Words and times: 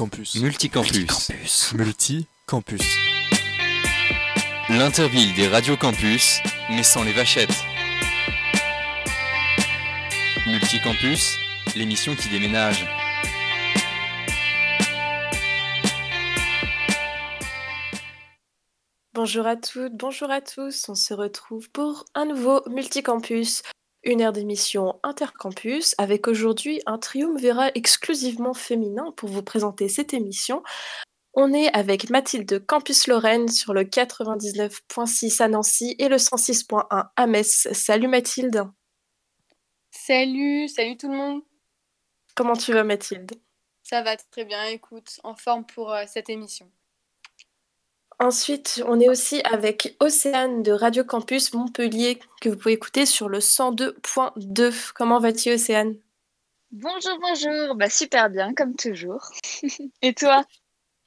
Multicampus. 0.00 0.34
Multicampus. 0.36 1.74
Multicampus. 1.74 2.96
L'interville 4.70 5.34
des 5.34 5.46
radios 5.46 5.76
campus, 5.76 6.40
mais 6.70 6.82
sans 6.82 7.02
les 7.02 7.12
vachettes. 7.12 7.52
Multicampus, 10.46 11.36
l'émission 11.76 12.16
qui 12.16 12.30
déménage. 12.30 12.86
Bonjour 19.12 19.46
à 19.46 19.56
toutes, 19.56 19.92
bonjour 19.92 20.30
à 20.30 20.40
tous. 20.40 20.88
On 20.88 20.94
se 20.94 21.12
retrouve 21.12 21.68
pour 21.72 22.06
un 22.14 22.24
nouveau 22.24 22.62
Multicampus, 22.70 23.60
une 24.02 24.22
heure 24.22 24.32
d'émission 24.32 24.98
intercampus 25.02 25.94
avec 25.98 26.28
aujourd'hui 26.28 26.80
un 26.86 26.98
triumvirat 26.98 27.70
exclusivement 27.74 28.54
féminin 28.54 29.12
pour 29.16 29.28
vous 29.28 29.42
présenter 29.42 29.88
cette 29.88 30.14
émission. 30.14 30.62
On 31.34 31.52
est 31.52 31.72
avec 31.76 32.10
Mathilde 32.10 32.64
Campus 32.66 33.06
Lorraine 33.06 33.48
sur 33.48 33.72
le 33.72 33.84
99.6 33.84 35.42
à 35.42 35.48
Nancy 35.48 35.94
et 35.98 36.08
le 36.08 36.16
106.1 36.16 37.08
à 37.14 37.26
Metz. 37.26 37.68
Salut 37.72 38.08
Mathilde. 38.08 38.64
Salut, 39.90 40.68
salut 40.68 40.96
tout 40.96 41.10
le 41.10 41.16
monde. 41.16 41.42
Comment 42.34 42.56
tu 42.56 42.72
vas 42.72 42.84
Mathilde? 42.84 43.32
Ça 43.82 44.02
va 44.02 44.16
très 44.16 44.44
bien, 44.44 44.64
écoute, 44.66 45.20
en 45.24 45.34
forme 45.34 45.66
pour 45.66 45.92
euh, 45.92 46.04
cette 46.06 46.30
émission. 46.30 46.70
Ensuite, 48.20 48.82
on 48.86 49.00
est 49.00 49.08
aussi 49.08 49.40
avec 49.44 49.96
Océane 49.98 50.62
de 50.62 50.72
Radio 50.72 51.04
Campus 51.04 51.54
Montpellier 51.54 52.18
que 52.42 52.50
vous 52.50 52.56
pouvez 52.58 52.74
écouter 52.74 53.06
sur 53.06 53.30
le 53.30 53.38
102.2. 53.38 54.92
Comment 54.94 55.18
vas-tu 55.18 55.50
Océane? 55.50 55.96
Bonjour, 56.70 57.18
bonjour. 57.18 57.76
Bah 57.76 57.88
super 57.88 58.28
bien, 58.28 58.52
comme 58.52 58.76
toujours. 58.76 59.30
Et 60.02 60.12
toi? 60.12 60.44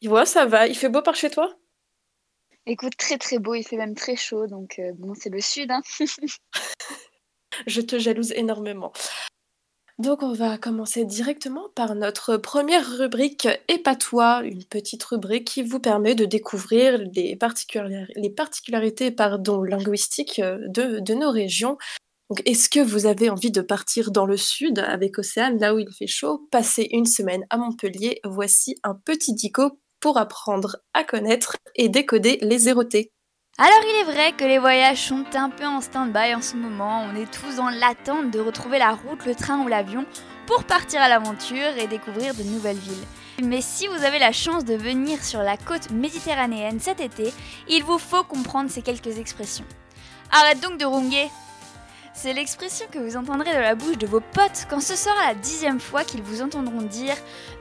Ouais, 0.03 0.25
ça 0.25 0.47
va. 0.47 0.65
Il 0.65 0.75
fait 0.75 0.89
beau 0.89 1.03
par 1.03 1.13
chez 1.13 1.29
toi? 1.29 1.55
Écoute, 2.65 2.97
très 2.97 3.19
très 3.19 3.37
beau, 3.37 3.53
il 3.53 3.63
fait 3.63 3.77
même 3.77 3.93
très 3.93 4.15
chaud, 4.15 4.47
donc 4.47 4.79
euh, 4.79 4.91
bon, 4.95 5.13
c'est 5.13 5.29
le 5.29 5.39
sud. 5.39 5.69
Hein. 5.69 5.81
Je 7.67 7.81
te 7.81 7.99
jalouse 7.99 8.31
énormément. 8.31 8.91
Donc 9.99 10.23
on 10.23 10.33
va 10.33 10.57
commencer 10.57 11.05
directement 11.05 11.69
par 11.75 11.93
notre 11.93 12.37
première 12.37 12.97
rubrique 12.97 13.47
Épatois, 13.67 14.41
une 14.43 14.63
petite 14.63 15.03
rubrique 15.03 15.45
qui 15.45 15.61
vous 15.61 15.79
permet 15.79 16.15
de 16.15 16.25
découvrir 16.25 16.97
les, 16.97 17.35
particular- 17.35 18.07
les 18.15 18.29
particularités 18.31 19.11
pardon, 19.11 19.61
linguistiques 19.61 20.39
euh, 20.39 20.57
de, 20.67 21.13
nos 21.13 21.29
régions. 21.29 21.77
Est-ce 22.45 22.69
que 22.69 22.79
vous 22.79 23.05
avez 23.05 23.29
envie 23.29 23.51
de 23.51 23.61
partir 23.61 24.09
dans 24.09 24.25
le 24.25 24.37
sud 24.37 24.79
avec 24.79 25.19
Océane, 25.19 25.59
là 25.59 25.75
où 25.75 25.79
il 25.79 25.91
fait 25.93 26.07
chaud, 26.07 26.47
passer 26.49 26.87
une 26.91 27.05
semaine 27.05 27.45
à 27.51 27.57
Montpellier? 27.57 28.19
Voici 28.23 28.75
un 28.81 28.95
petit 28.95 29.35
dico 29.35 29.79
pour 29.99 30.17
apprendre 30.17 30.77
à 30.95 31.03
connaître 31.03 31.55
et 31.75 31.89
décoder 31.89 32.39
les 32.41 32.57
zérotés. 32.57 33.11
Alors 33.59 33.83
il 33.87 34.01
est 34.01 34.11
vrai 34.11 34.31
que 34.31 34.45
les 34.45 34.57
voyages 34.57 35.09
sont 35.09 35.25
un 35.35 35.51
peu 35.51 35.67
en 35.67 35.79
stand-by 35.79 36.33
en 36.33 36.41
ce 36.41 36.55
moment, 36.55 37.05
on 37.07 37.15
est 37.15 37.31
tous 37.31 37.57
dans 37.57 37.69
l'attente 37.69 38.31
de 38.31 38.39
retrouver 38.39 38.79
la 38.79 38.93
route, 38.93 39.27
le 39.27 39.35
train 39.35 39.59
ou 39.59 39.67
l'avion 39.67 40.07
pour 40.47 40.63
partir 40.63 41.03
à 41.03 41.07
l'aventure 41.07 41.77
et 41.77 41.85
découvrir 41.85 42.33
de 42.33 42.41
nouvelles 42.41 42.79
villes. 42.79 43.05
Mais 43.43 43.61
si 43.61 43.85
vous 43.85 44.03
avez 44.03 44.17
la 44.17 44.31
chance 44.31 44.65
de 44.65 44.73
venir 44.73 45.23
sur 45.23 45.43
la 45.43 45.55
côte 45.55 45.91
méditerranéenne 45.91 46.79
cet 46.79 46.99
été, 46.99 47.31
il 47.69 47.83
vous 47.83 47.99
faut 47.99 48.23
comprendre 48.23 48.71
ces 48.71 48.81
quelques 48.81 49.19
expressions. 49.19 49.65
Arrête 50.31 50.59
donc 50.59 50.79
de 50.79 50.85
ronguer 50.85 51.29
C'est 52.15 52.33
l'expression 52.33 52.85
que 52.91 52.99
vous 52.99 53.17
entendrez 53.17 53.51
de 53.53 53.59
la 53.59 53.73
bouche 53.73 53.97
de 53.97 54.05
vos 54.05 54.19
potes 54.19 54.67
quand 54.69 54.79
ce 54.79 54.95
sera 54.95 55.15
la 55.27 55.33
dixième 55.33 55.79
fois 55.79 56.03
qu'ils 56.03 56.21
vous 56.21 56.43
entendront 56.43 56.83
dire 56.83 57.15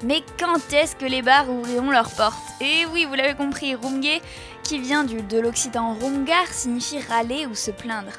Mais 0.04 0.22
quand 0.38 0.72
est-ce 0.72 0.94
que 0.94 1.06
les 1.06 1.22
bars 1.22 1.50
ouvriront 1.50 1.90
leurs 1.90 2.10
portes? 2.10 2.36
Et 2.60 2.84
oui, 2.92 3.06
vous 3.06 3.14
l'avez 3.14 3.34
compris, 3.34 3.74
ronguer 3.74 4.20
qui 4.62 4.78
vient 4.78 5.04
de 5.04 5.40
l'occitan 5.40 5.94
rungar 5.94 6.46
signifie 6.48 7.00
râler 7.00 7.46
ou 7.46 7.54
se 7.54 7.70
plaindre. 7.70 8.12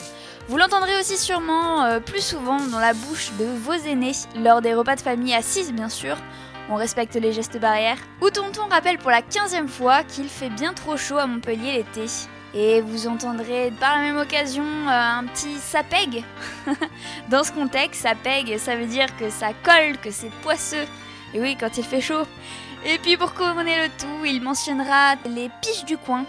Vous 0.50 0.58
l'entendrez 0.58 1.00
aussi 1.00 1.18
sûrement 1.18 1.84
euh, 1.84 2.00
plus 2.00 2.26
souvent 2.26 2.60
dans 2.60 2.80
la 2.80 2.94
bouche 2.94 3.32
de 3.40 3.46
vos 3.46 3.74
aînés, 3.74 4.12
lors 4.36 4.62
des 4.62 4.74
repas 4.74 4.96
de 4.96 5.02
famille 5.02 5.36
assises 5.36 5.72
bien 5.72 5.88
sûr, 5.88 6.18
on 6.70 6.76
respecte 6.76 7.16
les 7.16 7.32
gestes 7.32 7.60
barrières, 7.60 7.98
ou 8.22 8.30
tonton 8.30 8.68
rappelle 8.70 8.98
pour 8.98 9.12
la 9.12 9.22
quinzième 9.22 9.70
fois 9.70 10.04
qu'il 10.04 10.28
fait 10.28 10.50
bien 10.50 10.74
trop 10.74 10.98
chaud 10.98 11.18
à 11.18 11.28
Montpellier 11.28 11.74
l'été. 11.74 12.06
Et 12.56 12.82
vous 12.82 13.08
entendrez 13.08 13.72
par 13.80 13.98
la 13.98 14.04
même 14.04 14.18
occasion 14.18 14.64
euh, 14.64 14.90
un 14.90 15.26
petit 15.26 15.58
sapeg. 15.58 16.24
dans 17.30 17.44
ce 17.44 17.52
contexte, 17.52 18.04
sapeg, 18.04 18.58
ça 18.58 18.76
veut 18.76 18.86
dire 18.86 19.08
que 19.18 19.30
ça 19.30 19.50
colle, 19.64 19.98
que 19.98 20.12
c'est 20.12 20.32
poisseux. 20.42 20.86
Et 21.34 21.42
oui, 21.42 21.58
quand 21.60 21.78
il 21.78 21.84
fait 21.84 22.02
chaud. 22.02 22.28
Et 22.86 22.98
puis 23.00 23.18
pour 23.18 23.34
couronner 23.34 23.78
le 23.82 23.90
tout, 23.98 24.26
il 24.26 24.42
mentionnera 24.42 25.16
les 25.26 25.50
piches 25.62 25.86
du 25.86 25.98
coin. 25.98 26.26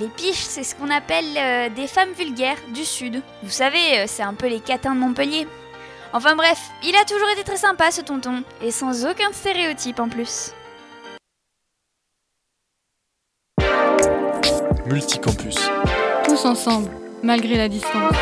Les 0.00 0.08
piches, 0.08 0.42
c'est 0.42 0.64
ce 0.64 0.74
qu'on 0.74 0.90
appelle 0.90 1.36
euh, 1.36 1.68
des 1.68 1.86
femmes 1.86 2.12
vulgaires 2.18 2.58
du 2.74 2.84
sud. 2.84 3.22
Vous 3.44 3.50
savez, 3.50 4.00
euh, 4.00 4.04
c'est 4.08 4.24
un 4.24 4.34
peu 4.34 4.48
les 4.48 4.60
catins 4.60 4.94
de 4.94 5.00
Montpellier. 5.00 5.46
Enfin 6.12 6.34
bref, 6.34 6.58
il 6.82 6.96
a 6.96 7.04
toujours 7.04 7.28
été 7.30 7.44
très 7.44 7.56
sympa 7.56 7.90
ce 7.90 8.00
tonton, 8.00 8.42
et 8.60 8.70
sans 8.70 9.06
aucun 9.06 9.32
stéréotype 9.32 10.00
en 10.00 10.08
plus. 10.08 10.52
Multicampus. 14.86 15.56
Tous 16.26 16.44
ensemble, 16.44 16.90
malgré 17.22 17.56
la 17.56 17.70
distance. 17.70 18.14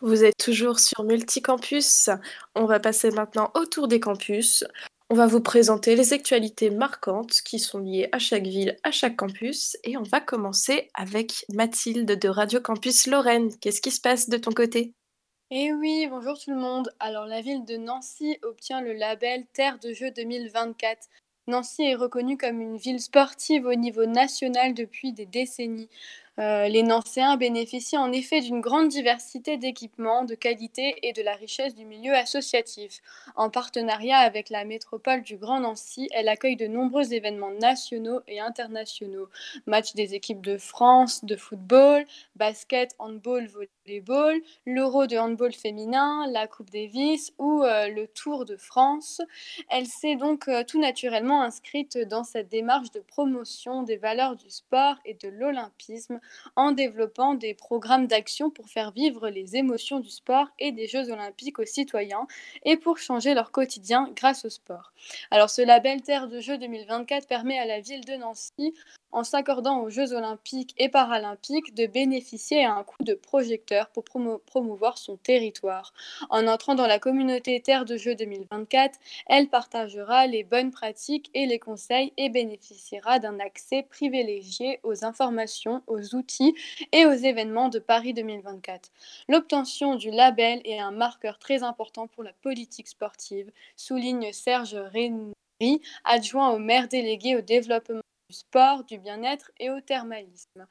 Vous 0.00 0.24
êtes 0.24 0.38
toujours 0.38 0.80
sur 0.80 1.04
Multicampus. 1.04 2.08
On 2.54 2.64
va 2.64 2.80
passer 2.80 3.10
maintenant 3.10 3.50
au 3.54 3.66
tour 3.66 3.86
des 3.86 4.00
campus. 4.00 4.64
On 5.10 5.14
va 5.14 5.26
vous 5.26 5.42
présenter 5.42 5.94
les 5.94 6.14
actualités 6.14 6.70
marquantes 6.70 7.42
qui 7.44 7.58
sont 7.58 7.80
liées 7.80 8.08
à 8.12 8.18
chaque 8.18 8.46
ville, 8.46 8.78
à 8.82 8.90
chaque 8.90 9.16
campus. 9.16 9.76
Et 9.84 9.98
on 9.98 10.04
va 10.04 10.20
commencer 10.20 10.88
avec 10.94 11.44
Mathilde 11.52 12.18
de 12.18 12.28
Radio 12.30 12.60
Campus 12.60 13.06
Lorraine. 13.06 13.54
Qu'est-ce 13.58 13.82
qui 13.82 13.90
se 13.90 14.00
passe 14.00 14.30
de 14.30 14.38
ton 14.38 14.52
côté? 14.52 14.94
Eh 15.50 15.70
oui, 15.74 16.06
bonjour 16.08 16.38
tout 16.42 16.50
le 16.50 16.56
monde. 16.56 16.90
Alors 16.98 17.26
la 17.26 17.42
ville 17.42 17.66
de 17.66 17.76
Nancy 17.76 18.38
obtient 18.40 18.80
le 18.80 18.94
label 18.94 19.44
Terre 19.52 19.78
de 19.78 19.92
jeu 19.92 20.10
2024. 20.10 21.08
Nancy 21.52 21.82
est 21.82 21.96
reconnue 21.96 22.38
comme 22.38 22.62
une 22.62 22.78
ville 22.78 22.98
sportive 22.98 23.66
au 23.66 23.74
niveau 23.74 24.06
national 24.06 24.72
depuis 24.72 25.12
des 25.12 25.26
décennies. 25.26 25.90
Euh, 26.42 26.66
les 26.66 26.82
Nancéens 26.82 27.36
bénéficient 27.36 27.98
en 27.98 28.10
effet 28.10 28.40
d'une 28.40 28.60
grande 28.60 28.88
diversité 28.88 29.58
d'équipements, 29.58 30.24
de 30.24 30.34
qualité 30.34 30.96
et 31.02 31.12
de 31.12 31.22
la 31.22 31.34
richesse 31.34 31.74
du 31.74 31.84
milieu 31.84 32.14
associatif. 32.14 33.00
En 33.36 33.48
partenariat 33.48 34.18
avec 34.18 34.50
la 34.50 34.64
métropole 34.64 35.22
du 35.22 35.36
Grand 35.36 35.60
Nancy, 35.60 36.08
elle 36.12 36.28
accueille 36.28 36.56
de 36.56 36.66
nombreux 36.66 37.14
événements 37.14 37.52
nationaux 37.52 38.22
et 38.26 38.40
internationaux. 38.40 39.28
Matchs 39.66 39.94
des 39.94 40.14
équipes 40.14 40.40
de 40.40 40.58
France 40.58 41.24
de 41.24 41.36
football, 41.36 42.04
basket, 42.34 42.96
handball, 42.98 43.46
volleyball, 43.46 44.40
l'Euro 44.66 45.06
de 45.06 45.18
handball 45.18 45.52
féminin, 45.52 46.26
la 46.32 46.48
Coupe 46.48 46.70
Davis 46.70 47.32
ou 47.38 47.62
euh, 47.62 47.86
le 47.86 48.08
Tour 48.08 48.46
de 48.46 48.56
France. 48.56 49.20
Elle 49.70 49.86
s'est 49.86 50.16
donc 50.16 50.48
euh, 50.48 50.64
tout 50.64 50.80
naturellement 50.80 51.42
inscrite 51.42 51.98
dans 51.98 52.24
cette 52.24 52.48
démarche 52.48 52.90
de 52.90 53.00
promotion 53.00 53.84
des 53.84 53.96
valeurs 53.96 54.34
du 54.34 54.50
sport 54.50 54.96
et 55.04 55.14
de 55.14 55.28
l'olympisme 55.28 56.18
en 56.56 56.72
développant 56.72 57.34
des 57.34 57.54
programmes 57.54 58.06
d'action 58.06 58.50
pour 58.50 58.68
faire 58.68 58.92
vivre 58.92 59.28
les 59.28 59.56
émotions 59.56 60.00
du 60.00 60.10
sport 60.10 60.48
et 60.58 60.72
des 60.72 60.86
Jeux 60.86 61.10
olympiques 61.10 61.58
aux 61.58 61.66
citoyens 61.66 62.26
et 62.64 62.76
pour 62.76 62.98
changer 62.98 63.34
leur 63.34 63.50
quotidien 63.50 64.10
grâce 64.14 64.44
au 64.44 64.50
sport. 64.50 64.92
Alors 65.30 65.50
ce 65.50 65.62
label 65.62 66.02
Terre 66.02 66.28
de 66.28 66.40
Jeux 66.40 66.58
2024 66.58 67.26
permet 67.26 67.58
à 67.58 67.66
la 67.66 67.80
ville 67.80 68.04
de 68.04 68.14
Nancy 68.14 68.74
en 69.12 69.24
s'accordant 69.24 69.80
aux 69.80 69.90
Jeux 69.90 70.14
olympiques 70.14 70.74
et 70.78 70.88
paralympiques 70.88 71.74
de 71.74 71.86
bénéficier 71.86 72.64
à 72.64 72.74
un 72.74 72.82
coup 72.82 73.02
de 73.04 73.14
projecteur 73.14 73.88
pour 73.90 74.04
promo 74.04 74.38
promouvoir 74.46 74.98
son 74.98 75.16
territoire. 75.16 75.92
En 76.30 76.46
entrant 76.46 76.74
dans 76.74 76.86
la 76.86 76.98
communauté 76.98 77.60
Terre 77.60 77.84
de 77.84 77.96
Jeux 77.96 78.14
2024, 78.14 78.98
elle 79.26 79.48
partagera 79.48 80.26
les 80.26 80.44
bonnes 80.44 80.70
pratiques 80.70 81.30
et 81.34 81.46
les 81.46 81.58
conseils 81.58 82.12
et 82.16 82.28
bénéficiera 82.28 83.18
d'un 83.18 83.38
accès 83.38 83.82
privilégié 83.82 84.80
aux 84.82 85.04
informations, 85.04 85.82
aux 85.86 86.14
outils 86.14 86.54
et 86.92 87.06
aux 87.06 87.12
événements 87.12 87.68
de 87.68 87.78
Paris 87.78 88.14
2024. 88.14 88.90
L'obtention 89.28 89.94
du 89.94 90.10
label 90.10 90.60
est 90.64 90.78
un 90.78 90.90
marqueur 90.90 91.38
très 91.38 91.62
important 91.62 92.06
pour 92.06 92.22
la 92.22 92.32
politique 92.32 92.88
sportive, 92.88 93.50
souligne 93.76 94.32
Serge 94.32 94.74
Rény, 94.74 95.32
adjoint 96.04 96.50
au 96.50 96.58
maire 96.58 96.88
délégué 96.88 97.36
au 97.36 97.40
développement 97.40 98.02
sport, 98.32 98.84
du 98.84 98.98
bien-être 98.98 99.50
et 99.58 99.70
au 99.70 99.80
thermalisme. 99.80 100.66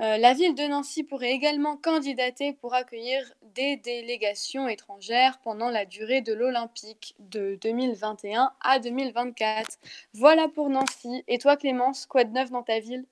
Euh, 0.00 0.16
la 0.16 0.32
ville 0.32 0.54
de 0.54 0.62
Nancy 0.62 1.04
pourrait 1.04 1.32
également 1.32 1.76
candidater 1.76 2.54
pour 2.54 2.72
accueillir 2.72 3.22
des 3.54 3.76
délégations 3.76 4.66
étrangères 4.66 5.38
pendant 5.44 5.68
la 5.68 5.84
durée 5.84 6.22
de 6.22 6.32
l'Olympique 6.32 7.14
de 7.18 7.58
2021 7.60 8.50
à 8.62 8.78
2024. 8.78 9.78
Voilà 10.14 10.48
pour 10.48 10.70
Nancy. 10.70 11.22
Et 11.28 11.36
toi 11.36 11.56
Clémence, 11.56 12.06
quoi 12.06 12.24
de 12.24 12.32
neuf 12.32 12.50
dans 12.50 12.62
ta 12.62 12.80
ville? 12.80 13.04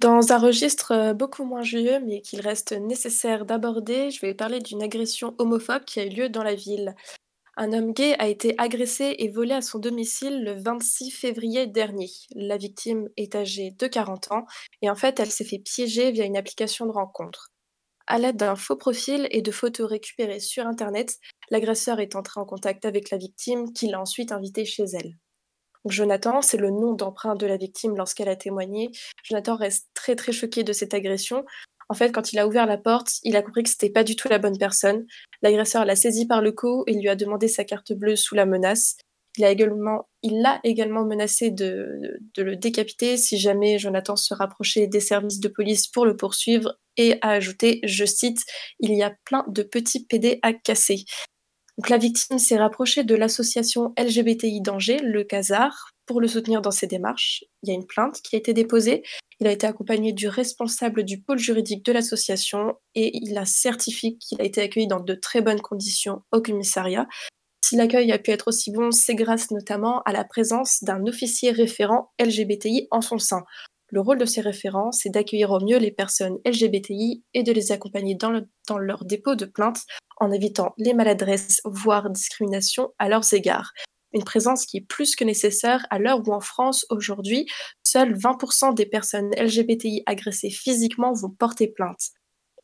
Dans 0.00 0.32
un 0.32 0.38
registre 0.38 0.92
euh, 0.92 1.14
beaucoup 1.14 1.44
moins 1.44 1.62
joyeux, 1.62 2.00
mais 2.00 2.20
qu'il 2.20 2.40
reste 2.40 2.72
nécessaire 2.72 3.46
d'aborder, 3.46 4.10
je 4.10 4.20
vais 4.20 4.34
parler 4.34 4.58
d'une 4.58 4.82
agression 4.82 5.34
homophobe 5.38 5.84
qui 5.84 6.00
a 6.00 6.04
eu 6.04 6.10
lieu 6.10 6.28
dans 6.28 6.42
la 6.42 6.54
ville. 6.54 6.96
Un 7.58 7.72
homme 7.72 7.94
gay 7.94 8.14
a 8.18 8.28
été 8.28 8.54
agressé 8.58 9.16
et 9.18 9.30
volé 9.30 9.54
à 9.54 9.62
son 9.62 9.78
domicile 9.78 10.44
le 10.44 10.60
26 10.60 11.10
février 11.10 11.66
dernier. 11.66 12.10
La 12.34 12.58
victime 12.58 13.08
est 13.16 13.34
âgée 13.34 13.70
de 13.70 13.86
40 13.86 14.30
ans 14.30 14.44
et 14.82 14.90
en 14.90 14.94
fait, 14.94 15.18
elle 15.20 15.30
s'est 15.30 15.44
fait 15.44 15.58
piéger 15.58 16.10
via 16.10 16.26
une 16.26 16.36
application 16.36 16.84
de 16.84 16.92
rencontre. 16.92 17.48
À 18.06 18.18
l'aide 18.18 18.36
d'un 18.36 18.56
faux 18.56 18.76
profil 18.76 19.26
et 19.30 19.40
de 19.40 19.50
photos 19.50 19.88
récupérées 19.88 20.38
sur 20.38 20.66
Internet, 20.66 21.18
l'agresseur 21.50 21.98
est 21.98 22.14
entré 22.14 22.40
en 22.40 22.44
contact 22.44 22.84
avec 22.84 23.10
la 23.10 23.16
victime 23.16 23.72
qui 23.72 23.88
l'a 23.88 24.02
ensuite 24.02 24.32
invitée 24.32 24.66
chez 24.66 24.84
elle. 24.92 25.16
Jonathan, 25.86 26.42
c'est 26.42 26.56
le 26.56 26.70
nom 26.70 26.92
d'emprunt 26.92 27.36
de 27.36 27.46
la 27.46 27.56
victime 27.56 27.96
lorsqu'elle 27.96 28.28
a 28.28 28.36
témoigné. 28.36 28.90
Jonathan 29.24 29.56
reste 29.56 29.88
très 29.94 30.16
très 30.16 30.32
choqué 30.32 30.62
de 30.64 30.72
cette 30.72 30.94
agression. 30.94 31.44
En 31.88 31.94
fait, 31.94 32.10
quand 32.10 32.32
il 32.32 32.38
a 32.38 32.46
ouvert 32.46 32.66
la 32.66 32.78
porte, 32.78 33.20
il 33.22 33.36
a 33.36 33.42
compris 33.42 33.62
que 33.62 33.70
c'était 33.70 33.90
pas 33.90 34.04
du 34.04 34.16
tout 34.16 34.28
la 34.28 34.38
bonne 34.38 34.58
personne. 34.58 35.06
L'agresseur 35.42 35.84
l'a 35.84 35.96
saisi 35.96 36.26
par 36.26 36.42
le 36.42 36.52
cou 36.52 36.84
et 36.86 36.94
lui 36.94 37.08
a 37.08 37.16
demandé 37.16 37.48
sa 37.48 37.64
carte 37.64 37.92
bleue 37.92 38.16
sous 38.16 38.34
la 38.34 38.46
menace. 38.46 38.96
Il 39.38 40.40
l'a 40.40 40.60
également 40.64 41.04
menacé 41.04 41.50
de, 41.50 42.18
de, 42.34 42.42
le 42.42 42.56
décapiter 42.56 43.18
si 43.18 43.38
jamais 43.38 43.78
Jonathan 43.78 44.16
se 44.16 44.32
rapprochait 44.32 44.86
des 44.86 45.00
services 45.00 45.40
de 45.40 45.48
police 45.48 45.88
pour 45.88 46.06
le 46.06 46.16
poursuivre 46.16 46.78
et 46.96 47.18
a 47.20 47.30
ajouté, 47.32 47.80
je 47.84 48.06
cite, 48.06 48.40
il 48.80 48.94
y 48.94 49.02
a 49.02 49.14
plein 49.24 49.44
de 49.48 49.62
petits 49.62 50.06
PD 50.06 50.38
à 50.42 50.54
casser. 50.54 51.04
Donc 51.76 51.90
la 51.90 51.98
victime 51.98 52.38
s'est 52.38 52.56
rapprochée 52.56 53.04
de 53.04 53.14
l'association 53.14 53.92
LGBTI 53.98 54.62
Danger, 54.62 54.98
le 55.02 55.24
CASAR, 55.24 55.90
pour 56.06 56.20
le 56.20 56.28
soutenir 56.28 56.62
dans 56.62 56.70
ses 56.70 56.86
démarches. 56.86 57.44
Il 57.62 57.68
y 57.68 57.72
a 57.72 57.74
une 57.74 57.86
plainte 57.86 58.22
qui 58.22 58.36
a 58.36 58.38
été 58.38 58.54
déposée. 58.54 59.02
Il 59.40 59.46
a 59.46 59.52
été 59.52 59.66
accompagné 59.66 60.12
du 60.12 60.28
responsable 60.28 61.04
du 61.04 61.20
pôle 61.20 61.38
juridique 61.38 61.84
de 61.84 61.92
l'association 61.92 62.74
et 62.94 63.16
il 63.16 63.36
a 63.36 63.44
certifié 63.44 64.16
qu'il 64.16 64.40
a 64.40 64.44
été 64.44 64.62
accueilli 64.62 64.86
dans 64.86 65.00
de 65.00 65.14
très 65.14 65.42
bonnes 65.42 65.60
conditions 65.60 66.22
au 66.32 66.40
commissariat. 66.40 67.06
Si 67.62 67.76
l'accueil 67.76 68.12
a 68.12 68.18
pu 68.18 68.30
être 68.30 68.48
aussi 68.48 68.70
bon, 68.70 68.92
c'est 68.92 69.14
grâce 69.14 69.50
notamment 69.50 70.00
à 70.02 70.12
la 70.12 70.24
présence 70.24 70.82
d'un 70.84 71.04
officier 71.06 71.50
référent 71.50 72.12
LGBTI 72.20 72.86
en 72.90 73.00
son 73.00 73.18
sein. 73.18 73.42
Le 73.88 74.00
rôle 74.00 74.18
de 74.18 74.24
ces 74.24 74.40
référents, 74.40 74.90
c'est 74.90 75.10
d'accueillir 75.10 75.50
au 75.50 75.60
mieux 75.60 75.78
les 75.78 75.90
personnes 75.90 76.38
LGBTI 76.44 77.24
et 77.34 77.42
de 77.42 77.52
les 77.52 77.72
accompagner 77.72 78.14
dans, 78.14 78.78
leur 78.78 79.04
dépôt 79.04 79.34
de 79.34 79.44
plainte 79.44 79.78
en 80.18 80.32
évitant 80.32 80.74
les 80.78 80.94
maladresses, 80.94 81.60
voire 81.64 82.10
discrimination 82.10 82.92
à 82.98 83.08
leurs 83.08 83.32
égards. 83.34 83.72
Une 84.16 84.24
présence 84.24 84.64
qui 84.64 84.78
est 84.78 84.86
plus 84.88 85.14
que 85.14 85.24
nécessaire 85.24 85.86
à 85.90 85.98
l'heure 85.98 86.26
où 86.26 86.32
en 86.32 86.40
France, 86.40 86.86
aujourd'hui, 86.88 87.46
seuls 87.82 88.14
20% 88.14 88.72
des 88.72 88.86
personnes 88.86 89.30
LGBTI 89.36 90.04
agressées 90.06 90.48
physiquement 90.48 91.12
vont 91.12 91.28
porter 91.28 91.68
plainte. 91.68 92.12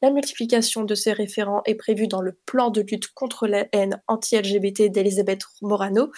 La 0.00 0.10
multiplication 0.10 0.84
de 0.84 0.94
ces 0.94 1.12
référents 1.12 1.60
est 1.66 1.75
prévue 1.75 2.08
dans 2.08 2.22
le 2.22 2.38
plan 2.46 2.70
de 2.70 2.81
lutte 2.81 3.08
contre 3.12 3.46
la 3.46 3.66
haine 3.72 4.00
anti-LGBT 4.08 4.90
d'Elisabeth 4.90 5.43
Moreno, 5.60 6.10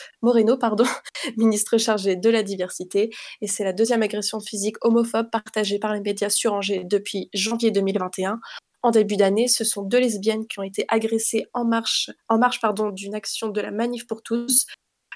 pardon, 0.57 0.85
ministre 1.37 1.77
chargée 1.79 2.15
de 2.15 2.31
la 2.31 2.45
diversité, 2.45 3.11
et 3.41 3.49
c'est 3.49 3.65
la 3.65 3.73
deuxième 3.73 4.05
agression 4.05 4.39
physique 4.39 4.77
homophobe 4.83 5.31
partagée 5.33 5.81
par 5.81 5.95
les 5.95 6.01
médias 6.01 6.31
sur 6.31 6.53
Angers 6.53 6.85
depuis 6.85 7.29
janvier 7.35 7.73
2021. 7.73 8.39
En 8.85 8.91
début 8.93 9.17
d'année, 9.17 9.49
ce 9.49 9.65
sont 9.65 9.83
deux 9.83 9.99
lesbiennes 9.99 10.47
qui 10.47 10.61
ont 10.61 10.63
été 10.63 10.85
agressées 10.87 11.47
en 11.55 11.65
marche, 11.65 12.11
en 12.29 12.39
marche 12.39 12.61
pardon, 12.61 12.91
d'une 12.91 13.17
action 13.17 13.49
de 13.49 13.61
la 13.61 13.73
Manif 13.73 14.07
pour 14.07 14.23
tous. 14.23 14.67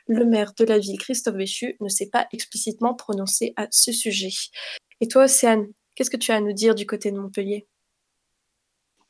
Le 0.08 0.24
maire 0.24 0.54
de 0.58 0.64
la 0.64 0.78
ville, 0.78 0.98
Christophe 0.98 1.36
Béchu, 1.36 1.76
ne 1.80 1.88
s'est 1.88 2.08
pas 2.10 2.26
explicitement 2.32 2.94
prononcé 2.94 3.52
à 3.56 3.68
ce 3.70 3.92
sujet. 3.92 4.30
Et 5.00 5.06
toi, 5.06 5.24
Océane, 5.24 5.66
qu'est-ce 5.94 6.10
que 6.10 6.16
tu 6.16 6.32
as 6.32 6.36
à 6.36 6.40
nous 6.40 6.52
dire 6.52 6.74
du 6.74 6.86
côté 6.86 7.12
de 7.12 7.18
Montpellier? 7.18 7.68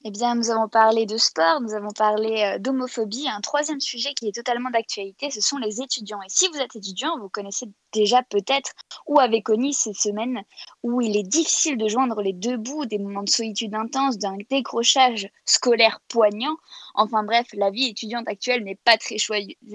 Eh 0.04 0.12
bien, 0.12 0.36
nous 0.36 0.50
avons 0.50 0.68
parlé 0.68 1.06
de 1.06 1.16
sport, 1.16 1.60
nous 1.60 1.74
avons 1.74 1.90
parlé 1.90 2.42
euh, 2.42 2.58
d'homophobie. 2.60 3.26
Un 3.28 3.40
troisième 3.40 3.80
sujet 3.80 4.14
qui 4.14 4.28
est 4.28 4.32
totalement 4.32 4.70
d'actualité, 4.70 5.28
ce 5.30 5.40
sont 5.40 5.58
les 5.58 5.80
étudiants. 5.80 6.22
Et 6.22 6.28
si 6.28 6.46
vous 6.48 6.58
êtes 6.58 6.76
étudiant, 6.76 7.18
vous 7.18 7.28
connaissez 7.28 7.66
déjà 7.92 8.22
peut-être 8.22 8.70
ou 9.06 9.18
avez 9.18 9.42
connu 9.42 9.72
ces 9.72 9.92
semaines 9.94 10.42
où 10.84 11.00
il 11.00 11.16
est 11.16 11.24
difficile 11.24 11.76
de 11.76 11.88
joindre 11.88 12.22
les 12.22 12.32
deux 12.32 12.56
bouts, 12.56 12.86
des 12.86 12.98
moments 12.98 13.24
de 13.24 13.28
solitude 13.28 13.74
intense, 13.74 14.18
d'un 14.18 14.36
décrochage 14.48 15.28
scolaire 15.44 16.00
poignant. 16.08 16.56
Enfin 16.94 17.24
bref, 17.24 17.48
la 17.54 17.70
vie 17.70 17.88
étudiante 17.88 18.28
actuelle 18.28 18.62
n'est 18.62 18.76
pas 18.76 18.98
très, 18.98 19.16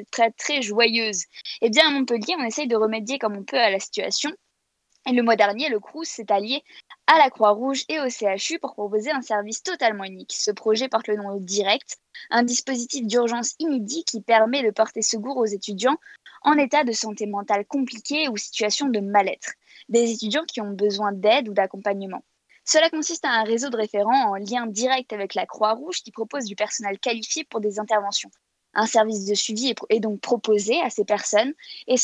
très, 0.10 0.32
très 0.32 0.62
joyeuse. 0.62 1.26
Eh 1.62 1.70
bien, 1.70 1.90
à 1.90 1.92
Montpellier, 1.92 2.36
on 2.40 2.46
essaye 2.46 2.68
de 2.68 2.78
remédier 2.78 3.20
comme 3.20 3.36
on 3.36 3.44
peut 3.44 3.60
à 3.60 3.70
la 3.70 3.80
situation. 3.80 4.32
Et 5.06 5.12
le 5.12 5.22
mois 5.22 5.36
dernier, 5.36 5.68
le 5.68 5.82
CRUS 5.82 6.06
s'est 6.06 6.32
allié 6.32 6.64
à 7.08 7.18
la 7.18 7.30
Croix-Rouge 7.30 7.84
et 7.90 8.00
au 8.00 8.10
CHU 8.10 8.60
pour 8.60 8.74
proposer 8.74 9.12
un 9.12 9.22
service 9.22 9.62
totalement 9.62 10.06
unique. 10.06 10.34
Ce 10.34 10.52
projet 10.52 10.88
porte 10.88 11.08
le 11.08 11.18
nom 11.18 11.36
Direct, 11.38 11.98
un 12.30 12.44
dispositif 12.44 13.06
d'urgence 13.06 13.56
inédit 13.60 14.04
qui 14.06 14.22
permet 14.22 14.64
de 14.64 14.72
porter 14.72 15.02
secours 15.02 15.38
aux 15.38 15.46
étudiants 15.46 15.98
en 16.44 16.54
état 16.54 16.84
de 16.84 16.92
santé 16.92 17.26
mentale 17.26 17.66
compliquée 17.66 18.30
ou 18.30 18.38
situation 18.38 18.88
de 18.88 19.00
mal-être, 19.00 19.54
des 19.90 20.12
étudiants 20.12 20.46
qui 20.46 20.62
ont 20.62 20.72
besoin 20.72 21.12
d'aide 21.12 21.50
ou 21.50 21.54
d'accompagnement. 21.54 22.24
Cela 22.66 22.90
consiste 22.90 23.26
à 23.26 23.32
un 23.32 23.44
réseau 23.44 23.70
de 23.70 23.78
référents 23.78 24.30
en 24.32 24.36
lien 24.36 24.66
direct 24.66 25.12
avec 25.12 25.36
la 25.36 25.46
Croix-Rouge 25.46 26.02
qui 26.04 26.12
propose 26.12 26.46
du 26.46 26.56
personnel 26.56 27.00
qualifié 27.00 27.44
pour 27.44 27.60
des 27.60 27.80
interventions 27.80 28.32
un 28.74 28.86
service 28.86 29.26
de 29.26 29.34
suivi 29.34 29.74
est, 29.90 30.00
donc 30.00 30.20
proposé 30.20 30.82
à 30.82 30.90
ces 30.90 31.06
personnes 31.06 31.54
et, 31.88 31.96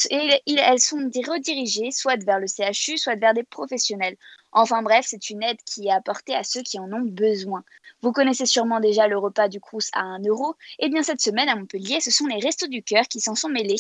elles 0.46 0.80
sont 0.80 0.98
redirigées 0.98 1.92
soit 1.92 2.24
vers 2.24 2.40
le 2.40 2.48
CHU, 2.48 2.98
soit 2.98 3.16
vers 3.16 3.34
des 3.34 3.44
professionnels. 3.44 4.18
Enfin 4.51 4.81
bref, 4.81 5.06
c'est 5.07 5.30
une 5.30 5.44
aide 5.44 5.60
qui 5.66 5.88
est 5.88 5.92
apportée 5.92 6.36
à 6.36 6.44
ceux 6.44 6.62
qui 6.62 6.80
en 6.80 6.92
ont 6.92 7.06
besoin. 7.06 7.63
Vous 8.01 8.12
connaissez 8.12 8.46
sûrement 8.46 8.80
déjà 8.80 9.07
le 9.07 9.18
repas 9.18 9.48
du 9.48 9.60
Crous 9.60 9.90
à 9.94 10.01
1 10.01 10.24
euro. 10.24 10.56
Et 10.80 10.86
eh 10.86 10.90
bien 10.90 11.04
cette 11.04 11.22
semaine 11.22 11.50
à 11.50 11.56
Montpellier, 11.56 12.00
ce 12.00 12.12
sont 12.12 12.25
les 12.28 12.40
Restos 12.40 12.68
du 12.68 12.81
Cœur 12.81 13.07
qui 13.07 13.19
s'en 13.19 13.36
sont 13.36 13.50
mêlés. 13.50 13.75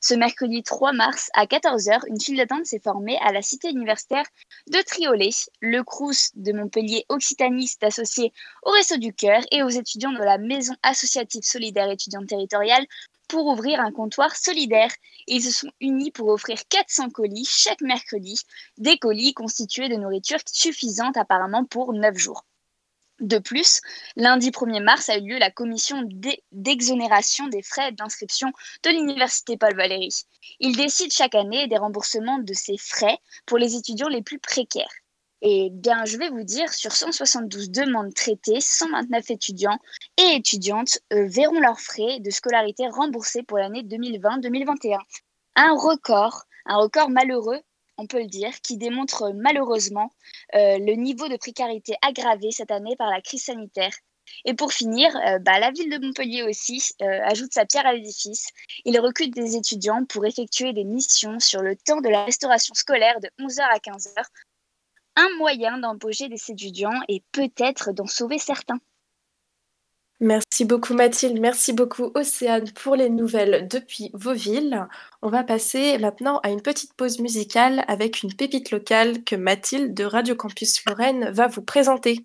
Ce 0.00 0.14
mercredi 0.14 0.62
3 0.62 0.92
mars 0.92 1.28
à 1.34 1.46
14h, 1.46 2.02
une 2.08 2.20
file 2.20 2.36
d'attente 2.36 2.66
s'est 2.66 2.78
formée 2.78 3.18
à 3.22 3.32
la 3.32 3.42
cité 3.42 3.70
universitaire 3.70 4.24
de 4.68 4.80
Triolet. 4.82 5.30
Le 5.60 5.82
Crous 5.82 6.30
de 6.34 6.52
Montpellier 6.52 7.04
Occitanie 7.08 7.66
s'est 7.66 7.84
associé 7.84 8.32
au 8.62 8.70
Restos 8.70 8.98
du 8.98 9.12
Cœur 9.12 9.42
et 9.50 9.62
aux 9.62 9.68
étudiants 9.68 10.12
de 10.12 10.18
la 10.18 10.38
Maison 10.38 10.74
associative 10.82 11.42
solidaire 11.42 11.90
étudiante 11.90 12.28
territoriale 12.28 12.86
pour 13.28 13.46
ouvrir 13.46 13.80
un 13.80 13.92
comptoir 13.92 14.36
solidaire. 14.36 14.90
Ils 15.26 15.42
se 15.42 15.50
sont 15.50 15.70
unis 15.80 16.10
pour 16.10 16.28
offrir 16.28 16.60
400 16.68 17.10
colis 17.10 17.48
chaque 17.48 17.80
mercredi, 17.80 18.40
des 18.78 18.98
colis 18.98 19.34
constitués 19.34 19.88
de 19.88 19.96
nourriture 19.96 20.40
suffisante 20.46 21.16
apparemment 21.16 21.64
pour 21.64 21.92
9 21.92 22.16
jours. 22.16 22.44
De 23.20 23.38
plus, 23.38 23.80
lundi 24.16 24.50
1er 24.50 24.82
mars 24.82 25.08
a 25.08 25.16
eu 25.16 25.28
lieu 25.28 25.38
la 25.38 25.50
commission 25.50 26.02
d'exonération 26.50 27.46
des 27.46 27.62
frais 27.62 27.92
d'inscription 27.92 28.52
de 28.82 28.90
l'Université 28.90 29.56
Paul 29.56 29.76
Valéry. 29.76 30.10
Il 30.58 30.76
décide 30.76 31.12
chaque 31.12 31.36
année 31.36 31.68
des 31.68 31.78
remboursements 31.78 32.38
de 32.38 32.52
ces 32.52 32.76
frais 32.76 33.18
pour 33.46 33.56
les 33.56 33.76
étudiants 33.76 34.08
les 34.08 34.22
plus 34.22 34.40
précaires. 34.40 34.92
Et 35.46 35.68
bien, 35.70 36.04
je 36.04 36.16
vais 36.16 36.30
vous 36.30 36.42
dire, 36.42 36.72
sur 36.72 36.92
172 36.92 37.70
demandes 37.70 38.14
traitées, 38.14 38.60
129 38.60 39.30
étudiants 39.30 39.78
et 40.16 40.36
étudiantes 40.36 40.98
euh, 41.12 41.26
verront 41.26 41.60
leurs 41.60 41.80
frais 41.80 42.18
de 42.20 42.30
scolarité 42.30 42.88
remboursés 42.88 43.42
pour 43.42 43.58
l'année 43.58 43.82
2020-2021. 43.82 44.98
Un 45.56 45.74
record, 45.74 46.44
un 46.66 46.78
record 46.78 47.10
malheureux, 47.10 47.60
on 47.98 48.06
peut 48.06 48.20
le 48.20 48.26
dire, 48.26 48.52
qui 48.62 48.78
démontre 48.78 49.32
malheureusement 49.34 50.10
euh, 50.54 50.78
le 50.78 50.94
niveau 50.94 51.28
de 51.28 51.36
précarité 51.36 51.94
aggravé 52.00 52.50
cette 52.50 52.70
année 52.70 52.96
par 52.96 53.10
la 53.10 53.20
crise 53.20 53.44
sanitaire. 53.44 53.92
Et 54.46 54.54
pour 54.54 54.72
finir, 54.72 55.14
euh, 55.26 55.38
bah, 55.40 55.58
la 55.58 55.70
ville 55.70 55.90
de 55.90 56.04
Montpellier 56.04 56.42
aussi 56.42 56.82
ajoute 57.00 57.52
sa 57.52 57.66
pierre 57.66 57.86
à 57.86 57.92
l'édifice. 57.92 58.48
Il 58.86 58.98
recrute 58.98 59.34
des 59.34 59.56
étudiants 59.56 60.06
pour 60.06 60.24
effectuer 60.24 60.72
des 60.72 60.84
missions 60.84 61.38
sur 61.38 61.60
le 61.60 61.76
temps 61.76 62.00
de 62.00 62.08
la 62.08 62.24
restauration 62.24 62.74
scolaire 62.74 63.20
de 63.20 63.28
11h 63.38 63.60
à 63.60 63.78
15h 63.78 64.24
un 65.16 65.28
moyen 65.38 65.78
d'embaucher 65.78 66.28
des 66.28 66.50
étudiants 66.50 67.00
et 67.08 67.22
peut-être 67.32 67.92
d'en 67.92 68.06
sauver 68.06 68.38
certains. 68.38 68.78
Merci 70.20 70.64
beaucoup 70.64 70.94
Mathilde, 70.94 71.40
merci 71.40 71.72
beaucoup 71.72 72.12
Océane 72.14 72.70
pour 72.72 72.94
les 72.94 73.10
nouvelles 73.10 73.66
depuis 73.68 74.10
vos 74.14 74.32
villes. 74.32 74.86
On 75.22 75.28
va 75.28 75.42
passer 75.42 75.98
maintenant 75.98 76.38
à 76.38 76.50
une 76.50 76.62
petite 76.62 76.94
pause 76.94 77.18
musicale 77.18 77.84
avec 77.88 78.22
une 78.22 78.32
pépite 78.32 78.70
locale 78.70 79.24
que 79.24 79.34
Mathilde 79.34 79.92
de 79.92 80.04
Radio 80.04 80.36
Campus 80.36 80.84
Lorraine 80.86 81.30
va 81.32 81.48
vous 81.48 81.62
présenter. 81.62 82.24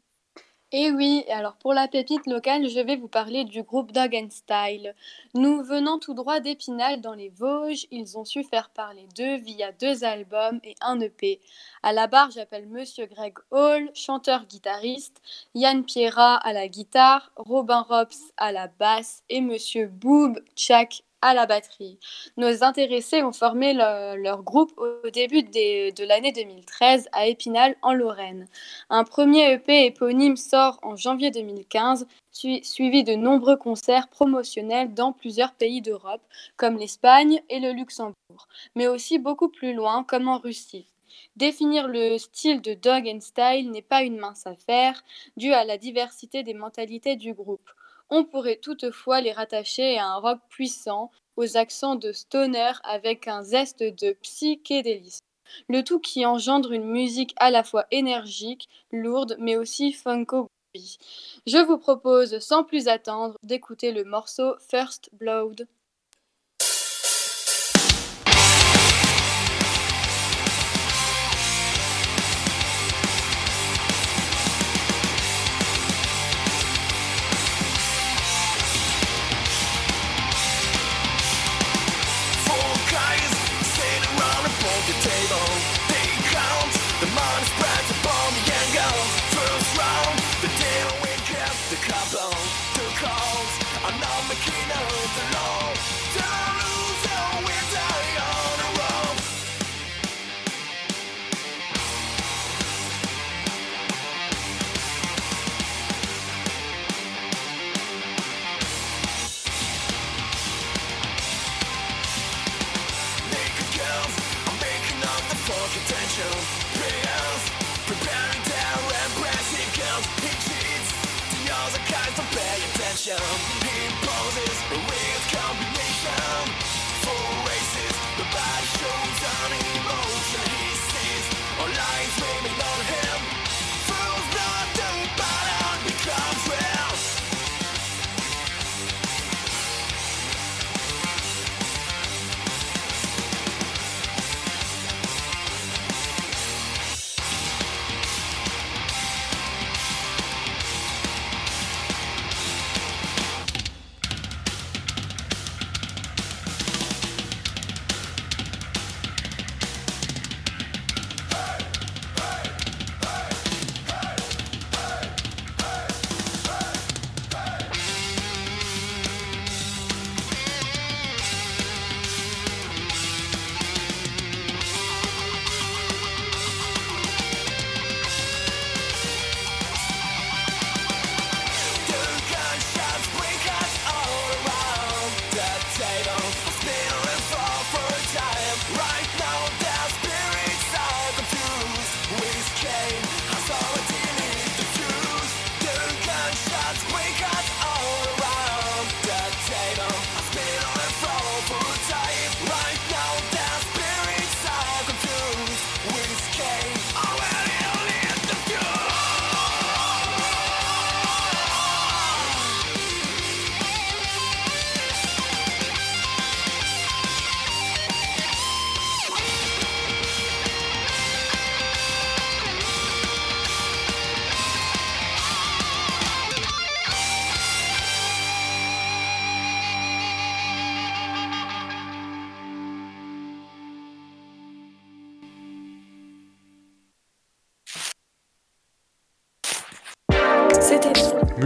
Et 0.71 0.91
oui, 0.91 1.25
alors 1.31 1.55
pour 1.55 1.73
la 1.73 1.87
pépite 1.87 2.27
locale, 2.27 2.69
je 2.69 2.79
vais 2.79 2.95
vous 2.95 3.07
parler 3.07 3.43
du 3.43 3.63
groupe 3.63 3.91
Dog 3.91 4.15
and 4.15 4.29
Style. 4.29 4.93
Nous 5.33 5.63
venons 5.63 5.97
tout 5.97 6.13
droit 6.13 6.41
d'Épinal 6.41 7.01
dans 7.01 7.15
les 7.15 7.29
Vosges, 7.29 7.87
ils 7.89 8.19
ont 8.19 8.23
su 8.25 8.43
faire 8.43 8.69
parler 8.69 9.07
d'eux 9.17 9.37
via 9.37 9.71
deux 9.71 10.03
albums 10.03 10.59
et 10.63 10.75
un 10.81 10.99
EP. 10.99 11.41
À 11.81 11.91
la 11.91 12.05
barre, 12.05 12.29
j'appelle 12.29 12.67
Monsieur 12.67 13.07
Greg 13.07 13.33
Hall, 13.49 13.89
chanteur-guitariste, 13.95 15.23
Yann 15.55 15.83
Pierra 15.83 16.35
à 16.35 16.53
la 16.53 16.67
guitare, 16.67 17.31
Robin 17.35 17.81
Rops 17.81 18.31
à 18.37 18.51
la 18.51 18.67
basse 18.67 19.23
et 19.29 19.41
Monsieur 19.41 19.87
Boob 19.87 20.39
Chak 20.55 21.03
à 21.21 21.33
la 21.33 21.45
batterie. 21.45 21.99
Nos 22.37 22.63
intéressés 22.63 23.23
ont 23.23 23.31
formé 23.31 23.73
le- 23.73 24.15
leur 24.21 24.43
groupe 24.43 24.71
au 24.77 25.09
début 25.09 25.43
de 25.43 26.03
l'année 26.05 26.31
2013 26.31 27.07
à 27.11 27.27
Épinal, 27.27 27.75
en 27.81 27.93
Lorraine. 27.93 28.47
Un 28.89 29.03
premier 29.03 29.53
EP 29.53 29.85
éponyme 29.85 30.37
sort 30.37 30.79
en 30.81 30.95
janvier 30.95 31.31
2015, 31.31 32.07
sui- 32.31 32.63
suivi 32.63 33.03
de 33.03 33.15
nombreux 33.15 33.57
concerts 33.57 34.07
promotionnels 34.07 34.93
dans 34.93 35.11
plusieurs 35.11 35.53
pays 35.53 35.81
d'Europe, 35.81 36.21
comme 36.57 36.77
l'Espagne 36.77 37.41
et 37.49 37.59
le 37.59 37.71
Luxembourg, 37.71 38.47
mais 38.75 38.87
aussi 38.87 39.19
beaucoup 39.19 39.49
plus 39.49 39.73
loin, 39.73 40.03
comme 40.03 40.27
en 40.27 40.37
Russie. 40.37 40.87
Définir 41.35 41.87
le 41.87 42.17
style 42.17 42.61
de 42.61 42.73
Dog 42.73 43.07
and 43.07 43.21
Style 43.21 43.71
n'est 43.71 43.81
pas 43.81 44.03
une 44.03 44.17
mince 44.17 44.45
affaire, 44.47 45.03
dû 45.37 45.53
à 45.53 45.63
la 45.63 45.77
diversité 45.77 46.43
des 46.43 46.53
mentalités 46.53 47.15
du 47.15 47.33
groupe. 47.33 47.69
On 48.09 48.23
pourrait 48.23 48.59
toutefois 48.61 49.21
les 49.21 49.31
rattacher 49.31 49.97
à 49.97 50.07
un 50.07 50.15
rock 50.17 50.39
puissant, 50.49 51.11
aux 51.35 51.57
accents 51.57 51.95
de 51.95 52.11
stoner 52.11 52.71
avec 52.83 53.27
un 53.27 53.43
zeste 53.43 53.83
de 53.83 54.13
psychédélisme. 54.21 55.23
Le 55.67 55.83
tout 55.83 55.99
qui 55.99 56.25
engendre 56.25 56.71
une 56.71 56.85
musique 56.85 57.33
à 57.37 57.49
la 57.49 57.63
fois 57.63 57.85
énergique, 57.91 58.67
lourde, 58.91 59.35
mais 59.39 59.55
aussi 59.55 59.93
funko. 59.93 60.47
Je 60.75 61.65
vous 61.65 61.77
propose 61.77 62.39
sans 62.39 62.63
plus 62.63 62.87
attendre 62.87 63.35
d'écouter 63.43 63.91
le 63.91 64.03
morceau 64.03 64.55
First 64.69 65.09
Blood. 65.13 65.67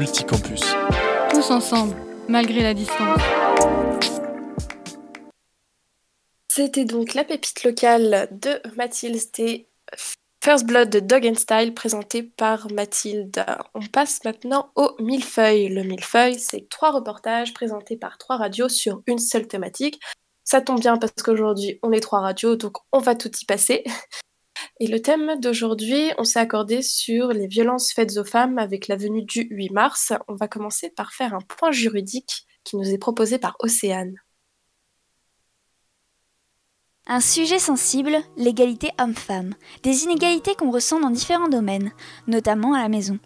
Multicampus. 0.03 0.59
Tous 1.29 1.49
ensemble, 1.49 1.95
malgré 2.27 2.61
la 2.61 2.73
distance. 2.73 3.21
C'était 6.49 6.83
donc 6.83 7.13
la 7.13 7.23
pépite 7.23 7.63
locale 7.63 8.27
de 8.29 8.59
Mathilde 8.75 9.21
et 9.37 9.69
First 10.43 10.65
Blood 10.65 10.89
de 10.89 10.99
Dog 10.99 11.25
and 11.25 11.35
Style 11.35 11.73
présentée 11.73 12.21
par 12.21 12.69
Mathilde. 12.73 13.45
On 13.75 13.79
passe 13.79 14.19
maintenant 14.25 14.71
au 14.75 14.93
millefeuille. 14.99 15.69
Le 15.69 15.83
millefeuille, 15.83 16.37
c'est 16.37 16.67
trois 16.69 16.91
reportages 16.91 17.53
présentés 17.53 17.95
par 17.95 18.17
trois 18.17 18.35
radios 18.35 18.67
sur 18.67 19.03
une 19.07 19.19
seule 19.19 19.47
thématique. 19.47 20.01
Ça 20.43 20.59
tombe 20.59 20.81
bien 20.81 20.97
parce 20.97 21.13
qu'aujourd'hui 21.23 21.79
on 21.81 21.93
est 21.93 22.01
trois 22.01 22.19
radios, 22.19 22.57
donc 22.57 22.75
on 22.91 22.99
va 22.99 23.15
tout 23.15 23.31
y 23.41 23.45
passer. 23.45 23.85
Et 24.79 24.87
le 24.87 25.01
thème 25.01 25.39
d'aujourd'hui, 25.39 26.11
on 26.17 26.23
s'est 26.23 26.39
accordé 26.39 26.81
sur 26.81 27.29
les 27.29 27.47
violences 27.47 27.91
faites 27.91 28.17
aux 28.17 28.23
femmes 28.23 28.57
avec 28.57 28.87
la 28.87 28.95
venue 28.95 29.23
du 29.23 29.47
8 29.49 29.71
mars. 29.71 30.13
On 30.27 30.35
va 30.35 30.47
commencer 30.47 30.89
par 30.89 31.13
faire 31.13 31.33
un 31.33 31.41
point 31.41 31.71
juridique 31.71 32.45
qui 32.63 32.77
nous 32.77 32.89
est 32.89 32.97
proposé 32.97 33.37
par 33.37 33.55
Océane. 33.59 34.15
Un 37.05 37.19
sujet 37.19 37.59
sensible, 37.59 38.15
l'égalité 38.37 38.91
homme-femme. 38.97 39.55
Des 39.83 40.03
inégalités 40.03 40.55
qu'on 40.55 40.71
ressent 40.71 41.01
dans 41.01 41.09
différents 41.09 41.49
domaines, 41.49 41.91
notamment 42.27 42.73
à 42.73 42.81
la 42.81 42.87
maison. 42.87 43.19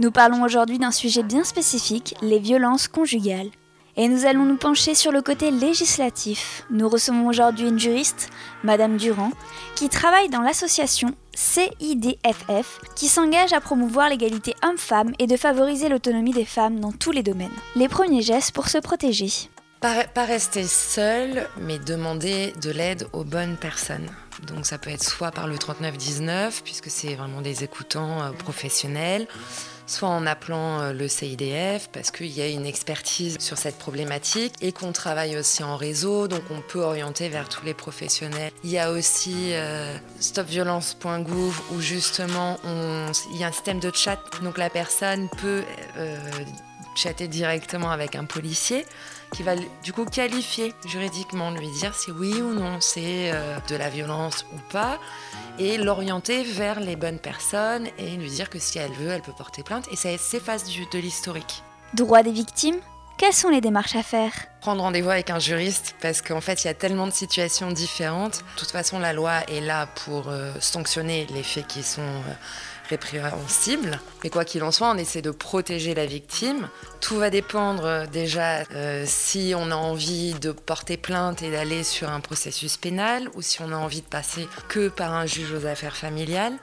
Nous 0.00 0.10
parlons 0.10 0.42
aujourd'hui 0.42 0.80
d'un 0.80 0.90
sujet 0.90 1.22
bien 1.22 1.44
spécifique, 1.44 2.16
les 2.20 2.40
violences 2.40 2.88
conjugales. 2.88 3.50
Et 3.96 4.08
nous 4.08 4.24
allons 4.24 4.44
nous 4.44 4.56
pencher 4.56 4.94
sur 4.94 5.12
le 5.12 5.20
côté 5.20 5.50
législatif. 5.50 6.64
Nous 6.70 6.88
recevons 6.88 7.26
aujourd'hui 7.26 7.68
une 7.68 7.78
juriste, 7.78 8.30
Madame 8.64 8.96
Durand, 8.96 9.32
qui 9.74 9.90
travaille 9.90 10.30
dans 10.30 10.40
l'association 10.40 11.14
CIDFF, 11.34 12.80
qui 12.96 13.08
s'engage 13.08 13.52
à 13.52 13.60
promouvoir 13.60 14.08
l'égalité 14.08 14.54
homme-femme 14.62 15.12
et 15.18 15.26
de 15.26 15.36
favoriser 15.36 15.90
l'autonomie 15.90 16.32
des 16.32 16.46
femmes 16.46 16.80
dans 16.80 16.92
tous 16.92 17.12
les 17.12 17.22
domaines. 17.22 17.50
Les 17.76 17.88
premiers 17.88 18.22
gestes 18.22 18.52
pour 18.52 18.68
se 18.68 18.78
protéger. 18.78 19.28
Pas, 19.82 20.24
rester 20.24 20.62
seul, 20.62 21.48
mais 21.60 21.78
demander 21.78 22.54
de 22.62 22.70
l'aide 22.70 23.08
aux 23.12 23.24
bonnes 23.24 23.56
personnes. 23.56 24.06
Donc 24.46 24.64
ça 24.64 24.78
peut 24.78 24.90
être 24.90 25.02
soit 25.02 25.32
par 25.32 25.48
le 25.48 25.58
3919, 25.58 26.62
puisque 26.62 26.88
c'est 26.88 27.14
vraiment 27.16 27.40
des 27.40 27.64
écoutants 27.64 28.22
euh, 28.22 28.30
professionnels, 28.30 29.26
soit 29.86 30.08
en 30.08 30.26
appelant 30.26 30.80
euh, 30.80 30.92
le 30.92 31.08
CIDF 31.08 31.88
parce 31.92 32.10
qu'il 32.10 32.28
y 32.30 32.40
a 32.40 32.48
une 32.48 32.66
expertise 32.66 33.36
sur 33.40 33.58
cette 33.58 33.78
problématique 33.78 34.54
et 34.60 34.72
qu'on 34.72 34.92
travaille 34.92 35.36
aussi 35.36 35.62
en 35.62 35.76
réseau, 35.76 36.28
donc 36.28 36.42
on 36.50 36.60
peut 36.60 36.80
orienter 36.82 37.28
vers 37.28 37.48
tous 37.48 37.64
les 37.64 37.74
professionnels. 37.74 38.52
Il 38.64 38.70
y 38.70 38.78
a 38.78 38.90
aussi 38.90 39.50
euh, 39.52 39.96
stopviolence.gouv 40.20 41.60
où 41.72 41.80
justement 41.80 42.58
on- 42.64 43.10
il 43.32 43.38
y 43.40 43.44
a 43.44 43.48
un 43.48 43.52
système 43.52 43.80
de 43.80 43.90
chat, 43.94 44.18
donc 44.42 44.58
la 44.58 44.70
personne 44.70 45.28
peut 45.40 45.62
euh, 45.96 46.18
chatter 46.94 47.26
directement 47.28 47.90
avec 47.90 48.16
un 48.16 48.24
policier 48.24 48.84
qui 49.32 49.42
va 49.42 49.54
du 49.56 49.92
coup 49.92 50.04
qualifier 50.04 50.74
juridiquement, 50.86 51.50
lui 51.50 51.70
dire 51.70 51.94
si 51.94 52.10
oui 52.10 52.40
ou 52.40 52.52
non 52.52 52.80
c'est 52.80 53.32
euh, 53.32 53.58
de 53.68 53.76
la 53.76 53.88
violence 53.88 54.44
ou 54.52 54.58
pas, 54.70 54.98
et 55.58 55.78
l'orienter 55.78 56.42
vers 56.44 56.80
les 56.80 56.96
bonnes 56.96 57.18
personnes 57.18 57.88
et 57.98 58.16
lui 58.16 58.30
dire 58.30 58.50
que 58.50 58.58
si 58.58 58.78
elle 58.78 58.92
veut, 58.92 59.08
elle 59.08 59.22
peut 59.22 59.32
porter 59.32 59.62
plainte, 59.62 59.88
et 59.90 59.96
ça 59.96 60.16
s'efface 60.18 60.64
de 60.64 60.98
l'historique. 60.98 61.62
Droit 61.94 62.22
des 62.22 62.32
victimes 62.32 62.76
Quelles 63.18 63.32
sont 63.32 63.48
les 63.48 63.60
démarches 63.60 63.96
à 63.96 64.02
faire? 64.02 64.32
Prendre 64.60 64.82
rendez-vous 64.82 65.10
avec 65.10 65.30
un 65.30 65.38
juriste 65.38 65.94
parce 66.00 66.22
qu'en 66.22 66.40
fait 66.40 66.64
il 66.64 66.66
y 66.66 66.70
a 66.70 66.74
tellement 66.74 67.06
de 67.06 67.12
situations 67.12 67.70
différentes. 67.70 68.38
De 68.54 68.60
toute 68.60 68.70
façon 68.70 68.98
la 68.98 69.12
loi 69.12 69.40
est 69.48 69.60
là 69.60 69.86
pour 70.04 70.28
euh, 70.28 70.52
sanctionner 70.60 71.26
les 71.34 71.42
faits 71.42 71.66
qui 71.66 71.82
sont 71.82 72.00
euh, 72.02 72.34
répréhensibles. 72.88 74.00
Mais 74.22 74.30
quoi 74.30 74.44
qu'il 74.44 74.62
en 74.62 74.72
soit, 74.72 74.90
on 74.90 74.98
essaie 74.98 75.22
de 75.22 75.30
protéger 75.30 75.94
la 75.94 76.06
victime. 76.06 76.68
Tout 77.00 77.16
va 77.16 77.30
dépendre 77.30 77.84
euh, 77.84 78.06
déjà 78.06 78.64
euh, 78.74 79.04
si 79.06 79.54
on 79.56 79.70
a 79.70 79.76
envie 79.76 80.34
de 80.34 80.52
porter 80.52 80.96
plainte 80.96 81.42
et 81.42 81.50
d'aller 81.50 81.84
sur 81.84 82.08
un 82.10 82.20
processus 82.20 82.76
pénal 82.76 83.28
ou 83.34 83.42
si 83.42 83.62
on 83.62 83.72
a 83.72 83.76
envie 83.76 84.02
de 84.02 84.06
passer 84.06 84.48
que 84.68 84.88
par 84.88 85.12
un 85.12 85.26
juge 85.26 85.52
aux 85.52 85.66
affaires 85.66 85.96
familiales. 85.96 86.54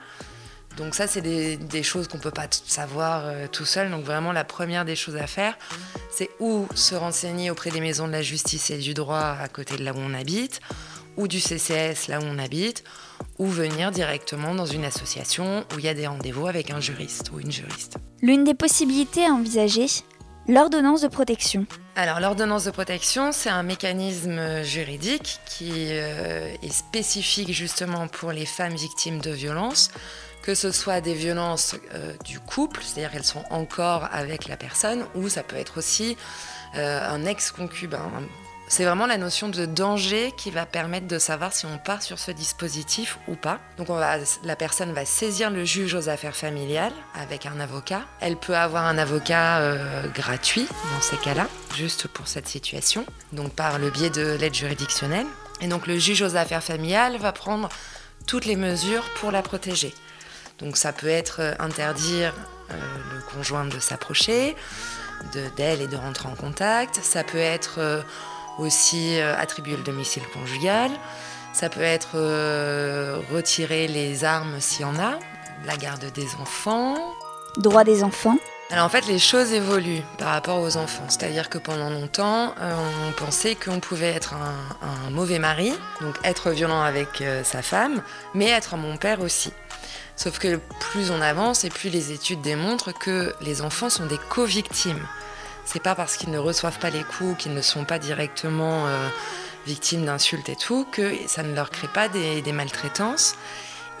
Donc 0.76 0.94
ça, 0.94 1.06
c'est 1.06 1.20
des, 1.20 1.82
choses 1.82 2.08
qu'on 2.08 2.18
peut 2.18 2.30
pas 2.30 2.46
savoir 2.50 3.26
euh, 3.26 3.46
tout 3.50 3.64
seul. 3.64 3.90
Donc 3.90 4.04
vraiment, 4.04 4.32
la 4.32 4.44
première 4.44 4.84
des 4.84 4.96
choses 4.96 5.16
à 5.16 5.26
faire, 5.26 5.58
c'est 6.10 6.30
ou 6.38 6.68
se 6.74 6.94
renseigner 6.94 7.50
auprès 7.50 7.70
des 7.70 7.80
maisons 7.80 8.06
de 8.06 8.12
la 8.12 8.22
justice 8.22 8.70
et 8.70 8.78
du 8.78 8.94
droit 8.94 9.36
à 9.40 9.48
côté 9.48 9.76
de 9.76 9.84
là 9.84 9.92
où 9.92 9.98
on 9.98 10.14
habite, 10.14 10.60
ou 11.16 11.28
du 11.28 11.40
CCS 11.40 12.08
là 12.08 12.20
où 12.20 12.24
on 12.24 12.38
habite, 12.38 12.84
ou 13.38 13.46
venir 13.46 13.90
directement 13.90 14.54
dans 14.54 14.66
une 14.66 14.84
association 14.84 15.64
où 15.74 15.78
il 15.78 15.84
y 15.84 15.88
a 15.88 15.94
des 15.94 16.06
rendez-vous 16.06 16.46
avec 16.46 16.70
un 16.70 16.80
juriste 16.80 17.30
ou 17.32 17.40
une 17.40 17.50
juriste. 17.50 17.96
L'une 18.22 18.44
des 18.44 18.54
possibilités 18.54 19.24
à 19.24 19.30
envisager 19.30 19.86
L'ordonnance 20.48 21.02
de 21.02 21.08
protection. 21.08 21.66
Alors 21.94 22.18
l'ordonnance 22.18 22.64
de 22.64 22.70
protection, 22.70 23.30
c'est 23.30 23.50
un 23.50 23.62
mécanisme 23.62 24.62
juridique 24.62 25.38
qui 25.46 25.70
euh, 25.90 26.52
est 26.62 26.72
spécifique 26.72 27.52
justement 27.52 28.08
pour 28.08 28.32
les 28.32 28.46
femmes 28.46 28.74
victimes 28.74 29.20
de 29.20 29.30
violences, 29.30 29.90
que 30.42 30.54
ce 30.54 30.72
soit 30.72 31.00
des 31.00 31.14
violences 31.14 31.76
euh, 31.94 32.14
du 32.24 32.40
couple, 32.40 32.80
c'est-à-dire 32.82 33.12
qu'elles 33.12 33.22
sont 33.22 33.44
encore 33.50 34.08
avec 34.12 34.48
la 34.48 34.56
personne, 34.56 35.04
ou 35.14 35.28
ça 35.28 35.42
peut 35.42 35.56
être 35.56 35.78
aussi 35.78 36.16
euh, 36.74 37.08
un 37.08 37.26
ex-concubin. 37.26 38.10
C'est 38.72 38.84
vraiment 38.84 39.06
la 39.06 39.16
notion 39.18 39.48
de 39.48 39.66
danger 39.66 40.32
qui 40.36 40.52
va 40.52 40.64
permettre 40.64 41.08
de 41.08 41.18
savoir 41.18 41.52
si 41.52 41.66
on 41.66 41.76
part 41.76 42.02
sur 42.02 42.20
ce 42.20 42.30
dispositif 42.30 43.18
ou 43.26 43.34
pas. 43.34 43.58
Donc 43.78 43.88
la 44.44 44.54
personne 44.56 44.92
va 44.92 45.04
saisir 45.04 45.50
le 45.50 45.64
juge 45.64 45.94
aux 45.96 46.08
affaires 46.08 46.36
familiales 46.36 46.92
avec 47.20 47.46
un 47.46 47.58
avocat. 47.58 48.02
Elle 48.20 48.36
peut 48.36 48.56
avoir 48.56 48.86
un 48.86 48.96
avocat 48.96 49.58
euh, 49.58 50.06
gratuit 50.14 50.68
dans 50.94 51.00
ces 51.00 51.16
cas-là, 51.16 51.48
juste 51.74 52.06
pour 52.06 52.28
cette 52.28 52.46
situation, 52.46 53.04
donc 53.32 53.52
par 53.54 53.80
le 53.80 53.90
biais 53.90 54.08
de 54.08 54.36
l'aide 54.38 54.54
juridictionnelle. 54.54 55.26
Et 55.60 55.66
donc 55.66 55.88
le 55.88 55.98
juge 55.98 56.22
aux 56.22 56.36
affaires 56.36 56.62
familiales 56.62 57.16
va 57.16 57.32
prendre 57.32 57.68
toutes 58.28 58.44
les 58.44 58.56
mesures 58.56 59.04
pour 59.16 59.32
la 59.32 59.42
protéger. 59.42 59.92
Donc 60.60 60.76
ça 60.76 60.92
peut 60.92 61.08
être 61.08 61.40
euh, 61.40 61.54
interdire 61.58 62.32
euh, 62.70 62.74
le 63.16 63.20
conjoint 63.34 63.64
de 63.64 63.80
s'approcher 63.80 64.54
de- 65.34 65.48
d'elle 65.56 65.80
et 65.82 65.88
de 65.88 65.96
rentrer 65.96 66.28
en 66.28 66.36
contact. 66.36 67.00
Ça 67.02 67.24
peut 67.24 67.36
être 67.36 67.80
aussi 68.58 69.18
euh, 69.18 69.36
attribuer 69.36 69.76
le 69.76 69.82
domicile 69.82 70.22
conjugal. 70.32 70.90
Ça 71.52 71.68
peut 71.68 71.80
être 71.80 72.10
euh, 72.14 73.20
retirer 73.32 73.88
les 73.88 74.24
armes 74.24 74.60
s'il 74.60 74.82
y 74.82 74.84
en 74.84 74.98
a, 74.98 75.18
la 75.64 75.76
garde 75.76 76.04
des 76.12 76.34
enfants. 76.40 76.96
Droit 77.56 77.84
des 77.84 78.04
enfants. 78.04 78.36
Alors 78.70 78.84
en 78.84 78.88
fait, 78.88 79.06
les 79.08 79.18
choses 79.18 79.52
évoluent 79.52 80.04
par 80.18 80.28
rapport 80.28 80.60
aux 80.60 80.76
enfants. 80.76 81.02
C'est-à-dire 81.08 81.48
que 81.48 81.58
pendant 81.58 81.90
longtemps, 81.90 82.54
euh, 82.60 82.72
on 83.08 83.12
pensait 83.12 83.56
qu'on 83.56 83.80
pouvait 83.80 84.12
être 84.12 84.34
un, 84.34 85.06
un 85.06 85.10
mauvais 85.10 85.40
mari, 85.40 85.72
donc 86.00 86.14
être 86.22 86.50
violent 86.50 86.82
avec 86.82 87.22
sa 87.42 87.62
femme, 87.62 88.02
mais 88.32 88.46
être 88.46 88.74
un 88.74 88.78
bon 88.78 88.96
père 88.96 89.20
aussi. 89.20 89.52
Sauf 90.14 90.38
que 90.38 90.60
plus 90.92 91.10
on 91.10 91.20
avance 91.20 91.64
et 91.64 91.70
plus 91.70 91.88
les 91.88 92.12
études 92.12 92.42
démontrent 92.42 92.92
que 92.92 93.34
les 93.40 93.62
enfants 93.62 93.88
sont 93.88 94.06
des 94.06 94.18
co-victimes. 94.28 95.04
C'est 95.64 95.82
pas 95.82 95.94
parce 95.94 96.16
qu'ils 96.16 96.30
ne 96.30 96.38
reçoivent 96.38 96.78
pas 96.78 96.90
les 96.90 97.04
coups, 97.04 97.42
qu'ils 97.42 97.54
ne 97.54 97.62
sont 97.62 97.84
pas 97.84 97.98
directement 97.98 98.86
euh, 98.86 99.08
victimes 99.66 100.04
d'insultes 100.04 100.48
et 100.48 100.56
tout, 100.56 100.86
que 100.90 101.12
ça 101.26 101.42
ne 101.42 101.54
leur 101.54 101.70
crée 101.70 101.88
pas 101.88 102.08
des, 102.08 102.52
maltraitances. 102.52 103.36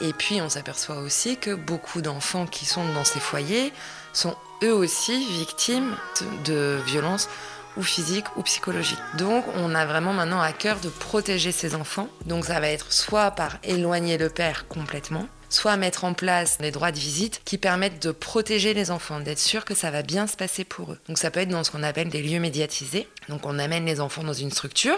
Et 0.00 0.12
puis 0.12 0.40
on 0.40 0.48
s'aperçoit 0.48 0.96
aussi 0.96 1.36
que 1.36 1.54
beaucoup 1.54 2.00
d'enfants 2.00 2.46
qui 2.46 2.64
sont 2.64 2.84
dans 2.94 3.04
ces 3.04 3.20
foyers 3.20 3.72
sont 4.12 4.34
eux 4.62 4.72
aussi 4.72 5.26
victimes 5.32 5.94
de, 6.44 6.52
de 6.52 6.82
violences 6.86 7.28
ou 7.76 7.82
physiques 7.82 8.26
ou 8.36 8.42
psychologiques. 8.42 8.98
Donc 9.18 9.44
on 9.56 9.74
a 9.74 9.86
vraiment 9.86 10.12
maintenant 10.12 10.40
à 10.40 10.52
cœur 10.52 10.80
de 10.80 10.88
protéger 10.88 11.52
ces 11.52 11.74
enfants. 11.74 12.08
Donc 12.26 12.46
ça 12.46 12.60
va 12.60 12.68
être 12.68 12.92
soit 12.92 13.30
par 13.32 13.58
éloigner 13.62 14.18
le 14.18 14.30
père 14.30 14.66
complètement, 14.68 15.26
soit 15.50 15.76
mettre 15.76 16.04
en 16.04 16.14
place 16.14 16.58
des 16.58 16.70
droits 16.70 16.92
de 16.92 16.98
visite 16.98 17.42
qui 17.44 17.58
permettent 17.58 18.02
de 18.02 18.12
protéger 18.12 18.72
les 18.72 18.90
enfants, 18.90 19.20
d'être 19.20 19.38
sûr 19.38 19.64
que 19.64 19.74
ça 19.74 19.90
va 19.90 20.02
bien 20.02 20.26
se 20.26 20.36
passer 20.36 20.64
pour 20.64 20.92
eux. 20.92 20.98
Donc 21.08 21.18
ça 21.18 21.30
peut 21.30 21.40
être 21.40 21.48
dans 21.48 21.64
ce 21.64 21.70
qu'on 21.70 21.82
appelle 21.82 22.08
des 22.08 22.22
lieux 22.22 22.40
médiatisés. 22.40 23.08
Donc 23.28 23.44
on 23.44 23.58
amène 23.58 23.84
les 23.84 24.00
enfants 24.00 24.24
dans 24.24 24.32
une 24.32 24.50
structure. 24.50 24.96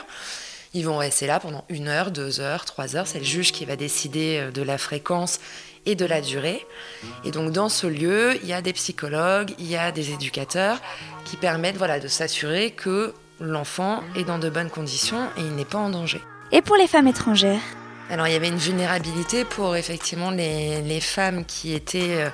Ils 0.74 0.86
vont 0.86 0.96
rester 0.96 1.26
là 1.26 1.40
pendant 1.40 1.64
une 1.68 1.88
heure, 1.88 2.10
deux 2.10 2.40
heures, 2.40 2.64
trois 2.64 2.96
heures. 2.96 3.06
C'est 3.06 3.18
le 3.18 3.24
juge 3.24 3.52
qui 3.52 3.64
va 3.64 3.76
décider 3.76 4.38
euh, 4.38 4.50
de 4.50 4.62
la 4.62 4.78
fréquence 4.78 5.40
et 5.84 5.94
de 5.94 6.04
la 6.04 6.20
durée. 6.20 6.64
Et 7.24 7.30
donc 7.30 7.50
dans 7.50 7.68
ce 7.68 7.86
lieu, 7.86 8.38
il 8.42 8.48
y 8.48 8.52
a 8.52 8.62
des 8.62 8.72
psychologues, 8.72 9.52
il 9.58 9.68
y 9.68 9.76
a 9.76 9.90
des 9.90 10.12
éducateurs 10.12 10.80
qui 11.24 11.36
permettent 11.36 11.76
voilà, 11.76 11.98
de 11.98 12.08
s'assurer 12.08 12.70
que 12.70 13.14
l'enfant 13.40 14.02
est 14.14 14.24
dans 14.24 14.38
de 14.38 14.48
bonnes 14.48 14.70
conditions 14.70 15.24
et 15.36 15.40
il 15.40 15.56
n'est 15.56 15.64
pas 15.64 15.78
en 15.78 15.90
danger. 15.90 16.20
Et 16.52 16.62
pour 16.62 16.76
les 16.76 16.86
femmes 16.86 17.08
étrangères? 17.08 17.60
Alors 18.12 18.26
il 18.28 18.34
y 18.34 18.36
avait 18.36 18.48
une 18.48 18.58
vulnérabilité 18.58 19.46
pour 19.46 19.74
effectivement 19.74 20.30
les, 20.30 20.82
les 20.82 21.00
femmes 21.00 21.46
qui 21.46 21.72
étaient 21.72 22.16
euh, 22.16 22.28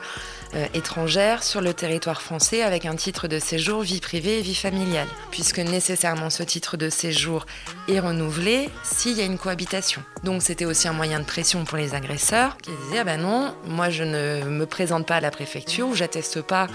euh, 0.54 0.66
étrangères 0.74 1.44
sur 1.44 1.60
le 1.60 1.72
territoire 1.72 2.20
français 2.20 2.62
avec 2.62 2.84
un 2.84 2.96
titre 2.96 3.28
de 3.28 3.38
séjour 3.38 3.82
vie 3.82 4.00
privée 4.00 4.40
et 4.40 4.42
vie 4.42 4.56
familiale, 4.56 5.06
puisque 5.30 5.60
nécessairement 5.60 6.30
ce 6.30 6.42
titre 6.42 6.76
de 6.76 6.90
séjour 6.90 7.46
est 7.86 8.00
renouvelé 8.00 8.70
s'il 8.82 9.16
y 9.18 9.20
a 9.20 9.24
une 9.24 9.38
cohabitation. 9.38 10.02
Donc 10.24 10.42
c'était 10.42 10.64
aussi 10.64 10.88
un 10.88 10.94
moyen 10.94 11.20
de 11.20 11.24
pression 11.24 11.64
pour 11.64 11.78
les 11.78 11.94
agresseurs 11.94 12.56
qui 12.56 12.72
disaient 12.84 12.98
ah 12.98 13.04
ben 13.04 13.20
non, 13.20 13.54
moi 13.64 13.88
je 13.88 14.02
ne 14.02 14.42
me 14.48 14.66
présente 14.66 15.06
pas 15.06 15.16
à 15.16 15.20
la 15.20 15.30
préfecture 15.30 15.86
ou 15.86 15.94
j'atteste 15.94 16.42
pas 16.42 16.66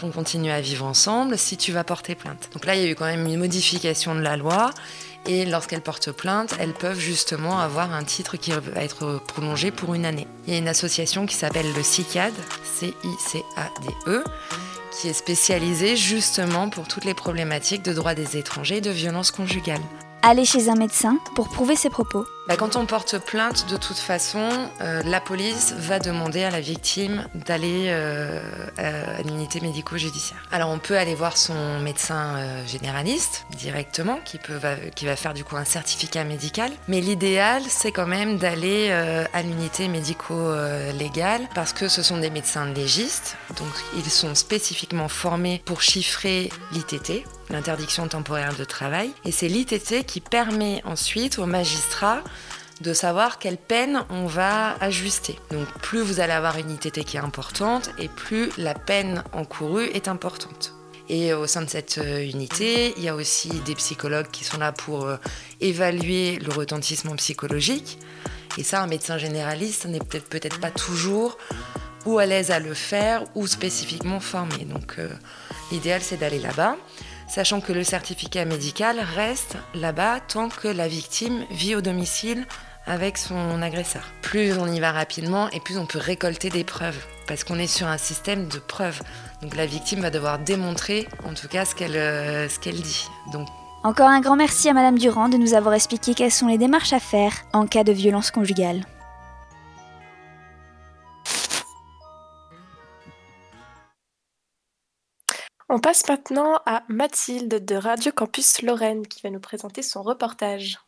qu'on 0.00 0.10
continue 0.10 0.52
à 0.52 0.60
vivre 0.60 0.84
ensemble 0.84 1.36
si 1.36 1.56
tu 1.56 1.72
vas 1.72 1.82
porter 1.82 2.14
plainte. 2.14 2.50
Donc 2.52 2.64
là 2.64 2.76
il 2.76 2.82
y 2.82 2.86
a 2.86 2.90
eu 2.90 2.94
quand 2.94 3.06
même 3.06 3.26
une 3.26 3.38
modification 3.38 4.14
de 4.14 4.20
la 4.20 4.36
loi 4.36 4.70
et 5.26 5.44
lorsqu'elles 5.44 5.82
portent 5.82 6.12
plainte, 6.12 6.54
elles 6.58 6.72
peuvent 6.72 6.98
justement 6.98 7.60
avoir 7.60 7.92
un 7.92 8.04
titre 8.04 8.36
qui 8.36 8.50
va 8.50 8.82
être 8.82 9.20
prolongé 9.26 9.70
pour 9.70 9.94
une 9.94 10.04
année. 10.04 10.26
Il 10.46 10.52
y 10.52 10.56
a 10.56 10.58
une 10.58 10.68
association 10.68 11.26
qui 11.26 11.36
s'appelle 11.36 11.72
le 11.74 11.82
CICAD, 11.82 12.32
C-I-C-A-D-E, 12.64 14.24
qui 14.90 15.08
est 15.08 15.12
spécialisée 15.12 15.96
justement 15.96 16.68
pour 16.68 16.88
toutes 16.88 17.04
les 17.04 17.14
problématiques 17.14 17.82
de 17.82 17.92
droit 17.92 18.14
des 18.14 18.36
étrangers 18.36 18.78
et 18.78 18.80
de 18.80 18.90
violence 18.90 19.30
conjugale. 19.30 19.80
Aller 20.22 20.44
chez 20.44 20.68
un 20.68 20.76
médecin 20.76 21.18
pour 21.34 21.48
prouver 21.48 21.76
ses 21.76 21.90
propos. 21.90 22.24
Bah, 22.48 22.56
quand 22.56 22.74
on 22.74 22.86
porte 22.86 23.18
plainte, 23.18 23.70
de 23.70 23.76
toute 23.76 23.98
façon, 23.98 24.48
euh, 24.80 25.00
la 25.04 25.20
police 25.20 25.74
va 25.78 26.00
demander 26.00 26.42
à 26.42 26.50
la 26.50 26.60
victime 26.60 27.24
d'aller 27.34 27.86
euh, 27.86 28.40
à 28.78 29.22
l'unité 29.22 29.60
médico-judiciaire. 29.60 30.42
Alors 30.50 30.70
on 30.70 30.80
peut 30.80 30.98
aller 30.98 31.14
voir 31.14 31.36
son 31.36 31.78
médecin 31.78 32.34
euh, 32.34 32.66
généraliste 32.66 33.46
directement, 33.56 34.18
qui, 34.24 34.38
peut, 34.38 34.56
va, 34.56 34.74
qui 34.74 35.06
va 35.06 35.14
faire 35.14 35.34
du 35.34 35.44
coup 35.44 35.56
un 35.56 35.64
certificat 35.64 36.24
médical. 36.24 36.72
Mais 36.88 37.00
l'idéal, 37.00 37.62
c'est 37.68 37.92
quand 37.92 38.08
même 38.08 38.38
d'aller 38.38 38.88
euh, 38.90 39.24
à 39.32 39.42
l'unité 39.42 39.86
médico-légale, 39.86 41.42
parce 41.54 41.72
que 41.72 41.86
ce 41.86 42.02
sont 42.02 42.18
des 42.18 42.30
médecins 42.30 42.66
légistes, 42.66 43.36
donc 43.56 43.72
ils 43.96 44.10
sont 44.10 44.34
spécifiquement 44.34 45.08
formés 45.08 45.62
pour 45.64 45.80
chiffrer 45.80 46.50
l'ITT, 46.72 47.24
l'interdiction 47.50 48.08
temporaire 48.08 48.56
de 48.56 48.64
travail. 48.64 49.12
Et 49.24 49.30
c'est 49.30 49.48
l'ITT 49.48 50.04
qui 50.06 50.20
permet 50.20 50.82
ensuite 50.84 51.38
aux 51.38 51.46
magistrats 51.46 52.22
de 52.82 52.92
savoir 52.92 53.38
quelle 53.38 53.56
peine 53.56 54.04
on 54.10 54.26
va 54.26 54.76
ajuster. 54.80 55.38
Donc 55.50 55.66
plus 55.80 56.02
vous 56.02 56.20
allez 56.20 56.32
avoir 56.32 56.58
une 56.58 56.70
ITT 56.70 57.04
qui 57.04 57.16
est 57.16 57.20
importante 57.20 57.90
et 57.98 58.08
plus 58.08 58.50
la 58.58 58.74
peine 58.74 59.22
encourue 59.32 59.86
est 59.86 60.08
importante. 60.08 60.74
Et 61.08 61.32
au 61.32 61.46
sein 61.46 61.62
de 61.62 61.70
cette 61.70 61.98
euh, 61.98 62.22
unité, 62.22 62.94
il 62.96 63.02
y 63.02 63.08
a 63.08 63.14
aussi 63.14 63.48
des 63.66 63.74
psychologues 63.74 64.30
qui 64.30 64.44
sont 64.44 64.58
là 64.58 64.72
pour 64.72 65.06
euh, 65.06 65.16
évaluer 65.60 66.38
le 66.38 66.52
retentissement 66.52 67.16
psychologique. 67.16 67.98
Et 68.56 68.62
ça, 68.62 68.82
un 68.82 68.86
médecin 68.86 69.18
généraliste 69.18 69.86
n'est 69.86 69.98
peut-être 69.98 70.60
pas 70.60 70.70
toujours 70.70 71.38
ou 72.04 72.18
à 72.18 72.26
l'aise 72.26 72.50
à 72.50 72.58
le 72.58 72.74
faire 72.74 73.24
ou 73.34 73.46
spécifiquement 73.46 74.20
formés. 74.20 74.64
Donc 74.64 74.96
euh, 74.98 75.08
l'idéal 75.70 76.00
c'est 76.02 76.16
d'aller 76.16 76.38
là-bas, 76.38 76.76
sachant 77.28 77.60
que 77.60 77.72
le 77.72 77.84
certificat 77.84 78.44
médical 78.44 79.00
reste 79.14 79.56
là-bas 79.74 80.20
tant 80.20 80.48
que 80.48 80.68
la 80.68 80.88
victime 80.88 81.44
vit 81.50 81.74
au 81.74 81.80
domicile 81.80 82.46
avec 82.86 83.18
son 83.18 83.62
agresseur. 83.62 84.02
Plus 84.22 84.52
on 84.58 84.66
y 84.66 84.80
va 84.80 84.92
rapidement 84.92 85.48
et 85.50 85.60
plus 85.60 85.78
on 85.78 85.86
peut 85.86 85.98
récolter 85.98 86.50
des 86.50 86.64
preuves, 86.64 86.98
parce 87.26 87.44
qu'on 87.44 87.58
est 87.58 87.66
sur 87.66 87.86
un 87.86 87.98
système 87.98 88.48
de 88.48 88.58
preuves. 88.58 89.00
Donc 89.40 89.56
la 89.56 89.66
victime 89.66 90.00
va 90.00 90.10
devoir 90.10 90.38
démontrer 90.38 91.06
en 91.24 91.34
tout 91.34 91.48
cas 91.48 91.64
ce 91.64 91.74
qu'elle 91.74 91.96
euh, 91.96 92.48
ce 92.48 92.58
qu'elle 92.58 92.80
dit. 92.80 93.06
Donc 93.32 93.48
Encore 93.84 94.08
un 94.08 94.20
grand 94.20 94.36
merci 94.36 94.68
à 94.68 94.72
Madame 94.72 94.98
Durand 94.98 95.28
de 95.28 95.36
nous 95.36 95.54
avoir 95.54 95.74
expliqué 95.74 96.14
quelles 96.14 96.32
sont 96.32 96.48
les 96.48 96.58
démarches 96.58 96.92
à 96.92 97.00
faire 97.00 97.32
en 97.52 97.66
cas 97.66 97.84
de 97.84 97.92
violence 97.92 98.30
conjugale. 98.30 98.84
On 105.74 105.78
passe 105.78 106.06
maintenant 106.06 106.60
à 106.66 106.82
Mathilde 106.88 107.64
de 107.64 107.74
Radio 107.74 108.12
Campus 108.12 108.60
Lorraine 108.60 109.06
qui 109.06 109.22
va 109.22 109.30
nous 109.30 109.40
présenter 109.40 109.80
son 109.80 110.02
reportage. 110.02 110.78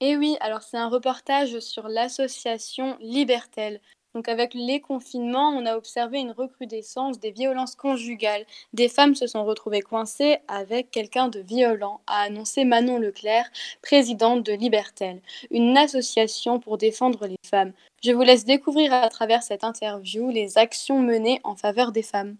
Et 0.00 0.16
oui, 0.16 0.36
alors 0.40 0.62
c'est 0.62 0.76
un 0.76 0.88
reportage 0.88 1.58
sur 1.60 1.88
l'association 1.88 2.96
Libertel. 3.00 3.80
Donc 4.14 4.28
avec 4.28 4.54
les 4.54 4.80
confinements, 4.80 5.50
on 5.50 5.66
a 5.66 5.76
observé 5.76 6.20
une 6.20 6.30
recrudescence 6.30 7.18
des 7.18 7.32
violences 7.32 7.74
conjugales. 7.74 8.46
Des 8.72 8.88
femmes 8.88 9.16
se 9.16 9.26
sont 9.26 9.44
retrouvées 9.44 9.82
coincées 9.82 10.38
avec 10.46 10.92
quelqu'un 10.92 11.28
de 11.28 11.40
violent, 11.40 12.00
a 12.06 12.22
annoncé 12.22 12.64
Manon 12.64 12.98
Leclerc, 12.98 13.50
présidente 13.82 14.44
de 14.44 14.52
Libertel, 14.52 15.20
une 15.50 15.76
association 15.76 16.60
pour 16.60 16.78
défendre 16.78 17.26
les 17.26 17.36
femmes. 17.44 17.72
Je 18.04 18.12
vous 18.12 18.22
laisse 18.22 18.44
découvrir 18.44 18.92
à 18.92 19.08
travers 19.08 19.42
cette 19.42 19.64
interview 19.64 20.30
les 20.30 20.58
actions 20.58 21.00
menées 21.00 21.40
en 21.42 21.56
faveur 21.56 21.90
des 21.90 22.02
femmes. 22.02 22.36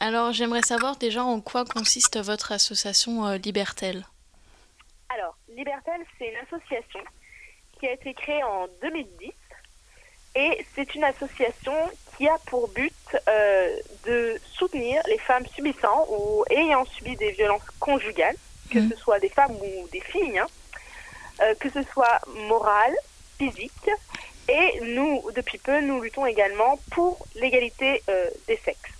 Alors, 0.00 0.32
j'aimerais 0.32 0.62
savoir 0.62 0.96
déjà 0.96 1.24
en 1.24 1.40
quoi 1.40 1.64
consiste 1.64 2.18
votre 2.22 2.52
association 2.52 3.26
euh, 3.26 3.36
Libertel? 3.36 4.06
Libertel, 5.58 6.00
c'est 6.16 6.28
une 6.28 6.36
association 6.36 7.00
qui 7.78 7.88
a 7.88 7.92
été 7.92 8.14
créée 8.14 8.44
en 8.44 8.68
2010 8.80 9.32
et 10.36 10.64
c'est 10.74 10.94
une 10.94 11.02
association 11.02 11.74
qui 12.16 12.28
a 12.28 12.38
pour 12.46 12.68
but 12.68 12.94
euh, 13.28 13.76
de 14.06 14.40
soutenir 14.52 15.02
les 15.08 15.18
femmes 15.18 15.44
subissant 15.46 16.06
ou 16.10 16.44
ayant 16.50 16.84
subi 16.84 17.16
des 17.16 17.32
violences 17.32 17.68
conjugales, 17.80 18.36
que 18.70 18.88
ce 18.88 18.96
soit 18.96 19.18
des 19.18 19.30
femmes 19.30 19.56
ou 19.56 19.88
des 19.90 20.00
filles, 20.00 20.38
hein, 20.38 20.46
euh, 21.42 21.54
que 21.56 21.68
ce 21.70 21.82
soit 21.82 22.20
morales, 22.48 22.96
physiques. 23.36 23.90
Et 24.48 24.80
nous, 24.82 25.22
depuis 25.34 25.58
peu, 25.58 25.80
nous 25.80 26.00
luttons 26.00 26.24
également 26.24 26.78
pour 26.92 27.26
l'égalité 27.34 28.00
euh, 28.08 28.30
des 28.46 28.60
sexes. 28.64 28.92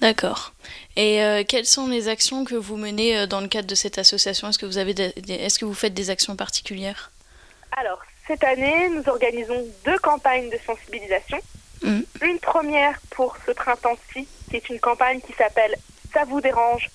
D'accord. 0.00 0.52
Et 0.96 1.22
euh, 1.22 1.44
quelles 1.46 1.66
sont 1.66 1.86
les 1.88 2.08
actions 2.08 2.44
que 2.44 2.54
vous 2.54 2.76
menez 2.76 3.16
euh, 3.16 3.26
dans 3.26 3.40
le 3.40 3.48
cadre 3.48 3.68
de 3.68 3.74
cette 3.74 3.98
association? 3.98 4.48
Est-ce 4.48 4.58
que 4.58 4.66
vous 4.66 4.78
avez 4.78 4.92
des- 4.94 5.12
est-ce 5.28 5.58
que 5.58 5.64
vous 5.64 5.74
faites 5.74 5.94
des 5.94 6.10
actions 6.10 6.36
particulières? 6.36 7.10
Alors, 7.76 8.00
cette 8.26 8.42
année, 8.44 8.88
nous 8.90 9.02
organisons 9.08 9.66
deux 9.84 9.98
campagnes 9.98 10.50
de 10.50 10.58
sensibilisation. 10.66 11.38
Mhm. 11.82 12.04
Une 12.22 12.38
première 12.40 13.00
pour 13.10 13.36
ce 13.46 13.52
printemps-ci, 13.52 14.26
qui 14.50 14.56
est 14.56 14.68
une 14.68 14.80
campagne 14.80 15.20
qui 15.20 15.32
s'appelle 15.34 15.76
Ça 16.12 16.24
vous 16.24 16.40
dérange, 16.40 16.90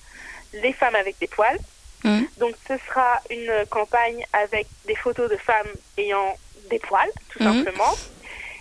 les 0.52 0.72
femmes 0.74 0.94
avec 0.94 1.18
des 1.18 1.26
poils. 1.26 1.58
Mhm. 2.04 2.26
Donc, 2.38 2.54
ce 2.68 2.74
sera 2.86 3.20
une 3.30 3.64
campagne 3.70 4.24
avec 4.34 4.66
des 4.86 4.94
photos 4.94 5.30
de 5.30 5.36
femmes 5.38 5.72
ayant 5.96 6.36
des 6.70 6.78
poils, 6.78 7.10
tout 7.30 7.42
Mhm. 7.42 7.64
simplement. 7.64 7.94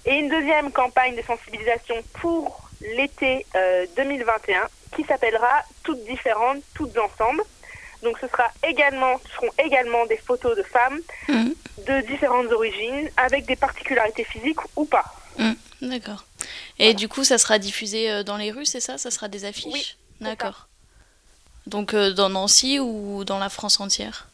Et 0.05 0.13
une 0.15 0.29
deuxième 0.29 0.71
campagne 0.71 1.15
de 1.15 1.21
sensibilisation 1.23 1.95
pour 2.13 2.69
l'été 2.81 3.45
euh, 3.55 3.85
2021 3.97 4.67
qui 4.95 5.03
s'appellera 5.03 5.63
Toutes 5.83 6.03
différentes, 6.05 6.63
toutes 6.73 6.97
ensemble. 6.97 7.43
Donc 8.03 8.17
ce 8.19 8.27
sera 8.27 8.47
également, 8.67 9.19
ce 9.25 9.33
seront 9.35 9.49
également 9.57 10.05
des 10.05 10.17
photos 10.17 10.55
de 10.57 10.63
femmes 10.63 10.99
Mhm. 11.27 11.53
de 11.87 12.01
différentes 12.07 12.51
origines 12.51 13.09
avec 13.17 13.45
des 13.45 13.55
particularités 13.55 14.23
physiques 14.23 14.59
ou 14.75 14.85
pas. 14.85 15.05
D'accord. 15.81 16.25
Et 16.79 16.93
du 16.93 17.07
coup, 17.07 17.23
ça 17.23 17.37
sera 17.37 17.59
diffusé 17.59 18.09
euh, 18.11 18.23
dans 18.23 18.37
les 18.37 18.51
rues, 18.51 18.65
c'est 18.65 18.79
ça? 18.79 18.97
Ça 18.97 19.11
sera 19.11 19.27
des 19.27 19.45
affiches? 19.45 19.97
D'accord. 20.21 20.67
Donc 21.67 21.93
euh, 21.93 22.11
dans 22.13 22.29
Nancy 22.29 22.79
ou 22.79 23.23
dans 23.25 23.39
la 23.39 23.49
France 23.49 23.79
entière? 23.79 24.27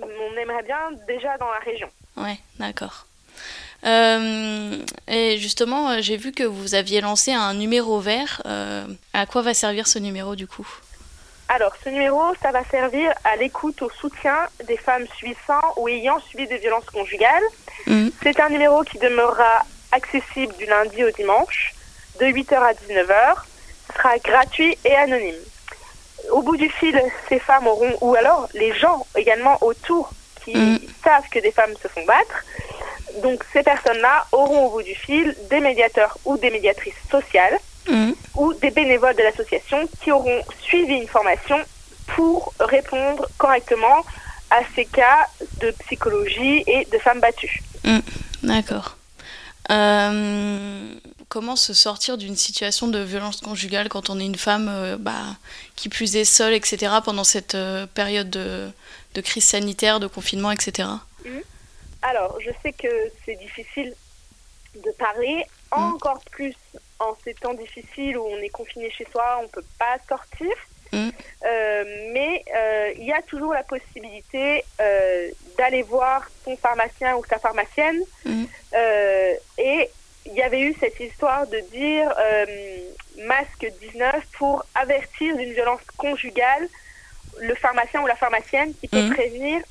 On 0.00 0.36
aimerait 0.36 0.62
bien 0.62 0.90
déjà 1.06 1.36
dans 1.38 1.50
la 1.50 1.58
région. 1.60 1.88
Ouais, 2.16 2.38
d'accord. 2.58 3.06
Euh, 3.84 4.76
et 5.08 5.38
justement, 5.38 5.90
euh, 5.90 5.96
j'ai 6.00 6.16
vu 6.16 6.32
que 6.32 6.44
vous 6.44 6.74
aviez 6.74 7.00
lancé 7.00 7.32
un 7.32 7.54
numéro 7.54 7.98
vert. 7.98 8.42
Euh, 8.46 8.86
à 9.12 9.26
quoi 9.26 9.42
va 9.42 9.54
servir 9.54 9.86
ce 9.86 9.98
numéro 9.98 10.36
du 10.36 10.46
coup? 10.46 10.66
Alors, 11.48 11.72
ce 11.84 11.90
numéro, 11.90 12.20
ça 12.40 12.50
va 12.50 12.64
servir 12.64 13.12
à 13.24 13.36
l'écoute, 13.36 13.82
au 13.82 13.90
soutien 13.90 14.36
des 14.66 14.76
femmes 14.76 15.06
subissant 15.18 15.60
ou 15.76 15.88
ayant 15.88 16.18
subi 16.20 16.46
des 16.46 16.58
violences 16.58 16.86
conjugales. 16.86 17.42
Mhm. 17.86 18.10
C'est 18.22 18.40
un 18.40 18.48
numéro 18.48 18.82
qui 18.84 18.98
demeurera 18.98 19.64
accessible 19.90 20.54
du 20.56 20.64
lundi 20.66 21.04
au 21.04 21.10
dimanche, 21.10 21.74
de 22.20 22.26
8h 22.26 22.54
à 22.54 22.72
19h. 22.72 23.34
Ce 23.88 23.98
sera 23.98 24.18
gratuit 24.18 24.78
et 24.84 24.94
anonyme. 24.94 25.34
Au 26.30 26.40
bout 26.40 26.56
du 26.56 26.70
fil, 26.70 26.98
ces 27.28 27.40
femmes 27.40 27.66
auront, 27.66 27.98
ou 28.00 28.14
alors 28.14 28.48
les 28.54 28.72
gens 28.74 29.04
également 29.16 29.58
autour 29.60 30.10
qui 30.44 30.54
savent 31.04 31.28
que 31.30 31.40
des 31.40 31.52
femmes 31.52 31.74
se 31.82 31.88
font 31.88 32.04
battre, 32.04 32.44
donc 33.22 33.44
ces 33.52 33.62
personnes-là 33.62 34.26
auront 34.32 34.66
au 34.66 34.70
bout 34.70 34.82
du 34.82 34.94
fil 34.94 35.36
des 35.50 35.60
médiateurs 35.60 36.16
ou 36.24 36.36
des 36.36 36.50
médiatrices 36.50 36.94
sociales 37.10 37.58
ou 38.36 38.54
des 38.54 38.70
bénévoles 38.70 39.16
de 39.16 39.22
l'association 39.22 39.88
qui 40.02 40.12
auront 40.12 40.40
suivi 40.60 40.94
une 40.94 41.08
formation 41.08 41.56
pour 42.06 42.52
répondre 42.60 43.28
correctement 43.38 44.04
à 44.50 44.60
ces 44.74 44.84
cas 44.84 45.26
de 45.60 45.70
psychologie 45.80 46.62
et 46.66 46.86
de 46.92 46.98
femmes 46.98 47.20
battues. 47.20 47.62
D'accord. 48.42 48.96
Euh, 49.70 50.94
comment 51.28 51.56
se 51.56 51.72
sortir 51.72 52.18
d'une 52.18 52.36
situation 52.36 52.88
de 52.88 52.98
violence 52.98 53.40
conjugale 53.40 53.88
quand 53.88 54.10
on 54.10 54.18
est 54.18 54.26
une 54.26 54.36
femme 54.36 54.68
euh, 54.68 54.96
bah, 54.98 55.36
qui 55.76 55.88
plus 55.88 56.16
est 56.16 56.24
seule, 56.24 56.52
etc., 56.52 56.94
pendant 57.04 57.24
cette 57.24 57.54
euh, 57.54 57.86
période 57.86 58.28
de, 58.28 58.68
de 59.14 59.20
crise 59.20 59.44
sanitaire, 59.44 60.00
de 60.00 60.08
confinement, 60.08 60.50
etc. 60.50 60.88
Alors, 62.02 62.40
je 62.40 62.50
sais 62.62 62.72
que 62.72 63.10
c'est 63.24 63.36
difficile 63.36 63.94
de 64.74 64.90
parler, 64.92 65.44
encore 65.70 66.20
plus 66.30 66.54
en 66.98 67.16
ces 67.24 67.34
temps 67.34 67.54
difficiles 67.54 68.18
où 68.18 68.24
on 68.26 68.38
est 68.38 68.48
confiné 68.50 68.90
chez 68.90 69.06
soi, 69.10 69.38
on 69.40 69.44
ne 69.44 69.48
peut 69.48 69.64
pas 69.78 69.96
sortir. 70.08 70.50
Euh, 70.94 72.10
mais 72.12 72.44
euh, 72.54 72.92
il 72.98 73.04
y 73.04 73.12
a 73.12 73.22
toujours 73.22 73.54
la 73.54 73.62
possibilité 73.62 74.64
euh, 74.80 75.30
d'aller 75.56 75.82
voir 75.82 76.28
son 76.44 76.56
pharmacien 76.56 77.16
ou 77.16 77.24
sa 77.24 77.38
pharmacienne. 77.38 78.00
Euh, 78.74 79.34
et 79.58 79.90
il 80.26 80.34
y 80.34 80.42
avait 80.42 80.60
eu 80.60 80.74
cette 80.78 81.00
histoire 81.00 81.46
de 81.46 81.60
dire 81.72 82.14
masque 83.26 83.66
19 83.80 84.24
pour 84.38 84.64
avertir 84.74 85.36
d'une 85.36 85.52
violence 85.52 85.80
conjugale 85.96 86.68
le 87.40 87.54
pharmacien 87.54 88.02
ou 88.02 88.06
la 88.06 88.16
pharmacienne 88.16 88.72
qui 88.74 88.88
peut 88.88 89.02
Mhm. 89.02 89.14
prévenir 89.14 89.62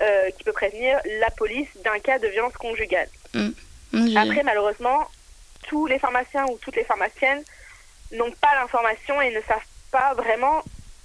euh, 0.00 0.30
qui 0.36 0.44
peut 0.44 0.52
prévenir 0.52 0.98
la 1.20 1.30
police 1.30 1.68
d'un 1.84 1.98
cas 1.98 2.18
de 2.18 2.28
violence 2.28 2.54
conjugale. 2.54 3.08
Mm, 3.34 4.16
Après, 4.16 4.42
malheureusement, 4.42 5.08
tous 5.68 5.86
les 5.86 5.98
pharmaciens 5.98 6.44
ou 6.46 6.58
toutes 6.58 6.76
les 6.76 6.84
pharmaciennes 6.84 7.42
n'ont 8.12 8.30
pas 8.32 8.54
l'information 8.60 9.20
et 9.20 9.30
ne 9.34 9.40
savent 9.42 9.58
pas 9.90 10.14
vraiment, 10.14 10.62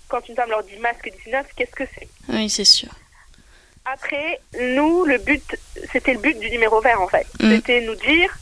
quand 0.08 0.28
une 0.28 0.36
femme 0.36 0.50
leur 0.50 0.64
dit 0.64 0.78
masque 0.78 1.10
19, 1.26 1.48
qu'est-ce 1.56 1.72
que 1.72 1.84
c'est. 1.96 2.08
Oui, 2.30 2.50
c'est 2.50 2.66
sûr. 2.66 2.90
Après, 3.86 4.40
nous, 4.60 5.06
le 5.06 5.18
but, 5.18 5.58
c'était 5.92 6.14
le 6.14 6.20
but 6.20 6.38
du 6.40 6.52
numéro 6.52 6.82
vert 6.82 7.02
en 7.02 7.08
fait. 7.08 7.26
Mm. 7.40 7.56
C'était 7.56 7.82
nous 7.82 7.96
dire 7.96 8.38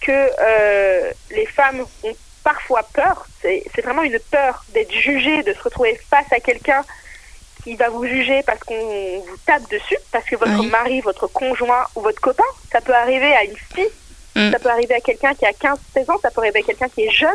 que 0.00 0.12
euh, 0.12 1.10
les 1.30 1.46
femmes 1.46 1.84
ont 2.04 2.16
parfois 2.44 2.84
peur, 2.94 3.26
c'est 3.42 3.64
c'est 3.74 3.82
vraiment 3.82 4.02
une 4.02 4.20
peur 4.30 4.64
d'être 4.68 4.92
jugée, 4.92 5.42
de 5.42 5.52
se 5.52 5.58
retrouver 5.60 5.98
face 6.08 6.30
à 6.32 6.38
quelqu'un 6.38 6.84
qui 7.66 7.74
va 7.74 7.88
vous 7.88 8.06
juger 8.06 8.44
parce 8.44 8.60
qu'on 8.60 8.74
vous 9.18 9.36
tape 9.44 9.68
dessus, 9.70 9.96
parce 10.12 10.24
que 10.24 10.36
votre 10.36 10.60
Oui. 10.60 10.68
mari, 10.68 11.00
votre 11.00 11.26
conjoint 11.26 11.84
ou 11.96 12.00
votre 12.00 12.20
copain, 12.20 12.44
ça 12.70 12.80
peut 12.80 12.94
arriver 12.94 13.34
à 13.34 13.42
une 13.42 13.56
fille, 13.74 13.88
Mm. 14.36 14.52
ça 14.52 14.58
peut 14.60 14.68
arriver 14.68 14.94
à 14.94 15.00
quelqu'un 15.00 15.34
qui 15.34 15.44
a 15.46 15.50
15-16 15.52 16.08
ans, 16.10 16.18
ça 16.22 16.30
peut 16.30 16.42
arriver 16.42 16.60
à 16.60 16.62
quelqu'un 16.62 16.88
qui 16.88 17.02
est 17.02 17.10
jeune. 17.10 17.34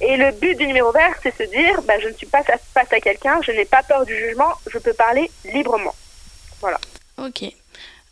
Et 0.00 0.16
le 0.16 0.30
but 0.32 0.54
du 0.56 0.66
numéro 0.68 0.92
vert, 0.92 1.14
c'est 1.22 1.36
se 1.36 1.42
dire, 1.50 1.82
bah, 1.82 1.94
je 2.00 2.08
ne 2.08 2.12
suis 2.14 2.26
pas 2.28 2.42
face 2.44 2.92
à 2.92 3.00
quelqu'un, 3.00 3.40
je 3.42 3.50
n'ai 3.50 3.64
pas 3.64 3.82
peur 3.82 4.04
du 4.06 4.16
jugement, 4.16 4.52
je 4.70 4.78
peux 4.78 4.92
parler 4.92 5.28
librement. 5.52 5.94
Voilà. 6.60 6.78
Ok. 7.18 7.42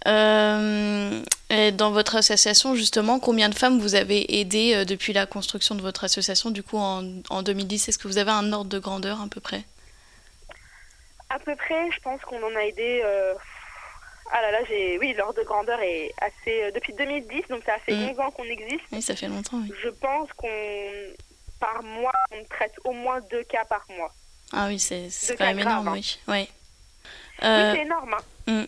Euh, 0.09 1.21
et 1.51 1.71
dans 1.71 1.91
votre 1.93 2.17
association, 2.17 2.75
justement, 2.75 3.21
combien 3.21 3.49
de 3.49 3.55
femmes 3.55 3.79
vous 3.79 3.95
avez 3.95 4.41
aidé 4.41 4.73
euh, 4.75 4.85
depuis 4.85 5.13
la 5.13 5.27
construction 5.27 5.75
de 5.75 5.83
votre 5.83 6.03
association, 6.05 6.51
du 6.51 6.63
coup, 6.63 6.79
en, 6.79 7.05
en 7.31 7.43
2010 7.43 7.89
Est-ce 7.89 7.99
que 7.99 8.09
vous 8.09 8.19
avez 8.19 8.31
un 8.33 8.53
ordre 8.53 8.71
de 8.71 8.79
grandeur 8.79 9.21
à 9.21 9.27
peu 9.31 9.41
près? 9.41 9.63
À 11.35 11.39
peu 11.39 11.57
près, 11.57 11.91
je 11.91 12.01
pense 12.01 12.21
qu'on 12.23 12.43
en 12.43 12.55
a 12.57 12.61
aidé 12.65 13.01
euh, 13.05 13.35
Ah 14.33 14.41
là 14.43 14.51
là, 14.53 14.59
j'ai 14.69 14.99
oui, 14.99 15.15
l'ordre 15.15 15.39
de 15.41 15.45
grandeur 15.45 15.81
est 15.81 16.13
assez 16.21 16.63
euh, 16.65 16.71
depuis 16.73 16.93
2010, 16.93 17.43
donc 17.49 17.63
ça 17.65 17.77
fait 17.87 17.95
Mm. 17.95 18.11
11 18.11 18.21
ans 18.21 18.31
qu'on 18.31 18.45
existe. 18.45 18.85
Oui, 18.93 19.03
ça 19.03 19.15
fait 19.17 19.29
longtemps, 19.29 19.59
oui. 19.59 19.73
Je 19.83 19.89
pense 19.89 20.29
qu'on 20.37 20.49
par 21.61 21.83
mois, 21.83 22.13
on 22.33 22.43
traite 22.45 22.75
au 22.85 22.93
moins 22.93 23.21
deux 23.31 23.45
cas 23.45 23.65
par 23.65 23.85
mois. 23.97 24.13
Ah 24.53 24.67
oui, 24.69 24.79
c'est 24.79 25.09
quand 25.39 25.45
même 25.47 25.61
énorme, 25.61 25.89
oui. 25.93 26.19
Ouais. 26.29 26.49
Oui, 27.41 27.49
Euh, 27.49 27.73
c'est 27.75 27.83
énorme. 27.83 28.15
hein. 28.49 28.67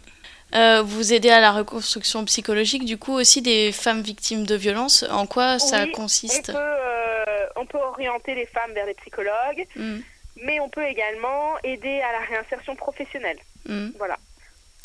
euh, 0.55 0.83
vous 0.83 1.12
aidez 1.12 1.31
à 1.31 1.40
la 1.40 1.53
reconstruction 1.53 2.24
psychologique, 2.24 2.85
du 2.85 2.96
coup, 2.96 3.12
aussi 3.12 3.42
des 3.42 3.72
femmes 3.72 4.00
victimes 4.03 4.46
de 4.46 4.55
violences. 4.55 5.05
En 5.11 5.27
quoi 5.27 5.59
ça 5.59 5.85
Oui, 5.85 5.92
consiste? 5.92 6.50
on 6.50 6.53
peut, 6.53 6.59
euh, 6.59 7.46
on 7.57 7.66
peut 7.66 7.79
orienter 7.79 8.35
les 8.35 8.46
femmes 8.46 8.72
vers 8.72 8.87
des 8.87 8.94
psychologues, 8.94 9.66
Mm, 9.77 10.00
mais 10.37 10.61
on 10.61 10.68
peut 10.68 10.85
également 10.85 11.59
aider 11.62 12.01
à 12.01 12.12
la 12.12 12.20
réinsertion 12.20 12.75
professionnelle. 12.77 13.38
mm. 13.66 13.90
Voilà. 13.99 14.16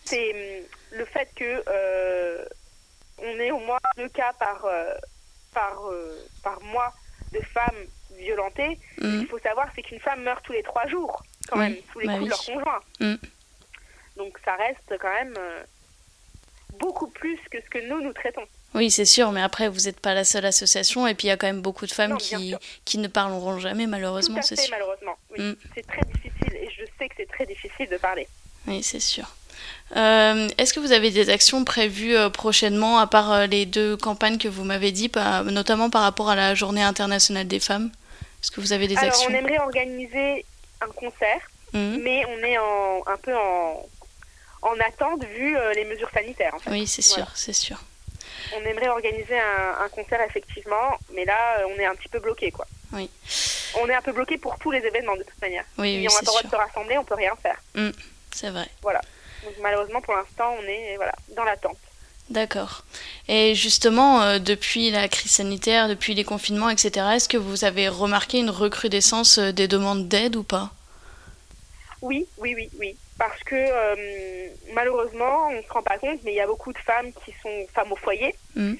C'est 0.05 0.31
hum, 0.31 0.65
le 0.99 1.05
fait 1.05 1.29
que 1.35 1.63
euh, 1.67 2.45
on 3.17 3.39
ait 3.39 3.51
au 3.51 3.59
moins 3.59 3.79
deux 3.97 4.09
cas 4.09 4.33
par, 4.39 4.65
euh, 4.65 4.93
par, 5.53 5.87
euh, 5.91 6.27
par 6.43 6.61
mois 6.61 6.93
de 7.31 7.39
femmes 7.41 7.85
violentées. 8.17 8.79
Mm. 8.99 9.21
Il 9.21 9.27
faut 9.27 9.39
savoir 9.39 9.67
c'est 9.75 9.81
qu'une 9.83 9.99
femme 9.99 10.23
meurt 10.23 10.43
tous 10.43 10.53
les 10.53 10.63
trois 10.63 10.87
jours, 10.87 11.21
quand 11.47 11.57
Oui, 11.59 11.69
même, 11.69 11.75
sous 11.91 11.99
les 11.99 12.07
bah 12.07 12.13
coups 12.13 12.25
de 12.25 12.29
leur 12.29 12.39
oui. 12.47 12.53
conjoint. 12.55 13.17
Donc 14.17 14.37
ça 14.43 14.55
reste 14.55 14.97
quand 14.99 15.13
même 15.13 15.35
beaucoup 16.77 17.07
plus 17.07 17.39
que 17.51 17.61
ce 17.61 17.69
que 17.69 17.79
nous, 17.87 18.01
nous 18.01 18.13
traitons. 18.13 18.45
Oui, 18.75 18.91
c'est 18.91 19.05
sûr, 19.05 19.31
mais 19.31 19.41
après, 19.41 19.67
vous 19.67 19.81
n'êtes 19.81 19.99
pas 19.99 20.13
la 20.13 20.23
seule 20.23 20.45
association, 20.45 21.07
et 21.07 21.15
puis 21.15 21.27
il 21.27 21.29
y 21.29 21.33
a 21.33 21.37
quand 21.37 21.47
même 21.47 21.61
beaucoup 21.61 21.87
de 21.87 21.91
femmes 21.91 22.11
Non, 22.11 22.17
qui, 22.17 22.53
qui 22.85 22.97
ne 22.99 23.07
parleront 23.07 23.57
jamais, 23.59 23.87
malheureusement, 23.87 24.41
c'est 24.43 24.55
sûr. 24.59 24.69
malheureusement. 24.71 25.17
Oui. 25.31 25.43
Mm. 25.43 25.55
C'est 25.75 25.87
très 25.87 26.01
difficile 26.13 26.53
et 26.55 26.69
je 26.77 26.83
sais 26.99 27.09
que 27.09 27.15
c'est 27.17 27.27
très 27.29 27.45
difficile 27.47 27.89
de 27.89 27.97
parler. 27.97 28.27
Oui, 28.67 28.83
c'est 28.83 28.99
sûr. 28.99 29.25
Euh, 29.97 30.47
Est-ce 30.59 30.73
que 30.73 30.79
vous 30.79 30.91
avez 30.91 31.09
des 31.09 31.29
actions 31.31 31.65
prévues 31.65 32.15
euh, 32.15 32.29
prochainement, 32.29 32.99
à 32.99 33.07
part 33.07 33.31
euh, 33.31 33.45
les 33.47 33.65
deux 33.65 33.97
campagnes 33.97 34.37
que 34.37 34.47
vous 34.47 34.63
m'avez 34.63 34.91
dit, 34.91 35.09
par- 35.09 35.43
notamment 35.45 35.89
par 35.89 36.03
rapport 36.03 36.29
à 36.29 36.35
la 36.35 36.53
Journée 36.53 36.83
internationale 36.83 37.47
des 37.47 37.59
femmes? 37.59 37.89
Est-ce 38.41 38.51
que 38.51 38.61
vous 38.61 38.71
avez 38.71 38.87
des 38.87 38.97
Alors, 38.97 39.09
actions? 39.09 39.29
on 39.31 39.33
aimerait 39.33 39.59
organiser 39.59 40.45
un 40.81 40.87
concert, 40.91 41.41
Mhm. 41.73 42.01
mais 42.03 42.23
on 42.27 42.37
est 42.43 42.57
en, 42.59 43.03
un 43.07 43.17
peu 43.17 43.35
en, 43.35 43.83
en 44.61 44.73
attente 44.87 45.23
vu 45.25 45.57
les 45.75 45.85
mesures 45.85 46.09
sanitaires. 46.13 46.53
en 46.55 46.59
fait. 46.59 46.69
Oui, 46.71 46.85
c'est 46.87 47.01
sûr, 47.01 47.25
c'est 47.33 47.53
sûr. 47.53 47.77
On 48.55 48.61
aimerait 48.65 48.89
organiser 48.89 49.39
un, 49.39 49.83
un 49.85 49.89
concert 49.89 50.21
effectivement, 50.21 50.97
mais 51.13 51.25
là, 51.25 51.59
euh, 51.59 51.67
on 51.75 51.79
est 51.79 51.85
un 51.85 51.95
petit 51.95 52.09
peu 52.09 52.19
bloqué, 52.19 52.51
quoi. 52.51 52.65
Oui. 52.93 53.09
On 53.79 53.87
est 53.87 53.93
un 53.93 54.01
peu 54.01 54.11
bloqué 54.11 54.37
pour 54.37 54.57
tous 54.57 54.71
les 54.71 54.79
événements 54.79 55.15
de 55.15 55.23
toute 55.23 55.41
manière. 55.41 55.63
Oui, 55.77 55.97
oui, 55.97 56.07
on 56.09 56.13
n'a 56.13 56.19
pas 56.19 56.21
le 56.21 56.25
droit 56.25 56.41
de 56.43 56.49
se 56.49 56.55
rassembler, 56.55 56.97
on 56.97 57.03
peut 57.03 57.15
rien 57.15 57.35
faire. 57.41 57.61
Mm, 57.75 57.89
c'est 58.31 58.49
vrai. 58.49 58.67
Voilà. 58.81 59.01
Donc 59.43 59.53
malheureusement, 59.61 60.01
pour 60.01 60.15
l'instant, 60.15 60.55
on 60.59 60.63
est 60.63 60.95
voilà 60.97 61.13
dans 61.35 61.43
l'attente. 61.43 61.77
D'accord. 62.29 62.83
Et 63.27 63.55
justement, 63.55 64.21
euh, 64.21 64.39
depuis 64.39 64.91
la 64.91 65.07
crise 65.07 65.31
sanitaire, 65.31 65.87
depuis 65.87 66.13
les 66.13 66.23
confinements, 66.23 66.69
etc., 66.69 67.05
est-ce 67.13 67.27
que 67.29 67.37
vous 67.37 67.63
avez 67.65 67.87
remarqué 67.87 68.39
une 68.39 68.51
recrudescence 68.51 69.39
euh, 69.39 69.51
des 69.51 69.67
demandes 69.67 70.07
d'aide 70.07 70.35
ou 70.35 70.43
pas? 70.43 70.69
Oui, 72.01 72.27
oui, 72.37 72.53
oui, 72.55 72.69
oui. 72.79 72.97
Parce 73.19 73.43
que 73.43 73.55
euh, 73.55 74.47
malheureusement, 74.73 75.49
on 75.49 75.57
ne 75.57 75.61
se 75.61 75.67
rend 75.67 75.83
pas 75.83 75.97
compte, 75.97 76.19
mais 76.23 76.31
il 76.31 76.37
y 76.37 76.41
a 76.41 76.47
beaucoup 76.47 76.71
de 76.71 76.77
femmes 76.79 77.11
qui 77.25 77.33
sont 77.43 77.67
femmes 77.73 77.91
au 77.91 77.97
foyer. 77.97 78.33
Mhm. 78.55 78.77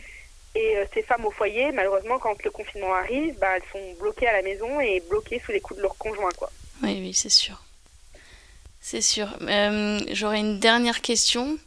Et 0.56 0.78
euh, 0.78 0.86
ces 0.94 1.04
femmes 1.04 1.26
au 1.26 1.32
foyer, 1.32 1.72
malheureusement, 1.74 2.18
quand 2.18 2.42
le 2.44 2.50
confinement 2.50 2.94
arrive, 2.96 3.38
bah, 3.38 3.50
elles 3.56 3.70
sont 3.72 4.00
bloquées 4.00 4.28
à 4.28 4.34
la 4.34 4.42
maison 4.42 4.80
et 4.80 5.04
bloquées 5.10 5.42
sous 5.46 5.52
les 5.52 5.60
coups 5.60 5.78
de 5.78 5.84
leur 5.84 5.96
conjoint. 5.98 6.32
Quoi. 6.38 6.50
Oui, 6.82 6.98
oui, 7.02 7.14
c'est 7.14 7.30
sûr. 7.30 7.62
C'est 8.82 9.02
sûr. 9.02 9.28
Euh, 9.42 10.00
J'aurais 10.14 10.40
une 10.40 10.60
dernière 10.60 11.02
question. 11.02 11.60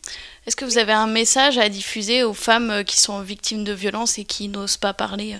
Est-ce 0.47 0.57
que 0.57 0.65
vous 0.65 0.79
avez 0.79 0.93
un 0.93 1.07
message 1.07 1.59
à 1.59 1.69
diffuser 1.69 2.25
aux 2.25 2.35
femmes 2.35 2.71
euh, 2.71 2.83
qui 2.83 2.99
sont 2.99 3.21
victimes 3.21 3.65
de 3.65 3.73
violences 3.73 4.19
et 4.19 4.25
qui 4.25 4.49
n'osent 4.49 4.79
pas 4.79 4.95
parler? 4.95 5.37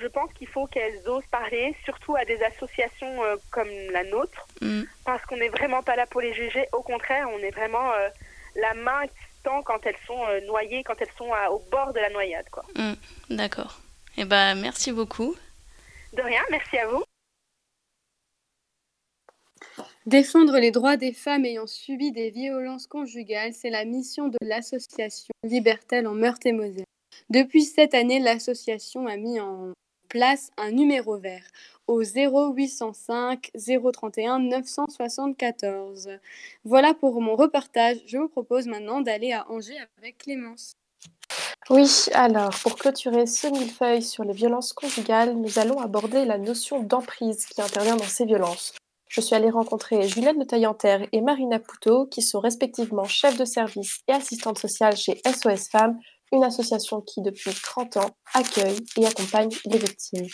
Je 0.00 0.06
pense 0.06 0.32
qu'il 0.34 0.46
faut 0.48 0.66
qu'elles 0.66 1.06
osent 1.08 1.26
parler, 1.30 1.74
surtout 1.84 2.14
à 2.16 2.24
des 2.24 2.40
associations 2.42 3.24
euh, 3.24 3.36
comme 3.50 3.68
la 3.90 4.04
nôtre, 4.04 4.46
Mm, 4.60 4.82
parce 5.04 5.24
qu'on 5.26 5.36
n'est 5.36 5.48
vraiment 5.48 5.82
pas 5.82 5.96
là 5.96 6.06
pour 6.06 6.20
les 6.20 6.32
juger. 6.34 6.66
Au 6.72 6.82
contraire, 6.82 7.28
on 7.32 7.38
est 7.38 7.50
vraiment 7.50 7.92
euh, 7.92 8.08
la 8.56 8.74
main 8.74 9.06
qui 9.06 9.14
tend 9.44 9.62
quand 9.62 9.84
elles 9.86 9.96
sont 10.06 10.24
euh, 10.26 10.40
noyées, 10.46 10.82
quand 10.84 11.00
elles 11.00 11.12
sont 11.16 11.32
à- 11.32 11.50
au 11.50 11.58
bord 11.70 11.92
de 11.92 12.00
la 12.00 12.10
noyade. 12.10 12.48
Quoi. 12.50 12.64
mm, 12.76 12.94
D'accord. 13.36 13.80
Eh 14.16 14.24
ben, 14.24 14.54
merci 14.56 14.90
beaucoup. 14.92 15.34
De 16.12 16.22
rien, 16.22 16.42
merci 16.50 16.76
à 16.78 16.86
vous. 16.88 17.02
Défendre 20.06 20.58
les 20.58 20.70
droits 20.70 20.96
des 20.96 21.12
femmes 21.12 21.44
ayant 21.44 21.66
subi 21.66 22.12
des 22.12 22.30
violences 22.30 22.86
conjugales, 22.86 23.52
c'est 23.52 23.70
la 23.70 23.84
mission 23.84 24.28
de 24.28 24.38
l'association 24.40 25.32
Libertel 25.44 26.06
en 26.06 26.14
Meurthe-et-Moselle. 26.14 26.84
Depuis 27.30 27.62
cette 27.64 27.94
année, 27.94 28.18
l'association 28.18 29.06
a 29.06 29.16
mis 29.16 29.38
en 29.40 29.72
place 30.08 30.50
un 30.56 30.70
numéro 30.70 31.16
vert 31.18 31.44
au 31.86 32.02
0805 32.02 33.50
031 33.92 34.38
974. 34.40 36.10
Voilà 36.64 36.94
pour 36.94 37.20
mon 37.20 37.36
reportage. 37.36 37.98
Je 38.06 38.18
vous 38.18 38.28
propose 38.28 38.66
maintenant 38.66 39.00
d'aller 39.00 39.32
à 39.32 39.50
Angers 39.50 39.78
avec 39.98 40.18
Clémence. 40.18 40.72
Oui, 41.70 42.06
alors 42.14 42.54
pour 42.62 42.76
clôturer 42.76 43.26
ce 43.26 43.46
millefeuille 43.48 44.02
sur 44.02 44.24
les 44.24 44.32
violences 44.32 44.72
conjugales, 44.72 45.34
nous 45.34 45.58
allons 45.58 45.78
aborder 45.80 46.24
la 46.24 46.38
notion 46.38 46.82
d'emprise 46.82 47.44
qui 47.44 47.60
intervient 47.60 47.96
dans 47.96 48.04
ces 48.04 48.24
violences. 48.24 48.72
Je 49.08 49.20
suis 49.20 49.34
allée 49.34 49.50
rencontrer 49.50 50.06
Juliette 50.06 50.38
de 50.38 50.44
Taillanterre 50.44 51.06
et 51.12 51.20
Marina 51.20 51.58
Poutot, 51.58 52.06
qui 52.06 52.22
sont 52.22 52.40
respectivement 52.40 53.04
chefs 53.04 53.38
de 53.38 53.44
service 53.44 54.00
et 54.06 54.12
assistantes 54.12 54.58
sociales 54.58 54.96
chez 54.96 55.20
SOS 55.26 55.68
Femmes, 55.68 55.98
une 56.32 56.44
association 56.44 57.00
qui, 57.00 57.22
depuis 57.22 57.52
30 57.52 57.96
ans, 57.98 58.10
accueille 58.34 58.78
et 58.96 59.06
accompagne 59.06 59.50
les 59.66 59.78
victimes. 59.78 60.26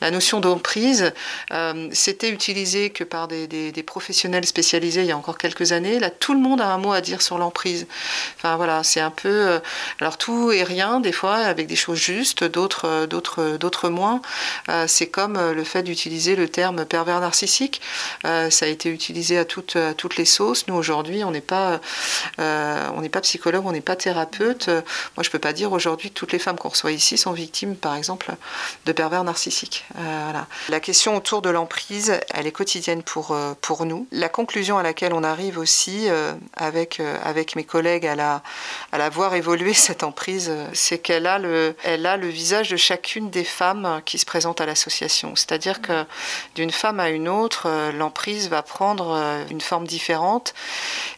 La 0.00 0.10
notion 0.10 0.40
d'emprise, 0.40 1.12
euh, 1.50 1.88
c'était 1.92 2.30
utilisé 2.30 2.90
que 2.90 3.04
par 3.04 3.28
des, 3.28 3.48
professionnels 3.86 4.46
spécialisés 4.46 5.02
il 5.02 5.06
y 5.06 5.12
a 5.12 5.16
encore 5.16 5.38
quelques 5.38 5.72
années. 5.72 5.98
Là, 5.98 6.10
tout 6.10 6.34
le 6.34 6.40
monde 6.40 6.60
a 6.60 6.68
un 6.68 6.78
mot 6.78 6.92
à 6.92 7.00
dire 7.00 7.22
sur 7.22 7.38
l'emprise. 7.38 7.86
Enfin 8.36 8.56
voilà, 8.56 8.82
c'est 8.82 9.00
un 9.00 9.10
peu, 9.10 9.28
euh, 9.28 9.58
alors 10.00 10.18
tout 10.18 10.52
et 10.52 10.62
rien 10.62 11.00
des 11.00 11.12
fois, 11.12 11.36
avec 11.36 11.66
des 11.66 11.76
choses 11.76 11.98
justes, 11.98 12.44
d'autres, 12.44 13.06
d'autres, 13.06 13.56
d'autres 13.58 13.88
moins. 13.88 14.20
Euh, 14.68 14.84
c'est 14.86 15.08
comme 15.08 15.38
le 15.38 15.64
fait 15.64 15.82
d'utiliser 15.82 16.36
le 16.36 16.48
terme 16.48 16.84
pervers 16.84 17.20
narcissique. 17.20 17.80
Euh, 18.24 18.50
ça 18.50 18.66
a 18.66 18.68
été 18.68 18.88
utilisé 18.90 19.38
à 19.38 19.44
toutes, 19.44 19.76
toutes 19.96 20.16
les 20.16 20.24
sauces. 20.24 20.66
Nous 20.68 20.74
aujourd'hui, 20.74 21.24
on 21.24 21.30
n'est 21.30 21.40
pas, 21.40 21.80
euh, 22.38 22.88
on 22.94 23.00
n'est 23.00 23.08
pas 23.08 23.20
psychologue, 23.20 23.66
on 23.66 23.72
n'est 23.72 23.80
pas 23.80 23.96
thérapeute. 23.96 24.68
Moi, 24.68 25.22
je 25.22 25.30
peux 25.30 25.38
pas 25.38 25.52
dire 25.52 25.72
aujourd'hui 25.72 26.10
que 26.10 26.14
toutes 26.14 26.32
les 26.32 26.38
femmes 26.38 26.56
qu'on 26.56 26.68
reçoit 26.68 26.92
ici 26.92 27.18
sont 27.18 27.32
victimes, 27.32 27.76
par 27.76 27.94
exemple, 27.94 28.34
de 28.86 28.92
pervers 28.92 29.24
narcissiques. 29.24 29.84
Euh. 29.96 30.32
La 30.68 30.80
question 30.80 31.16
autour 31.16 31.42
de 31.42 31.50
l'emprise, 31.50 32.20
elle 32.34 32.46
est 32.46 32.52
quotidienne 32.52 33.02
pour, 33.02 33.32
euh, 33.32 33.54
pour 33.60 33.86
nous. 33.86 34.06
La 34.12 34.28
conclusion 34.28 34.78
à 34.78 34.82
laquelle 34.82 35.12
on 35.12 35.24
arrive 35.24 35.58
aussi 35.58 36.08
euh, 36.08 36.34
avec, 36.56 37.00
avec 37.24 37.56
mes 37.56 37.64
collègues 37.64 38.06
à 38.06 38.14
la, 38.14 38.42
à 38.92 38.98
la 38.98 39.08
voir 39.08 39.34
évoluer, 39.34 39.74
cette 39.74 40.02
emprise, 40.02 40.52
c'est 40.72 40.98
qu'elle 40.98 41.26
a, 41.26 41.38
le, 41.38 41.74
a 41.84 42.16
le 42.16 42.28
visage 42.28 42.70
de 42.70 42.76
chacune 42.76 43.30
des 43.30 43.44
femmes 43.44 44.02
qui 44.04 44.18
se 44.18 44.26
présentent 44.26 44.60
à 44.60 44.66
l'association. 44.66 45.34
C'est-à-dire 45.34 45.80
que 45.80 46.04
d'une 46.54 46.70
femme 46.70 47.00
à 47.00 47.08
une 47.10 47.28
autre, 47.28 47.68
l'emprise 47.92 48.48
va 48.48 48.62
prendre 48.62 49.18
une 49.50 49.60
forme 49.60 49.86
différente. 49.86 50.54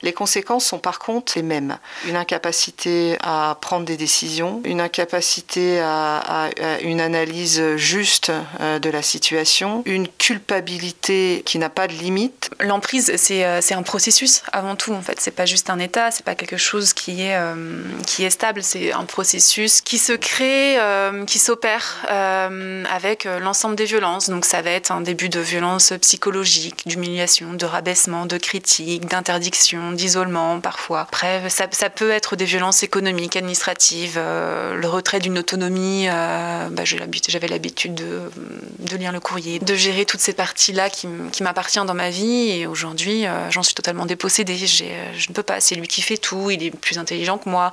Les 0.03 0.13
conséquences 0.13 0.67
sont 0.67 0.79
par 0.79 0.99
contre 0.99 1.33
les 1.37 1.43
mêmes. 1.43 1.79
Une 2.07 2.17
incapacité 2.17 3.17
à 3.21 3.57
prendre 3.61 3.85
des 3.85 3.97
décisions, 3.97 4.61
une 4.65 4.81
incapacité 4.81 5.81
à, 5.81 6.19
à 6.19 6.81
une 6.81 7.01
analyse 7.01 7.77
juste 7.77 8.33
de 8.61 8.91
la 8.91 9.03
situation, 9.03 9.83
une 9.87 10.07
culpabilité 10.07 11.43
qui 11.45 11.59
n'a 11.59 11.71
pas 11.71 11.87
de 11.87 11.95
limite. 11.95 12.51
L'emprise, 12.61 13.13
c'est 13.17 13.75
un 13.75 13.83
processus 13.83 14.43
avant 14.53 14.77
tout 14.77 14.93
en 14.93 15.03
fait. 15.03 15.21
C'est 15.21 15.31
pas 15.31 15.47
juste 15.47 15.71
un 15.71 15.79
état, 15.79 16.11
c'est 16.11 16.25
pas 16.25 16.35
quelque 16.35 16.57
chose 16.57 16.93
qui 16.93 17.23
est, 17.23 17.37
euh, 17.37 17.83
qui 18.07 18.25
est 18.25 18.31
stable, 18.31 18.63
c'est 18.63 18.93
un 18.93 19.05
processus 19.05 19.81
qui 19.81 19.99
se 19.99 20.13
crée, 20.13 20.79
euh, 20.79 21.25
qui 21.25 21.39
s'opère 21.39 22.07
euh, 22.11 22.85
avec 22.93 23.25
l'ensemble 23.25 23.77
des 23.77 23.85
violences. 23.85 24.31
Donc 24.31 24.45
ça 24.45 24.63
va 24.63 24.71
être 24.71 24.93
un 24.93 25.01
début 25.01 25.29
de 25.29 25.41
violence 25.41 25.93
psychologique, 26.01 26.83
d'humiliation, 26.87 27.55
de 27.55 27.65
rabaissement, 27.65 28.27
de 28.27 28.39
critique, 28.39 29.07
d'interdiction, 29.07 29.93
d'isolement 29.93 30.61
parfois. 30.61 31.01
Après, 31.01 31.49
ça, 31.51 31.67
ça, 31.71 31.91
peut 31.91 32.11
être 32.11 32.37
des 32.37 32.45
violences 32.45 32.83
économiques, 32.83 33.37
administratives, 33.37 34.19
le 34.19 34.87
retrait 34.87 35.21
d'une 35.21 35.39
autonomie. 35.39 36.07
Bah, 36.07 36.85
J'avais 36.85 37.49
l'habitude 37.49 37.95
de 37.95 38.31
de 38.79 38.97
lire 38.97 39.13
le 39.13 39.21
courrier, 39.21 39.59
de 39.59 39.75
gérer 39.75 40.05
toutes 40.05 40.21
ces 40.21 40.33
parties-là 40.33 40.91
qui, 40.91 41.09
qui 41.33 41.43
m'appartiennent 41.43 41.87
dans 41.87 41.95
ma 41.95 42.11
vie. 42.11 42.51
Et 42.51 42.67
aujourd'hui, 42.67 43.27
euh, 43.27 43.51
j'en 43.51 43.63
suis 43.63 43.75
totalement 43.75 44.07
dépossédée. 44.07 44.57
Je 44.57 44.85
ne 45.29 45.35
peux 45.35 45.43
pas. 45.43 45.61
C'est 45.61 45.75
lui 45.75 45.89
qui 45.89 46.03
fait 46.03 46.17
tout. 46.17 46.51
Il 46.51 46.63
est 46.63 46.71
plus 46.71 46.99
intelligent 46.99 47.39
que 47.39 47.49
moi. 47.49 47.73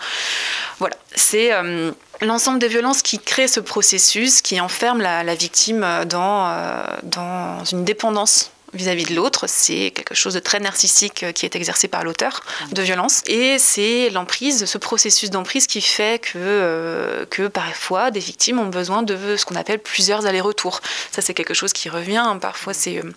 Voilà. 0.80 0.96
C'est 1.16 1.54
euh, 1.54 1.92
l'ensemble 2.22 2.60
des 2.60 2.68
violences 2.68 3.02
qui 3.02 3.20
créent 3.20 3.48
ce 3.48 3.60
processus, 3.60 4.42
qui 4.42 4.60
enferme 4.60 5.02
la, 5.02 5.36
victime 5.36 5.86
dans, 6.06 6.48
euh, 6.48 6.84
dans 7.04 7.63
une 7.66 7.84
dépendance 7.84 8.52
vis-à-vis 8.73 9.06
de 9.06 9.15
l'autre, 9.15 9.45
c'est 9.47 9.91
quelque 9.91 10.15
chose 10.15 10.34
de 10.34 10.39
très 10.39 10.60
narcissique 10.60 11.23
euh, 11.23 11.32
qui 11.32 11.45
est 11.45 11.56
exercé 11.56 11.88
par 11.88 12.03
l'auteur 12.03 12.41
de 12.71 12.82
violence. 12.82 13.23
Et 13.27 13.58
c'est 13.60 14.10
l'emprise, 14.10 14.65
ce 14.65 14.77
processus 14.77 15.30
d'emprise 15.30 15.67
qui 15.67 15.82
fait 15.82 16.19
que, 16.21 16.34
euh, 16.38 17.25
que 17.30 17.47
parfois 17.47 18.12
des 18.12 18.19
victimes 18.19 18.60
ont 18.60 18.67
besoin 18.67 19.03
de 19.03 19.38
ce 19.38 19.45
qu'on 19.45 19.56
appelle 19.56 19.80
plusieurs 19.80 20.25
allers-retours. 20.25 20.82
Ça, 21.12 21.21
c'est 21.21 21.34
quelque 21.34 21.53
chose 21.53 21.73
qui 21.73 21.89
revient. 21.89 22.25
Parfois, 22.41 22.73
c'est 22.73 22.97
euh, 22.97 23.13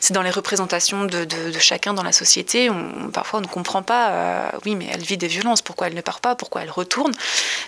c'est 0.00 0.14
dans 0.14 0.22
les 0.22 0.30
représentations 0.30 1.04
de, 1.04 1.26
chacun 1.58 1.94
dans 1.94 2.02
la 2.02 2.12
société. 2.12 2.70
Parfois, 3.12 3.40
on 3.40 3.42
ne 3.42 3.46
comprend 3.48 3.82
pas, 3.82 4.52
oui, 4.64 4.74
mais 4.76 4.88
elle 4.92 5.02
vit 5.02 5.16
des 5.16 5.26
violences, 5.26 5.62
pourquoi 5.62 5.88
elle 5.88 5.94
ne 5.94 6.00
part 6.00 6.20
pas, 6.20 6.34
pourquoi 6.34 6.62
elle 6.62 6.70
retourne? 6.70 7.12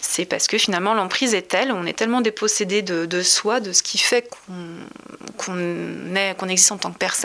C'est 0.01 0.25
parce 0.25 0.47
que 0.47 0.59
finalement, 0.59 0.95
l'emprise 0.95 1.35
est 1.35 1.43
telle, 1.49 1.73
on 1.73 1.85
est 1.85 1.93
tellement 1.93 2.21
dépossédé 2.21 2.83
de, 2.83 3.23
soi, 3.23 3.61
de 3.61 3.73
ce 3.73 3.83
qui 3.83 3.99
fait 3.99 4.29
qu'on 5.37 5.59
est- 6.15 6.37
qu'on 6.39 6.49
existe 6.49 6.73
en 6.73 6.79
tant 6.79 6.93
que 6.93 6.99
personne, 6.99 7.18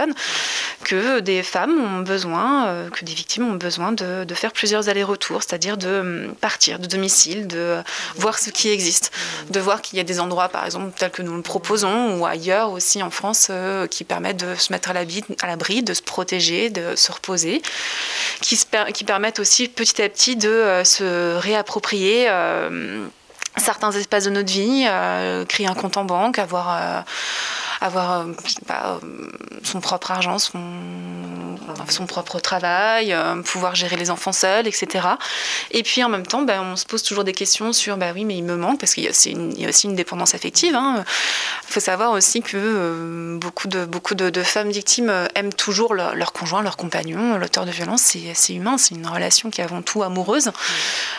que 0.84 1.19
des 1.19 1.43
femmes 1.43 1.79
ont 1.79 2.01
besoin, 2.01 2.67
euh, 2.67 2.89
que 2.89 3.06
des 3.06 3.13
victimes 3.13 3.47
ont 3.47 3.56
besoin 3.56 3.91
de, 3.91 4.25
faire 4.34 4.51
plusieurs 4.51 4.89
allers-retours, 4.89 5.43
c'est-à-dire 5.43 5.77
de 5.77 5.99
hum, 5.99 6.36
partir 6.41 6.79
de 6.79 6.88
domicile, 6.88 7.47
de 7.47 7.77
voir 8.15 8.39
ce 8.39 8.49
qui 8.49 8.69
existe, 8.69 9.12
de 9.49 9.60
voir 9.60 9.82
qu'il 9.82 9.97
y 9.97 10.01
a 10.01 10.03
des 10.03 10.19
endroits, 10.19 10.49
par 10.49 10.65
exemple, 10.65 10.91
tels 10.97 11.12
que 11.12 11.21
nous 11.21 11.36
le 11.36 11.41
proposons, 11.41 12.17
ou 12.17 12.25
ailleurs 12.25 12.71
aussi 12.71 13.01
en 13.03 13.12
France, 13.12 13.47
euh, 13.49 13.88
qui 13.88 14.03
permettent 14.03 14.43
de 14.43 14.56
se 14.56 14.71
mettre 14.71 14.89
à 14.89 14.93
l'abri, 14.93 15.84
de 15.84 15.93
se 15.93 16.01
protéger, 16.01 16.69
de 16.69 16.95
se 16.95 17.12
reposer, 17.12 17.62
qui, 18.41 18.58
permettent 19.06 19.39
aussi 19.39 19.67
petit 19.67 20.01
à 20.01 20.10
petit 20.10 20.36
de 20.36 20.49
euh, 20.49 20.84
se 20.84 21.38
réapproprier. 21.38 22.27
euh, 22.29 23.08
certains 23.58 23.91
espaces 23.91 24.25
de 24.25 24.29
notre 24.29 24.51
vie, 24.51 24.86
euh, 24.88 25.45
créer 25.45 25.67
un 25.67 25.75
compte 25.75 25.97
en 25.97 26.06
banque, 26.06 26.39
avoir, 26.39 26.75
euh, 26.75 27.01
avoir 27.83 28.21
euh, 28.21 28.25
je 28.45 28.51
sais 28.53 28.61
pas, 28.65 28.99
euh, 29.03 29.27
son 29.63 29.81
propre 29.81 30.11
argent, 30.11 30.39
son, 30.39 30.61
son 31.89 32.05
propre 32.05 32.39
travail, 32.39 33.11
euh, 33.13 33.41
pouvoir 33.41 33.75
gérer 33.75 33.95
les 33.97 34.09
enfants 34.09 34.31
seuls, 34.31 34.67
etc. 34.67 35.07
Et 35.71 35.83
puis 35.83 36.03
en 36.03 36.09
même 36.09 36.25
temps, 36.25 36.41
ben, 36.43 36.61
on 36.61 36.75
se 36.75 36.85
pose 36.85 37.03
toujours 37.03 37.23
des 37.23 37.33
questions 37.33 37.73
sur, 37.73 37.97
bah 37.97 38.11
oui, 38.13 38.23
mais 38.25 38.37
il 38.37 38.43
me 38.43 38.55
manque, 38.55 38.79
parce 38.79 38.93
qu'il 38.93 39.03
y, 39.03 39.07
a 39.07 39.09
aussi 39.09 39.31
une- 39.31 39.51
il 39.55 39.61
y 39.61 39.65
a 39.65 39.69
aussi 39.69 39.87
une 39.87 39.95
dépendance 39.95 40.33
affective. 40.33 40.75
hein. 40.75 41.03
Il 41.67 41.73
faut 41.73 41.79
savoir 41.79 42.11
aussi 42.11 42.41
que 42.41 42.55
euh, 42.57 43.37
beaucoup, 43.37 43.67
de, 43.67 43.85
beaucoup 43.85 44.15
de, 44.15 44.29
de 44.29 44.43
femmes 44.43 44.69
victimes 44.69 45.11
aiment 45.35 45.53
toujours 45.53 45.93
leur, 45.93 46.15
leur 46.15 46.31
conjoint, 46.31 46.61
leur 46.61 46.77
compagnon, 46.77 47.37
l'auteur 47.37 47.65
de 47.65 47.71
violence, 47.71 48.01
c'est 48.33 48.53
humain, 48.53 48.77
c'est 48.77 48.95
une 48.95 49.07
relation 49.07 49.49
qui 49.49 49.59
est 49.61 49.63
avant 49.63 49.81
tout 49.81 50.03
amoureuse. 50.03 50.51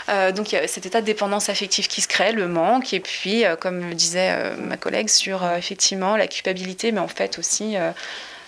Euh, 0.09 0.33
donc 0.33 0.53
il 0.53 0.57
y 0.57 0.59
a 0.59 0.67
cet 0.69 0.87
état 0.87 1.01
de 1.01 1.07
dépendance 1.07 1.49
affective 1.49 1.89
qui 1.89 2.01
se 2.01 2.09
crée, 2.09 2.33
le 2.33 2.49
manque, 2.49 2.95
et 2.95 3.01
puis 3.01 3.45
euh, 3.45 3.57
comme 3.57 3.81
le 3.89 3.95
disait 3.95 4.53
ma 4.59 4.77
collègue 4.77 5.09
sur 5.09 5.45
effectivement 5.55 6.17
la 6.17 6.27
culpabilité, 6.27 6.54
mais 6.93 6.99
en 6.99 7.09
fait 7.09 7.39
aussi, 7.39 7.77
euh, 7.77 7.91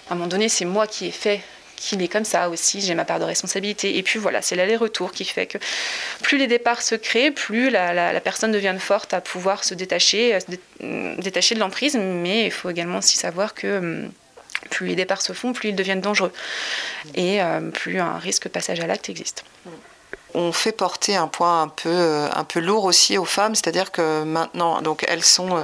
à 0.09 0.13
un 0.13 0.15
moment 0.15 0.29
donné, 0.29 0.49
c'est 0.49 0.65
moi 0.65 0.87
qui 0.87 1.07
ai 1.07 1.11
fait 1.11 1.41
qu'il 1.77 2.03
est 2.03 2.09
comme 2.09 2.25
ça 2.25 2.49
aussi, 2.49 2.81
j'ai 2.81 2.95
ma 2.95 3.05
part 3.05 3.21
de 3.21 3.25
responsabilité. 3.25 3.99
Et 3.99 4.03
puis 4.03 4.19
voilà, 4.19 4.41
c'est 4.41 4.57
l'aller-retour 4.57 5.13
qui 5.13 5.25
fait 5.25 5.47
que 5.47 5.59
plus 6.23 6.39
les 6.39 6.47
départs 6.47 6.81
se 6.83 6.95
créent, 6.95 7.31
plus 7.31 7.69
la, 7.71 8.21
personne 8.21 8.51
devient 8.51 8.75
forte 8.79 9.13
à 9.13 9.21
pouvoir 9.21 9.63
se 9.63 9.75
détacher, 9.75 10.35
à 10.35 10.41
se 10.41 10.47
euh, 10.83 11.17
détacher 11.19 11.55
de 11.55 11.61
l'emprise, 11.61 11.97
mais 11.97 12.47
il 12.47 12.51
faut 12.51 12.71
également 12.71 12.99
aussi 12.99 13.17
savoir 13.17 13.55
que 13.55 14.09
plus 14.71 14.87
les 14.89 14.97
départs 14.97 15.23
se 15.23 15.33
font, 15.33 15.53
plus 15.53 15.71
ils 15.71 15.77
deviennent 15.77 16.01
dangereux. 16.01 16.33
Et 17.15 17.43
euh, 17.43 17.61
plus 17.71 18.01
un 18.01 18.19
risque 18.19 18.49
passage 18.49 18.81
à 18.81 18.87
l'acte 18.87 19.09
existe. 19.09 19.45
On 20.37 20.53
fait 20.53 20.73
porter 20.73 21.17
un 21.17 21.29
point 21.29 21.63
un 21.63 21.69
peu, 21.69 21.89
euh, 21.89 22.29
un 22.35 22.45
peu 22.45 22.61
lourd 22.61 22.85
aussi 22.85 23.17
aux 23.17 23.25
femmes, 23.25 23.55
c'est-à-dire 23.55 23.91
que 23.91 24.23
maintenant, 24.23 24.83
donc 24.83 25.05
elles 25.09 25.25
sont, 25.25 25.57
euh, 25.57 25.63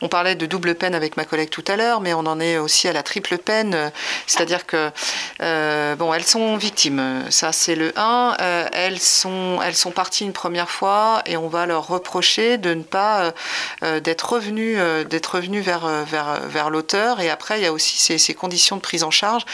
on 0.00 0.08
parlait 0.08 0.36
de 0.36 0.46
double 0.46 0.76
peine 0.76 0.94
avec 0.94 1.16
ma 1.16 1.24
collègue 1.24 1.50
tout 1.50 1.64
à 1.66 1.74
l'heure, 1.74 2.00
mais 2.00 2.14
on 2.14 2.20
en 2.20 2.38
est 2.38 2.56
aussi 2.56 2.86
à 2.86 2.92
la 2.92 3.02
triple 3.02 3.36
peine, 3.36 3.74
euh, 3.74 3.90
c'est-à-dire 4.28 4.64
que, 4.64 4.90
bon, 5.96 6.14
elles 6.14 6.24
sont 6.24 6.56
victimes, 6.56 7.24
ça 7.30 7.50
c'est 7.52 7.74
le 7.74 7.92
1, 7.98 8.36
euh, 8.40 8.68
elles, 8.72 9.00
sont, 9.00 9.58
elles 9.64 9.74
sont 9.74 9.90
parties 9.90 10.24
une 10.24 10.32
première 10.32 10.70
fois 10.70 11.22
et 11.26 11.36
on 11.36 11.48
va 11.48 11.66
leur 11.66 11.88
reprocher 11.88 12.58
de 12.58 12.74
ne 12.74 12.82
pas, 12.84 13.32
euh, 13.82 14.00
d'être 14.00 14.34
revenues, 14.34 14.76
d'être 15.06 15.34
revenues 15.34 15.60
vers, 15.60 15.86
vers, 16.04 16.40
vers 16.46 16.70
l'auteur, 16.70 17.20
et 17.20 17.28
après 17.28 17.58
il 17.58 17.64
y 17.64 17.66
a 17.66 17.72
aussi 17.72 17.98
ces, 17.98 18.18
ces 18.18 18.34
conditions 18.34 18.76
de 18.76 18.82
prise 18.82 19.02
en 19.02 19.10
charge, 19.10 19.44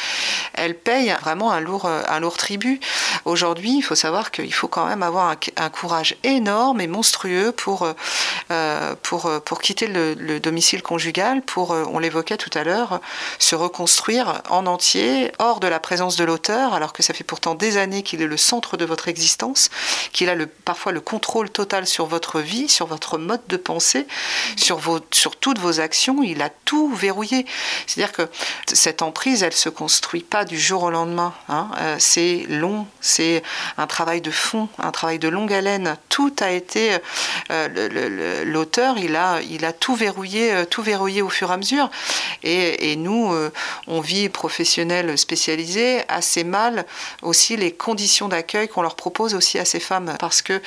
elles 0.53 0.77
payent 0.77 1.17
vraiment 1.23 1.53
un 1.53 1.61
lourd, 1.61 1.87
un 1.87 2.21
lourd 2.21 2.37
tribut. 2.37 2.81
Aujourd'hui, 3.25 3.77
il 3.79 3.83
faut 3.83 3.95
savoir 3.95 4.31
qu'il 4.31 4.53
faut 4.59 4.69
quand 4.69 4.87
même 4.87 5.03
avoir 5.03 5.35
un, 5.57 5.71
courage 5.71 6.17
énorme 6.25 6.81
et 6.81 6.89
monstrueux 6.89 7.53
pour, 7.53 7.83
euh, 7.83 7.93
euh, 8.51 8.95
pour, 9.03 9.27
euh, 9.27 9.39
pour 9.39 9.61
quitter 9.61 9.87
le, 9.87 10.15
le 10.15 10.41
domicile 10.41 10.83
conjugal, 10.83 11.43
pour, 11.43 11.71
on 11.71 11.99
l'évoquait 11.99 12.37
tout 12.37 12.51
à 12.55 12.65
l'heure, 12.65 13.01
se 13.39 13.55
reconstruire 13.55 14.43
en 14.51 14.67
entier, 14.67 15.31
hors 15.39 15.61
de 15.61 15.69
la 15.69 15.79
présence 15.79 16.17
de 16.17 16.25
l'auteur, 16.25 16.75
alors 16.75 16.93
que 16.93 17.03
ça 17.03 17.15
fait 17.15 17.25
pourtant 17.25 17.55
des 17.55 17.77
années 17.77 18.03
qu'il 18.03 18.21
est 18.21 18.27
le 18.27 18.37
centre 18.37 18.77
de 18.77 18.85
votre 18.85 19.07
existence, 19.09 19.71
qu'il 20.13 20.29
a 20.29 20.35
le, 20.35 20.47
parfois 20.47 20.91
le 20.93 21.01
contrôle 21.01 21.51
total 21.51 21.87
sur 21.87 22.07
votre 22.07 22.41
vie, 22.41 22.69
sur 22.69 22.87
votre 22.87 23.17
mode 23.17 23.43
de 23.49 23.57
pensée, 23.57 24.07
sur, 24.57 24.79
vos, 24.79 24.99
sur 25.13 25.37
toutes 25.37 25.59
vos 25.59 25.79
actions, 25.79 26.23
il 26.23 26.43
a 26.43 26.51
tout 26.65 26.93
verrouillé. 26.95 27.47
C'est-à-dire 27.87 28.13
que 28.13 28.29
cette 28.67 29.03
emprise, 29.03 29.43
elle 29.43 29.53
se 29.53 29.69
construit 29.69 30.23
pas 30.23 30.45
du 30.45 30.59
jour 30.59 30.83
au 30.83 30.91
lendemain. 30.91 31.33
hein. 31.49 31.69
C'est 31.99 32.45
long, 32.49 32.87
c'est 33.01 33.43
un 33.77 33.87
travail 33.87 34.21
de 34.21 34.31
un 34.79 34.91
travail 34.91 35.19
de 35.19 35.29
longue 35.29 35.53
haleine. 35.53 35.97
Tout 36.09 36.35
a 36.41 36.51
été 36.51 36.97
euh, 37.51 37.69
le- 37.69 38.45
l'auteur, 38.45 38.99
il 38.99 39.17
a, 39.17 39.41
il 39.43 39.65
a 39.65 39.73
tout 39.73 39.95
verrouillé, 39.95 40.53
euh, 40.53 40.65
tout 40.65 40.83
verrouillé 40.83 41.23
au 41.23 41.29
fur 41.29 41.51
et 41.51 41.55
à 41.55 41.57
mesure. 41.57 41.91
Et, 42.43 42.97
nous, 42.97 43.33
euh, 43.33 43.51
on 43.87 44.01
vit 44.01 44.29
professionnels 44.29 45.17
spécialisés 45.19 46.03
assez 46.09 46.45
mal 46.45 46.85
aussi 47.23 47.57
les 47.57 47.73
conditions 47.73 48.29
d'accueil 48.29 48.69
qu'on 48.69 48.83
leur 48.83 48.97
propose 48.97 49.35
aussi 49.35 49.59
à 49.59 49.65
ces 49.65 49.81
femmes, 49.81 50.15
parce 50.19 50.43
que 50.43 50.61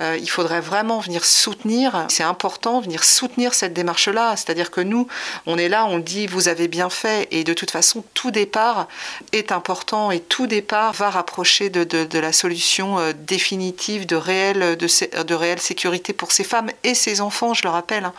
euh, 0.00 0.18
il 0.20 0.28
faudrait 0.28 0.60
vraiment 0.60 0.98
venir 1.00 1.24
soutenir. 1.24 2.06
C'est 2.08 2.22
important 2.24 2.80
venir 2.80 3.04
soutenir 3.04 3.54
cette 3.54 3.72
démarche-là. 3.72 4.36
C'est-à-dire 4.36 4.70
que 4.70 4.80
nous, 4.80 5.06
on 5.46 5.56
est 5.58 5.68
là, 5.68 5.86
on 5.86 5.98
dit 5.98 6.26
vous 6.26 6.48
avez 6.48 6.68
bien 6.68 6.90
fait, 6.90 7.28
et 7.30 7.44
de 7.44 7.54
toute 7.54 7.70
façon, 7.70 8.04
tout 8.14 8.30
départ 8.30 8.88
est 9.32 9.52
important 9.52 10.10
et 10.10 10.20
tout 10.20 10.46
départ 10.46 10.92
va 10.92 11.10
rapprocher 11.10 11.70
de, 11.70 11.84
de- 11.84 12.18
la 12.18 12.32
solution 12.32 12.98
euh, 12.98 13.12
définitive 13.26 14.06
de 14.06 14.16
réelle, 14.16 14.76
de, 14.76 15.22
de 15.22 15.58
sécurité 15.60 16.12
pour 16.12 16.32
ces 16.32 16.44
femmes 16.44 16.70
et 16.84 16.94
ces 16.94 17.20
enfants, 17.20 17.54
je 17.54 17.62
le 17.62 17.70
rappelle. 17.70 18.04
hein. 18.04 18.12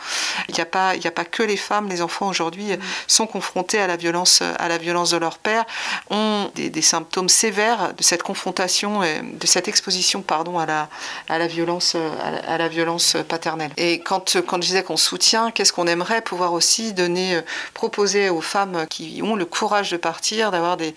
Il 0.48 0.54
n'y 0.54 0.60
a, 0.60 0.66
pas- 0.66 0.90
a 0.92 1.10
pas 1.10 1.24
que 1.24 1.42
les 1.42 1.56
femmes, 1.56 1.88
les 1.88 2.02
enfants 2.02 2.28
aujourd'hui 2.28 2.72
euh, 2.72 2.76
sont 3.06 3.26
confrontés 3.26 3.78
à 3.80 3.86
la 3.86 3.96
violence, 3.96 4.42
à 4.42 4.68
la 4.68 4.78
violence 4.78 5.10
de 5.10 5.16
leur 5.16 5.38
père, 5.38 5.64
ont 6.10 6.50
des, 6.54 6.82
symptômes 6.82 7.28
sévères 7.28 7.92
de 7.94 8.02
cette 8.02 8.22
confrontation, 8.22 9.00
de 9.00 9.46
cette 9.46 9.68
exposition 9.68 10.22
pardon, 10.22 10.58
à, 10.58 10.66
la, 10.66 10.88
à, 11.28 11.38
la 11.38 11.46
violence, 11.46 11.92
euh, 11.94 12.10
à, 12.46 12.58
la, 12.58 12.68
violence 12.68 13.16
paternelle. 13.28 13.70
Et 13.76 14.00
quand, 14.00 14.36
quand 14.46 14.56
je 14.56 14.66
disais 14.68 14.82
qu'on 14.82 14.96
soutient, 14.96 15.50
qu'est-ce 15.50 15.72
qu'on 15.72 15.86
aimerait 15.86 16.22
pouvoir 16.22 16.52
aussi 16.52 16.92
donner, 16.92 17.36
euh, 17.36 17.42
proposer 17.74 18.30
aux 18.30 18.40
femmes 18.40 18.86
qui 18.88 19.20
ont 19.22 19.36
le 19.36 19.44
courage 19.44 19.90
de 19.90 19.96
partir, 19.96 20.50
d'avoir 20.50 20.76
des, 20.76 20.94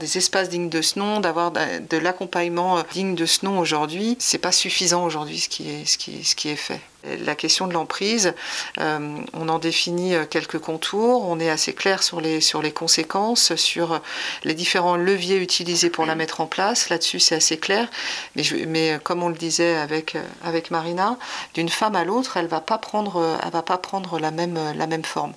des 0.00 0.18
espaces 0.18 0.48
dignes 0.48 0.68
de 0.68 0.82
ce 0.82 0.98
nom, 0.98 1.20
d'avoir 1.20 1.50
de, 1.52 1.96
l'accompagnement 1.98 2.82
digne 2.92 3.14
de 3.14 3.26
ce 3.32 3.58
aujourd'hui, 3.58 4.16
c'est 4.18 4.38
pas 4.38 4.52
suffisant 4.52 5.04
aujourd'hui 5.04 5.38
ce 5.38 5.48
qui 5.48 5.68
est, 5.70 5.84
ce 5.84 5.98
qui, 5.98 6.24
ce 6.24 6.34
qui 6.34 6.48
est 6.48 6.56
fait. 6.56 6.80
La 7.26 7.34
question 7.34 7.66
de 7.66 7.72
l'emprise, 7.72 8.32
euh, 8.78 9.18
on 9.32 9.48
en 9.48 9.58
définit 9.58 10.14
euh, 10.14 10.24
quelques 10.24 10.58
contours, 10.58 11.28
on 11.28 11.40
est 11.40 11.50
assez 11.50 11.72
clair 11.74 12.02
sur 12.02 12.20
les, 12.20 12.40
sur 12.40 12.62
les 12.62 12.72
conséquences, 12.72 13.54
sur 13.56 14.00
les 14.44 14.54
différents 14.54 14.96
leviers 14.96 15.36
utilisés 15.36 15.90
pour 15.90 16.06
la 16.06 16.14
mettre 16.14 16.40
en 16.40 16.46
place. 16.46 16.88
Là-dessus, 16.90 17.18
c'est 17.20 17.34
assez 17.34 17.58
clair. 17.58 17.88
Mais, 18.36 18.44
je- 18.44 18.56
mais 18.66 18.98
comme 19.02 19.22
on 19.22 19.28
le 19.28 19.34
disait 19.34 19.76
avec, 19.76 20.14
euh, 20.14 20.22
avec 20.44 20.70
Marina, 20.70 21.16
d'une 21.54 21.68
femme 21.68 21.96
à 21.96 22.04
l'autre, 22.04 22.36
elle 22.36 22.44
ne 22.44 22.50
va 22.50 22.60
pas 22.60 22.78
prendre, 22.78 23.16
euh, 23.16 23.36
elle 23.44 23.50
va 23.50 23.62
pas 23.62 23.78
prendre 23.78 24.18
la, 24.20 24.30
même, 24.30 24.56
euh, 24.56 24.72
la 24.72 24.86
même 24.86 25.04
forme. 25.04 25.32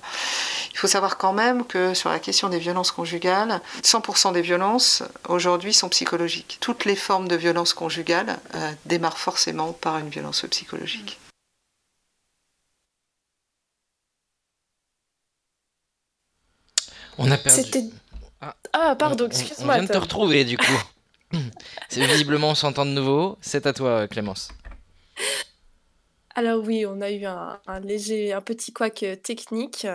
Il 0.72 0.78
faut 0.78 0.86
savoir 0.86 1.16
quand 1.18 1.32
même 1.32 1.64
que 1.64 1.94
sur 1.94 2.10
la 2.10 2.18
question 2.20 2.48
des 2.48 2.58
violences 2.58 2.92
conjugales, 2.92 3.60
100% 3.82 4.32
des 4.32 4.42
violences 4.42 5.02
aujourd'hui 5.28 5.74
sont 5.74 5.88
psychologiques. 5.88 6.58
Toutes 6.60 6.84
les 6.84 6.96
formes 6.96 7.26
de 7.28 7.34
violence 7.36 7.72
conjugale 7.72 8.38
euh, 8.54 8.70
démarrent 8.84 9.18
forcément 9.18 9.72
par 9.72 9.98
une 9.98 10.10
violence 10.10 10.42
psychologique. 10.50 11.18
On 17.18 17.30
a 17.30 17.38
perdu. 17.38 17.62
C'était. 17.62 17.84
Ah, 18.72 18.96
pardon, 18.96 19.24
On- 19.24 19.26
on- 19.26 19.30
excuse-moi. 19.30 19.74
On 19.74 19.78
vient 19.78 19.86
de 19.88 19.92
te 19.92 19.98
retrouver 19.98 20.44
du 20.44 20.56
coup. 20.58 20.64
C'est 21.88 22.06
visiblement 22.06 22.50
on 22.50 22.54
s'entend 22.54 22.84
de 22.86 22.90
nouveau. 22.90 23.36
C'est 23.40 23.66
à 23.66 23.72
toi 23.72 24.06
Clémence. 24.08 24.50
Alors 26.34 26.62
oui, 26.64 26.84
on 26.86 27.00
a 27.00 27.10
eu 27.10 27.24
un, 27.24 27.58
un 27.66 27.80
léger, 27.80 28.32
un 28.32 28.42
petit 28.42 28.72
couac 28.72 29.02
euh, 29.02 29.16
technique. 29.16 29.86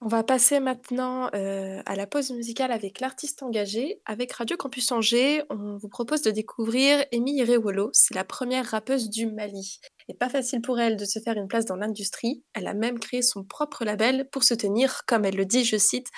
On 0.00 0.08
va 0.08 0.22
passer 0.22 0.60
maintenant 0.60 1.28
euh, 1.34 1.82
à 1.86 1.96
la 1.96 2.06
pause 2.06 2.30
musicale 2.30 2.70
avec 2.72 3.00
l'artiste 3.00 3.42
engagé. 3.42 4.00
Avec 4.06 4.32
Radio 4.32 4.56
Campus 4.56 4.90
Angers, 4.92 5.42
on 5.50 5.76
vous 5.76 5.88
propose 5.88 6.22
de 6.22 6.30
découvrir 6.30 7.04
Amy 7.12 7.36
Irewolo. 7.38 7.90
C'est 7.92 8.14
la 8.14 8.24
première 8.24 8.66
rappeuse 8.66 9.08
du 9.10 9.26
Mali. 9.26 9.80
Et 10.08 10.14
pas 10.14 10.28
facile 10.28 10.60
pour 10.62 10.78
elle 10.80 10.96
de 10.96 11.04
se 11.04 11.18
faire 11.18 11.36
une 11.36 11.48
place 11.48 11.64
dans 11.66 11.76
l'industrie. 11.76 12.42
Elle 12.54 12.66
a 12.68 12.74
même 12.74 12.98
créé 12.98 13.22
son 13.22 13.42
propre 13.44 13.84
label 13.84 14.28
pour 14.30 14.44
se 14.44 14.54
tenir, 14.54 15.02
comme 15.06 15.24
elle 15.24 15.36
le 15.36 15.46
dit, 15.46 15.64
je 15.64 15.76
cite, 15.78 16.08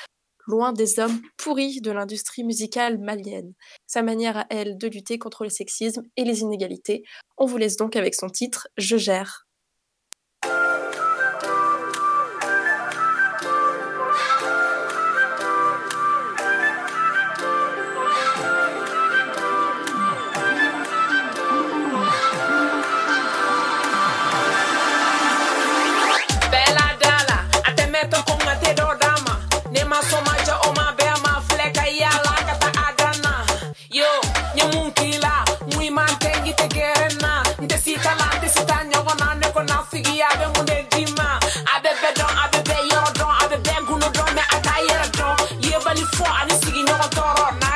loin 0.48 0.72
des 0.72 0.98
hommes 0.98 1.20
pourris 1.36 1.80
de 1.80 1.92
l'industrie 1.92 2.42
musicale 2.42 2.98
malienne. 2.98 3.52
Sa 3.86 4.02
manière 4.02 4.38
à 4.38 4.46
elle 4.50 4.76
de 4.76 4.88
lutter 4.88 5.18
contre 5.18 5.44
le 5.44 5.50
sexisme 5.50 6.02
et 6.16 6.24
les 6.24 6.40
inégalités. 6.40 7.04
On 7.36 7.46
vous 7.46 7.58
laisse 7.58 7.76
donc 7.76 7.94
avec 7.94 8.14
son 8.14 8.28
titre 8.28 8.66
Je 8.76 8.96
gère. 8.96 9.47
I 43.40 43.48
be 43.50 43.56
beg 43.62 43.84
no 44.00 44.08
don, 44.12 44.34
me 44.34 44.42
attire 44.52 45.10
don. 45.12 45.36
Yeah, 45.60 45.80
but 45.84 45.98
for 46.16 46.26
I'm 46.26 46.48
singing 46.50 46.84
no 46.86 46.96
one 46.96 47.67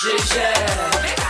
Je 0.00 1.27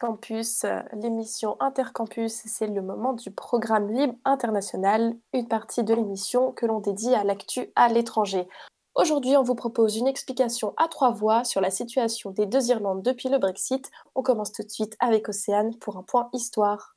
Multicampus, 0.00 0.64
euh, 0.64 0.80
l'émission 0.92 1.56
Intercampus, 1.58 2.42
c'est 2.44 2.68
le 2.68 2.82
moment 2.82 3.14
du 3.14 3.32
programme 3.32 3.90
Libre 3.90 4.14
International, 4.24 5.16
une 5.32 5.48
partie 5.48 5.82
de 5.82 5.92
l'émission 5.92 6.52
que 6.52 6.66
l'on 6.66 6.78
dédie 6.78 7.14
à 7.14 7.24
l'actu 7.24 7.72
à 7.74 7.88
l'étranger. 7.88 8.46
Aujourd'hui, 8.94 9.36
on 9.36 9.42
vous 9.42 9.56
propose 9.56 9.96
une 9.96 10.06
explication 10.06 10.72
à 10.76 10.86
trois 10.86 11.10
voix 11.10 11.42
sur 11.42 11.60
la 11.60 11.70
situation 11.70 12.30
des 12.30 12.46
deux 12.46 12.68
Irlandes 12.68 13.02
depuis 13.02 13.28
le 13.28 13.38
Brexit. 13.38 13.90
On 14.14 14.22
commence 14.22 14.52
tout 14.52 14.62
de 14.62 14.70
suite 14.70 14.96
avec 15.00 15.28
Océane 15.28 15.74
pour 15.76 15.96
un 15.96 16.04
point 16.04 16.28
histoire. 16.32 16.94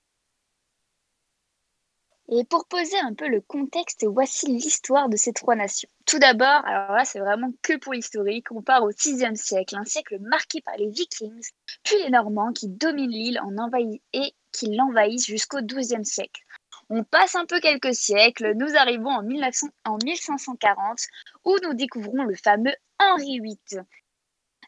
Et 2.33 2.45
pour 2.45 2.65
poser 2.65 2.97
un 2.99 3.13
peu 3.13 3.27
le 3.27 3.41
contexte, 3.41 4.05
voici 4.05 4.45
l'histoire 4.47 5.09
de 5.09 5.17
ces 5.17 5.33
trois 5.33 5.55
nations. 5.55 5.89
Tout 6.05 6.17
d'abord, 6.17 6.65
alors 6.65 6.95
là, 6.95 7.03
c'est 7.03 7.19
vraiment 7.19 7.51
que 7.61 7.75
pour 7.75 7.91
l'historique. 7.91 8.49
On 8.51 8.61
part 8.61 8.83
au 8.83 8.89
VIe 8.89 9.35
siècle, 9.35 9.75
un 9.75 9.83
siècle 9.83 10.17
marqué 10.21 10.61
par 10.61 10.77
les 10.77 10.87
Vikings, 10.87 11.49
puis 11.83 11.97
les 12.01 12.09
Normands 12.09 12.53
qui 12.53 12.69
dominent 12.69 13.11
l'île 13.11 13.41
en 13.41 13.69
et 14.13 14.33
qui 14.53 14.73
l'envahissent 14.73 15.25
jusqu'au 15.25 15.61
XIIe 15.61 16.05
siècle. 16.05 16.41
On 16.89 17.03
passe 17.03 17.35
un 17.35 17.45
peu 17.45 17.59
quelques 17.59 17.93
siècles, 17.93 18.53
nous 18.55 18.77
arrivons 18.77 19.09
en, 19.09 19.23
1900 19.23 19.67
en 19.85 19.97
1540 20.01 20.99
où 21.43 21.55
nous 21.63 21.73
découvrons 21.73 22.23
le 22.23 22.35
fameux 22.35 22.75
Henri 22.97 23.41
VIII. 23.41 23.81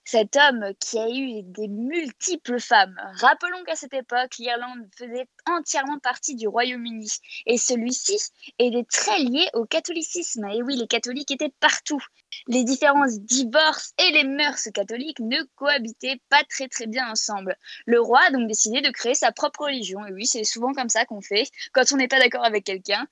Cet 0.06 0.36
homme 0.36 0.74
qui 0.80 1.00
a 1.00 1.10
eu 1.10 1.44
des 1.44 1.68
multiples 1.68 2.60
femmes. 2.60 2.96
Rappelons 3.16 3.64
qu'à 3.66 3.76
cette 3.76 3.94
époque, 3.94 4.38
l'Irlande 4.38 4.86
faisait 4.98 5.28
entièrement 5.46 5.98
partie 6.00 6.36
du 6.36 6.48
Royaume-Uni 6.48 7.10
et 7.46 7.58
celui-ci 7.58 8.18
était 8.60 8.86
très 8.92 9.20
lié 9.20 9.48
au 9.54 9.66
catholicisme. 9.66 10.46
Et 10.46 10.62
oui, 10.62 10.76
les 10.76 10.88
catholiques 10.88 11.32
étaient 11.32 11.54
partout. 11.60 12.04
Les 12.48 12.64
différents 12.64 13.06
divorces 13.08 13.94
et 13.98 14.12
les 14.12 14.26
mœurs 14.26 14.68
catholiques 14.74 15.20
ne 15.20 15.42
cohabitaient 15.56 16.20
pas 16.30 16.44
très 16.50 16.68
très 16.68 16.88
bien 16.88 17.10
ensemble. 17.10 17.56
Le 17.86 18.02
roi 18.02 18.22
a 18.28 18.32
donc 18.32 18.48
décidé 18.48 18.82
de 18.82 18.90
créer 18.92 19.16
sa 19.16 19.32
propre 19.32 19.66
religion. 19.66 20.06
Et 20.06 20.12
oui, 20.12 20.26
c'est 20.26 20.44
souvent 20.44 20.74
comme 20.74 20.90
ça 20.90 21.06
qu'on 21.06 21.22
fait 21.22 21.46
quand 21.72 21.92
on 21.94 21.98
n'est 21.98 22.08
pas 22.08 22.20
d'accord 22.20 22.46
avec 22.46 22.66
quelqu'un. 22.66 23.08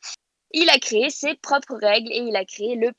Il 0.54 0.70
a 0.70 0.80
créé 0.80 1.10
ses 1.10 1.36
propres 1.36 1.76
règles 1.76 2.12
et 2.12 2.18
il 2.18 2.36
a 2.36 2.44
créé 2.44 2.76
le 2.76 2.92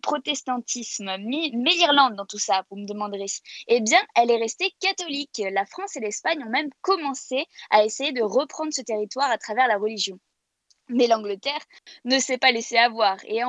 protestantisme. 0.00 1.10
Mais, 1.20 1.50
l'Irlande 1.52 2.14
dans 2.14 2.26
tout 2.26 2.38
ça, 2.38 2.64
vous 2.70 2.76
me 2.76 2.86
demanderez. 2.86 3.26
Eh 3.66 3.80
bien, 3.80 3.98
elle 4.14 4.30
est 4.30 4.38
restée 4.38 4.72
catholique. 4.78 5.42
La 5.50 5.66
France 5.66 5.96
et 5.96 6.00
l'Espagne 6.00 6.44
ont 6.44 6.50
même 6.50 6.70
commencé 6.82 7.46
à 7.70 7.84
essayer 7.84 8.12
de 8.12 8.22
reprendre 8.22 8.72
ce 8.72 8.82
territoire 8.82 9.30
à 9.30 9.38
travers 9.38 9.66
la 9.66 9.76
religion. 9.76 10.20
Mais 10.88 11.08
l'Angleterre 11.08 11.64
ne 12.04 12.18
s'est 12.18 12.38
pas 12.38 12.52
laissée 12.52 12.76
avoir 12.76 13.16
et 13.24 13.42
a 13.42 13.48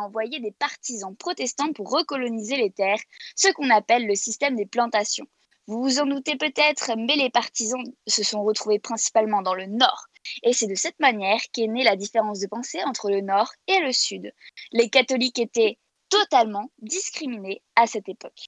envoyé 0.00 0.40
des 0.40 0.52
partisans 0.52 1.14
protestants 1.14 1.72
pour 1.74 1.90
recoloniser 1.90 2.56
les 2.56 2.70
terres, 2.70 3.02
ce 3.36 3.52
qu'on 3.52 3.70
appelle 3.70 4.06
le 4.06 4.14
système 4.14 4.56
des 4.56 4.66
plantations. 4.66 5.26
Vous 5.66 5.82
vous 5.82 6.00
en 6.00 6.06
doutez 6.06 6.36
peut-être, 6.36 6.90
mais 6.96 7.16
les 7.16 7.30
partisans 7.30 7.84
se 8.06 8.24
sont 8.24 8.42
retrouvés 8.42 8.78
principalement 8.78 9.42
dans 9.42 9.54
le 9.54 9.66
nord. 9.66 10.06
Et 10.42 10.52
c'est 10.52 10.66
de 10.66 10.74
cette 10.74 10.98
manière 11.00 11.40
qu'est 11.52 11.66
née 11.66 11.84
la 11.84 11.96
différence 11.96 12.40
de 12.40 12.46
pensée 12.46 12.82
entre 12.84 13.10
le 13.10 13.20
nord 13.20 13.52
et 13.66 13.80
le 13.80 13.92
sud. 13.92 14.32
Les 14.72 14.90
catholiques 14.90 15.38
étaient 15.38 15.78
totalement 16.08 16.70
discriminés 16.78 17.62
à 17.76 17.86
cette 17.86 18.08
époque. 18.08 18.46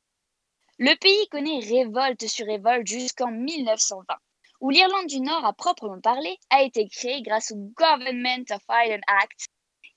Le 0.79 0.95
pays 0.97 1.29
connaît 1.31 1.61
révolte 1.61 2.27
sur 2.27 2.47
révolte 2.47 2.87
jusqu'en 2.87 3.31
1920, 3.31 4.15
où 4.61 4.71
l'Irlande 4.71 5.07
du 5.07 5.21
Nord, 5.21 5.45
à 5.45 5.53
proprement 5.53 6.01
parler, 6.01 6.39
a 6.51 6.63
été 6.63 6.87
créée 6.89 7.23
grâce 7.23 7.51
au 7.51 7.57
Government 7.57 8.45
of 8.51 8.63
Ireland 8.69 9.01
Act, 9.07 9.47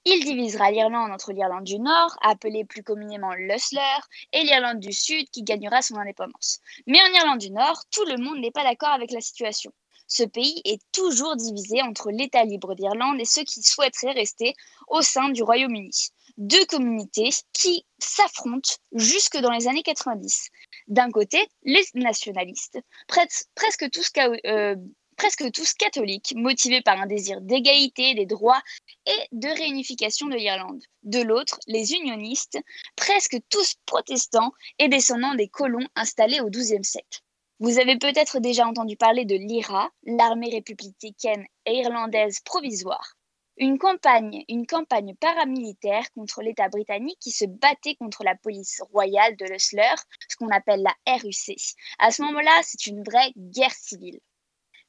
Il 0.06 0.24
divisera 0.24 0.72
l'Irlande 0.72 1.12
entre 1.12 1.34
l'Irlande 1.34 1.66
du 1.66 1.78
Nord, 1.78 2.18
appelée 2.22 2.64
plus 2.64 2.84
communément 2.84 3.34
l'Ulster, 3.34 4.00
et 4.32 4.44
l'Irlande 4.44 4.80
du 4.80 4.94
Sud 4.94 5.30
qui 5.30 5.44
gagnera 5.44 5.82
son 5.82 5.98
indépendance. 5.98 6.60
Mais 6.88 7.02
en 7.02 7.14
Irlande 7.14 7.40
du 7.40 7.52
Nord, 7.52 7.84
tout 7.92 8.06
le 8.06 8.18
monde 8.18 8.40
n'est 8.40 8.52
pas 8.52 8.64
d'accord 8.64 8.90
avec 8.90 9.12
la 9.12 9.20
situation. 9.20 9.74
Ce 10.10 10.24
pays 10.24 10.62
est 10.66 10.82
toujours 10.92 11.36
divisé 11.36 11.82
entre 11.84 12.10
l'État 12.12 12.44
libre 12.44 12.74
d'Irlande 12.76 13.20
et 13.22 13.26
ceux 13.26 13.44
qui 13.44 13.62
souhaiteraient 13.62 14.12
rester 14.14 14.56
au 14.88 15.02
sein 15.02 15.30
du 15.30 15.44
Royaume-Uni. 15.44 16.10
Deux 16.38 16.66
communautés 16.66 17.30
qui 17.54 17.86
s'affrontent 18.00 18.72
jusque 18.94 19.38
dans 19.38 19.52
les 19.52 19.68
années 19.68 19.84
90. 19.84 20.50
D'un 20.88 21.12
côté, 21.12 21.48
les 21.64 21.84
nationalistes, 21.94 22.80
pres- 23.08 23.46
presque 23.54 23.90
tous, 23.92 24.10
euh, 24.46 24.76
presque 25.16 25.52
tous 25.52 25.74
catholiques, 25.74 26.34
motivés 26.36 26.82
par 26.82 27.00
un 27.00 27.06
désir 27.06 27.40
d'égalité, 27.42 28.16
des 28.16 28.26
droits 28.26 28.62
et 29.06 29.28
de 29.32 29.48
réunification 29.50 30.28
de 30.28 30.36
l'Irlande. 30.36 30.82
De 31.04 31.22
l'autre, 31.22 31.60
les 31.68 31.92
unionistes, 31.94 32.58
presque 32.96 33.38
tous 33.50 33.76
protestants 33.86 34.52
et 34.80 34.88
descendants 34.88 35.36
des 35.36 35.50
colons 35.50 35.88
installés 35.96 36.40
au 36.42 36.50
XIIe 36.50 36.84
siècle. 36.84 37.20
Vous 37.62 37.78
avez 37.78 37.98
peut-être 37.98 38.40
déjà 38.40 38.66
entendu 38.66 38.96
parler 38.96 39.26
de 39.26 39.36
l'IRA, 39.36 39.92
l'armée 40.04 40.50
républicaine 40.50 41.46
et 41.66 41.80
irlandaise 41.80 42.40
provisoire. 42.40 43.16
Une 43.58 43.78
campagne, 43.78 44.46
une 44.48 44.66
campagne 44.66 45.14
paramilitaire 45.16 46.10
contre 46.14 46.42
l'État 46.42 46.70
britannique 46.70 47.20
qui 47.20 47.32
se 47.32 47.44
battait 47.44 47.96
contre 47.96 48.24
la 48.24 48.36
police 48.36 48.82
royale 48.94 49.36
de 49.36 49.44
l'Ulster, 49.44 49.96
ce 50.30 50.38
qu'on 50.38 50.48
appelle 50.48 50.84
la 50.84 50.96
RUC. 51.18 51.58
À 52.00 52.12
ce 52.12 52.22
moment-là, 52.22 52.62
c'est 52.64 52.88
une 52.88 53.04
vraie 53.04 53.34
guerre 53.36 53.74
civile. 53.74 54.22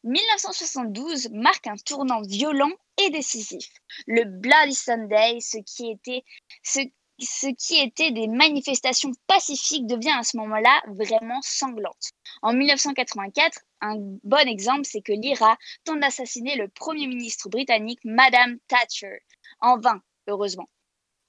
1972 0.05 1.31
marque 1.33 1.67
un 1.67 1.75
tournant 1.85 2.23
violent 2.23 2.71
et 3.05 3.11
décisif. 3.11 3.69
Le 4.07 4.23
Bloody 4.25 4.75
Sunday, 4.75 5.41
ce 5.41 5.59
qui 5.59 5.91
était, 5.91 6.23
ce, 6.63 6.81
ce 7.21 7.49
qui 7.49 7.77
était 7.77 8.11
des 8.11 8.29
manifestations 8.29 9.13
pacifiques, 9.27 9.87
devient 9.87 10.15
à 10.19 10.23
ce 10.23 10.37
moment-là 10.39 10.83
vraiment 10.89 11.41
sanglante. 11.43 12.11
En 12.43 12.53
1984, 12.53 13.61
un 13.81 13.97
bon 14.25 14.49
exemple, 14.49 14.85
c'est 14.85 15.03
que 15.03 15.13
l'IRA 15.13 15.57
tente 15.85 16.01
d'assassiner 16.01 16.57
le 16.57 16.69
Premier 16.69 17.07
ministre 17.07 17.49
britannique, 17.49 18.01
Madame 18.05 18.59
Thatcher, 18.69 19.21
en 19.61 19.79
vain, 19.79 20.03
heureusement. 20.27 20.69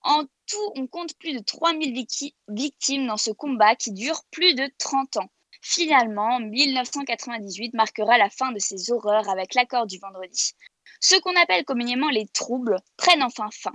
En 0.04 0.24
tout, 0.48 0.72
on 0.76 0.88
compte 0.88 1.16
plus 1.18 1.34
de 1.34 1.40
3000 1.40 1.94
victi- 1.94 2.36
victimes 2.48 3.08
dans 3.08 3.18
ce 3.18 3.32
combat 3.32 3.76
qui 3.76 3.92
dure 3.92 4.24
plus 4.32 4.56
de 4.56 4.70
30 4.78 5.18
ans. 5.18 5.30
Finalement, 5.62 6.40
1998 6.40 7.76
marquera 7.76 8.18
la 8.18 8.30
fin 8.32 8.52
de 8.52 8.60
ces 8.60 8.92
horreurs 8.92 9.30
avec 9.30 9.54
l'accord 9.54 9.86
du 9.86 10.00
vendredi. 10.00 10.54
Ce 11.00 11.16
qu'on 11.20 11.36
appelle 11.36 11.66
communément 11.66 12.10
les 12.10 12.28
troubles 12.28 12.78
prennent 12.98 13.24
enfin 13.24 13.50
fin. 13.52 13.74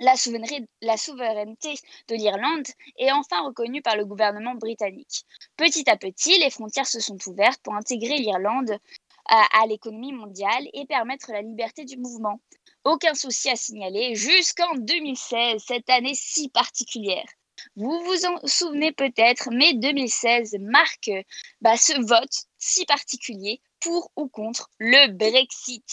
La 0.00 0.16
souveraineté, 0.16 1.74
de 2.08 2.14
l'Irlande 2.14 2.66
est 2.98 3.12
enfin 3.12 3.42
reconnue 3.42 3.82
par 3.82 3.96
le 3.96 4.04
gouvernement 4.04 4.54
britannique. 4.54 5.24
Petit 5.56 5.88
à 5.88 5.96
petit, 5.96 6.38
les 6.38 6.50
frontières 6.50 6.86
se 6.86 7.00
sont 7.00 7.18
ouvertes 7.26 7.60
pour 7.62 7.74
intégrer 7.74 8.16
l'Irlande 8.16 8.76
à, 9.26 9.62
à 9.62 9.66
l'économie 9.66 10.12
mondiale 10.12 10.68
et 10.72 10.86
permettre 10.86 11.32
la 11.32 11.42
liberté 11.42 11.84
du 11.84 11.96
mouvement. 11.96 12.40
Aucun 12.84 13.14
souci 13.14 13.48
à 13.48 13.56
signaler 13.56 14.14
jusqu'en 14.14 14.74
2016, 14.74 15.62
cette 15.66 15.88
année 15.88 16.14
si 16.14 16.48
particulière. 16.48 17.26
Vous 17.76 18.00
vous 18.04 18.26
en 18.26 18.46
souvenez 18.46 18.92
peut-être, 18.92 19.48
mais 19.50 19.74
2016 19.74 20.56
marque 20.60 21.10
bah, 21.60 21.76
ce 21.76 21.98
vote 22.04 22.46
si 22.58 22.84
particulier 22.84 23.60
pour 23.80 24.10
ou 24.16 24.28
contre 24.28 24.70
le 24.78 25.12
Brexit. 25.12 25.84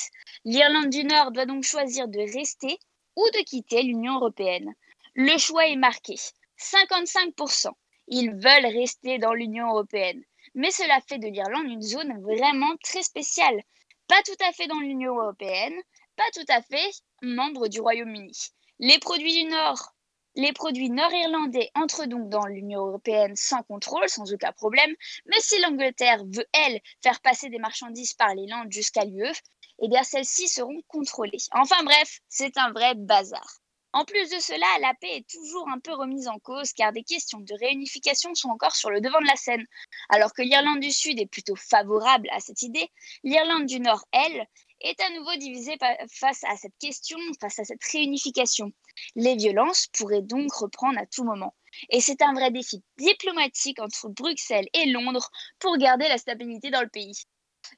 L'Irlande 0.43 0.89
du 0.89 1.03
Nord 1.03 1.31
doit 1.31 1.45
donc 1.45 1.63
choisir 1.63 2.07
de 2.07 2.19
rester 2.19 2.77
ou 3.15 3.25
de 3.31 3.43
quitter 3.43 3.83
l'Union 3.83 4.15
européenne. 4.15 4.73
Le 5.15 5.37
choix 5.37 5.67
est 5.67 5.75
marqué. 5.75 6.15
55%. 6.57 7.69
Ils 8.07 8.31
veulent 8.31 8.77
rester 8.77 9.17
dans 9.19 9.33
l'Union 9.33 9.69
européenne. 9.69 10.23
Mais 10.53 10.71
cela 10.71 10.99
fait 11.07 11.17
de 11.17 11.27
l'Irlande 11.27 11.67
une 11.67 11.81
zone 11.81 12.21
vraiment 12.21 12.75
très 12.83 13.03
spéciale. 13.03 13.61
Pas 14.07 14.21
tout 14.23 14.43
à 14.45 14.51
fait 14.51 14.67
dans 14.67 14.79
l'Union 14.79 15.15
européenne, 15.17 15.75
pas 16.17 16.29
tout 16.33 16.45
à 16.49 16.61
fait 16.61 16.91
membre 17.21 17.67
du 17.67 17.79
Royaume-Uni. 17.79 18.37
Les 18.79 18.99
produits 18.99 19.43
du 19.43 19.49
Nord 19.49 19.93
les 20.35 20.53
produits 20.53 20.89
nord-irlandais 20.89 21.71
entrent 21.75 22.05
donc 22.05 22.29
dans 22.29 22.45
l'Union 22.45 22.85
européenne 22.87 23.35
sans 23.35 23.63
contrôle, 23.63 24.07
sans 24.07 24.33
aucun 24.33 24.53
problème, 24.53 24.95
mais 25.25 25.39
si 25.39 25.59
l'Angleterre 25.59 26.23
veut, 26.25 26.45
elle, 26.53 26.79
faire 27.03 27.19
passer 27.19 27.49
des 27.49 27.59
marchandises 27.59 28.13
par 28.13 28.33
les 28.33 28.47
Landes 28.47 28.71
jusqu'à 28.71 29.03
l'UE, 29.03 29.33
eh 29.81 29.87
bien 29.87 30.03
celles-ci 30.03 30.47
seront 30.47 30.81
contrôlées. 30.87 31.43
Enfin 31.51 31.83
bref, 31.83 32.19
c'est 32.29 32.57
un 32.57 32.71
vrai 32.71 32.95
bazar. 32.95 33.61
En 33.93 34.05
plus 34.05 34.29
de 34.29 34.39
cela, 34.39 34.65
la 34.79 34.93
paix 34.93 35.17
est 35.17 35.29
toujours 35.29 35.67
un 35.67 35.79
peu 35.79 35.93
remise 35.93 36.29
en 36.29 36.39
cause 36.39 36.71
car 36.71 36.93
des 36.93 37.03
questions 37.03 37.41
de 37.41 37.53
réunification 37.59 38.33
sont 38.35 38.49
encore 38.49 38.75
sur 38.75 38.89
le 38.89 39.01
devant 39.01 39.19
de 39.19 39.27
la 39.27 39.35
scène. 39.35 39.65
Alors 40.07 40.33
que 40.33 40.43
l'Irlande 40.43 40.79
du 40.79 40.91
Sud 40.91 41.19
est 41.19 41.25
plutôt 41.25 41.57
favorable 41.57 42.29
à 42.31 42.39
cette 42.39 42.61
idée, 42.61 42.89
l'Irlande 43.23 43.65
du 43.65 43.81
Nord, 43.81 44.05
elle, 44.13 44.47
est 44.79 44.99
à 45.01 45.09
nouveau 45.11 45.35
divisée 45.35 45.77
face 46.09 46.43
à 46.45 46.55
cette 46.55 46.77
question, 46.79 47.19
face 47.39 47.59
à 47.59 47.65
cette 47.65 47.83
réunification. 47.83 48.71
Les 49.15 49.35
violences 49.35 49.87
pourraient 49.87 50.21
donc 50.21 50.51
reprendre 50.53 50.97
à 50.97 51.05
tout 51.05 51.23
moment. 51.23 51.53
Et 51.89 52.01
c'est 52.01 52.21
un 52.21 52.33
vrai 52.33 52.51
défi 52.51 52.81
diplomatique 52.97 53.79
entre 53.79 54.09
Bruxelles 54.09 54.67
et 54.73 54.85
Londres 54.87 55.29
pour 55.59 55.77
garder 55.77 56.07
la 56.07 56.17
stabilité 56.17 56.69
dans 56.69 56.81
le 56.81 56.89
pays. 56.89 57.25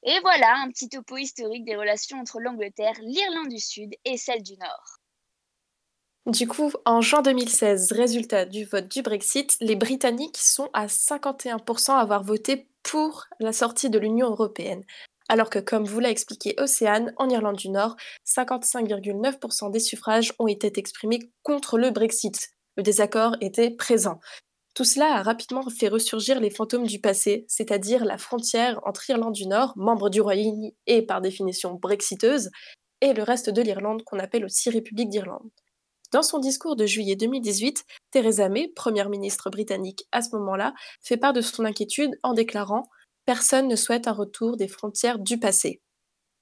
Et 0.01 0.19
voilà 0.21 0.55
un 0.63 0.69
petit 0.69 0.89
topo 0.89 1.17
historique 1.17 1.65
des 1.65 1.75
relations 1.75 2.19
entre 2.19 2.39
l'Angleterre, 2.39 2.95
l'Irlande 3.01 3.49
du 3.49 3.59
Sud 3.59 3.93
et 4.05 4.17
celle 4.17 4.41
du 4.41 4.57
Nord. 4.57 4.99
Du 6.25 6.47
coup, 6.47 6.71
en 6.85 7.01
juin 7.01 7.21
2016, 7.21 7.91
résultat 7.91 8.45
du 8.45 8.63
vote 8.63 8.87
du 8.87 9.01
Brexit, 9.01 9.57
les 9.59 9.75
Britanniques 9.75 10.37
sont 10.37 10.69
à 10.71 10.87
51% 10.87 11.91
à 11.91 11.99
avoir 11.99 12.23
voté 12.23 12.69
pour 12.81 13.25
la 13.39 13.51
sortie 13.51 13.89
de 13.89 13.99
l'Union 13.99 14.29
européenne. 14.29 14.83
Alors 15.27 15.49
que, 15.49 15.59
comme 15.59 15.83
vous 15.83 15.99
l'a 15.99 16.09
expliqué 16.09 16.55
Océane, 16.59 17.13
en 17.17 17.29
Irlande 17.29 17.57
du 17.57 17.69
Nord, 17.69 17.95
55,9% 18.25 19.71
des 19.71 19.79
suffrages 19.79 20.33
ont 20.39 20.47
été 20.47 20.71
exprimés 20.77 21.19
contre 21.43 21.77
le 21.77 21.91
Brexit. 21.91 22.51
Le 22.77 22.83
désaccord 22.83 23.35
était 23.41 23.71
présent. 23.71 24.19
Tout 24.73 24.85
cela 24.85 25.17
a 25.17 25.21
rapidement 25.21 25.63
fait 25.69 25.87
ressurgir 25.87 26.39
les 26.39 26.49
fantômes 26.49 26.87
du 26.87 26.99
passé, 26.99 27.45
c'est-à-dire 27.47 28.05
la 28.05 28.17
frontière 28.17 28.79
entre 28.85 29.07
Irlande 29.09 29.33
du 29.33 29.45
Nord, 29.45 29.73
membre 29.75 30.09
du 30.09 30.19
Royaume-Uni 30.19 30.75
et 30.87 31.03
par 31.03 31.21
définition 31.21 31.75
brexiteuse, 31.75 32.49
et 33.01 33.13
le 33.13 33.21
reste 33.21 33.51
de 33.51 33.61
l'Irlande 33.61 34.03
qu'on 34.03 34.17
appelle 34.17 34.45
aussi 34.45 34.71
République 34.71 35.09
d'Irlande. 35.09 35.51
Dans 36.11 36.23
son 36.23 36.39
discours 36.39 36.75
de 36.75 36.85
juillet 36.85 37.15
2018, 37.15 37.85
Theresa 38.11 38.49
May, 38.49 38.67
première 38.75 39.09
ministre 39.09 39.49
britannique 39.49 40.05
à 40.11 40.21
ce 40.21 40.35
moment-là, 40.35 40.73
fait 41.01 41.17
part 41.17 41.33
de 41.33 41.41
son 41.41 41.65
inquiétude 41.65 42.17
en 42.23 42.33
déclarant 42.33 42.83
Personne 43.25 43.67
ne 43.67 43.75
souhaite 43.75 44.07
un 44.07 44.11
retour 44.11 44.57
des 44.57 44.67
frontières 44.67 45.19
du 45.19 45.39
passé. 45.39 45.81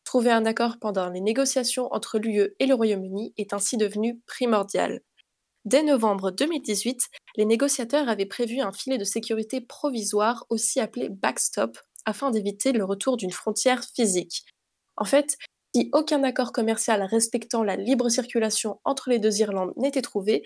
Trouver 0.04 0.32
un 0.32 0.46
accord 0.46 0.78
pendant 0.80 1.10
les 1.10 1.22
négociations 1.22 1.88
entre 1.92 2.18
l'UE 2.18 2.56
et 2.60 2.66
le 2.66 2.74
Royaume-Uni 2.74 3.34
est 3.38 3.54
ainsi 3.54 3.78
devenu 3.78 4.20
primordial. 4.26 5.02
Dès 5.66 5.84
novembre 5.84 6.32
2018, 6.32 7.10
les 7.38 7.46
négociateurs 7.46 8.10
avaient 8.10 8.26
prévu 8.26 8.62
un 8.62 8.72
filet 8.72 8.98
de 8.98 9.04
sécurité 9.04 9.62
provisoire, 9.62 10.46
aussi 10.50 10.80
appelé 10.80 11.10
backstop, 11.10 11.78
afin 12.06 12.32
d'éviter 12.32 12.72
le 12.72 12.84
retour 12.84 13.16
d'une 13.16 13.32
frontière 13.32 13.84
physique. 13.96 14.44
En 14.98 15.06
fait, 15.06 15.38
si 15.76 15.90
aucun 15.94 16.24
accord 16.24 16.52
commercial 16.52 17.04
respectant 17.04 17.64
la 17.64 17.76
libre 17.76 18.10
circulation 18.10 18.80
entre 18.84 19.12
les 19.12 19.20
deux 19.20 19.40
Irlandes 19.40 19.74
n'était 19.78 20.02
trouvé, 20.02 20.44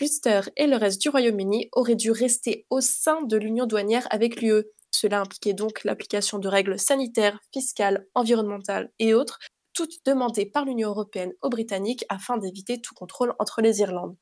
l'Ulster 0.00 0.40
et 0.56 0.66
le 0.66 0.76
reste 0.76 1.00
du 1.00 1.10
Royaume-Uni 1.10 1.68
auraient 1.72 1.94
dû 1.94 2.10
rester 2.10 2.66
au 2.68 2.80
sein 2.80 3.22
de 3.22 3.36
l'union 3.36 3.66
douanière 3.66 4.08
avec 4.10 4.42
l'UE. 4.42 4.64
Cela 4.90 5.20
impliquait 5.20 5.54
donc 5.54 5.84
l'application 5.84 6.38
de 6.40 6.48
règles 6.48 6.78
sanitaires, 6.78 7.38
fiscales, 7.52 8.06
environnementales 8.14 8.90
et 8.98 9.14
autres, 9.14 9.38
toutes 9.74 10.04
demandées 10.04 10.46
par 10.46 10.64
l'Union 10.64 10.88
européenne 10.88 11.32
aux 11.40 11.50
Britanniques 11.50 12.04
afin 12.08 12.36
d'éviter 12.36 12.80
tout 12.80 12.94
contrôle 12.94 13.34
entre 13.38 13.60
les 13.60 13.80
Irlandes. 13.80 14.16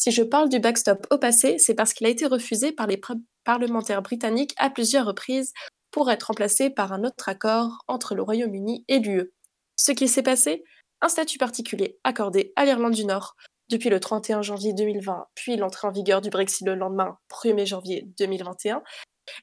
Si 0.00 0.12
je 0.12 0.22
parle 0.22 0.48
du 0.48 0.60
backstop 0.60 1.06
au 1.10 1.18
passé, 1.18 1.58
c'est 1.58 1.74
parce 1.74 1.92
qu'il 1.92 2.06
a 2.06 2.10
été 2.10 2.24
refusé 2.24 2.72
par 2.72 2.86
les 2.86 2.98
parlementaires 3.44 4.00
britanniques 4.00 4.54
à 4.56 4.70
plusieurs 4.70 5.04
reprises 5.04 5.52
pour 5.90 6.10
être 6.10 6.28
remplacé 6.28 6.70
par 6.70 6.94
un 6.94 7.04
autre 7.04 7.28
accord 7.28 7.84
entre 7.86 8.14
le 8.14 8.22
Royaume-Uni 8.22 8.86
et 8.88 8.98
l'UE. 8.98 9.30
Ce 9.76 9.92
qui 9.92 10.08
s'est 10.08 10.22
passé? 10.22 10.64
Un 11.02 11.10
statut 11.10 11.36
particulier 11.36 11.98
accordé 12.02 12.54
à 12.56 12.64
l'Irlande 12.64 12.94
du 12.94 13.04
Nord 13.04 13.36
depuis 13.68 13.90
le 13.90 14.00
31 14.00 14.40
janvier 14.40 14.72
2020, 14.72 15.26
puis 15.34 15.58
l'entrée 15.58 15.86
en 15.86 15.92
vigueur 15.92 16.22
du 16.22 16.30
Brexit 16.30 16.66
le 16.66 16.76
lendemain, 16.76 17.18
1er 17.28 17.66
janvier 17.66 18.08
2021, 18.18 18.82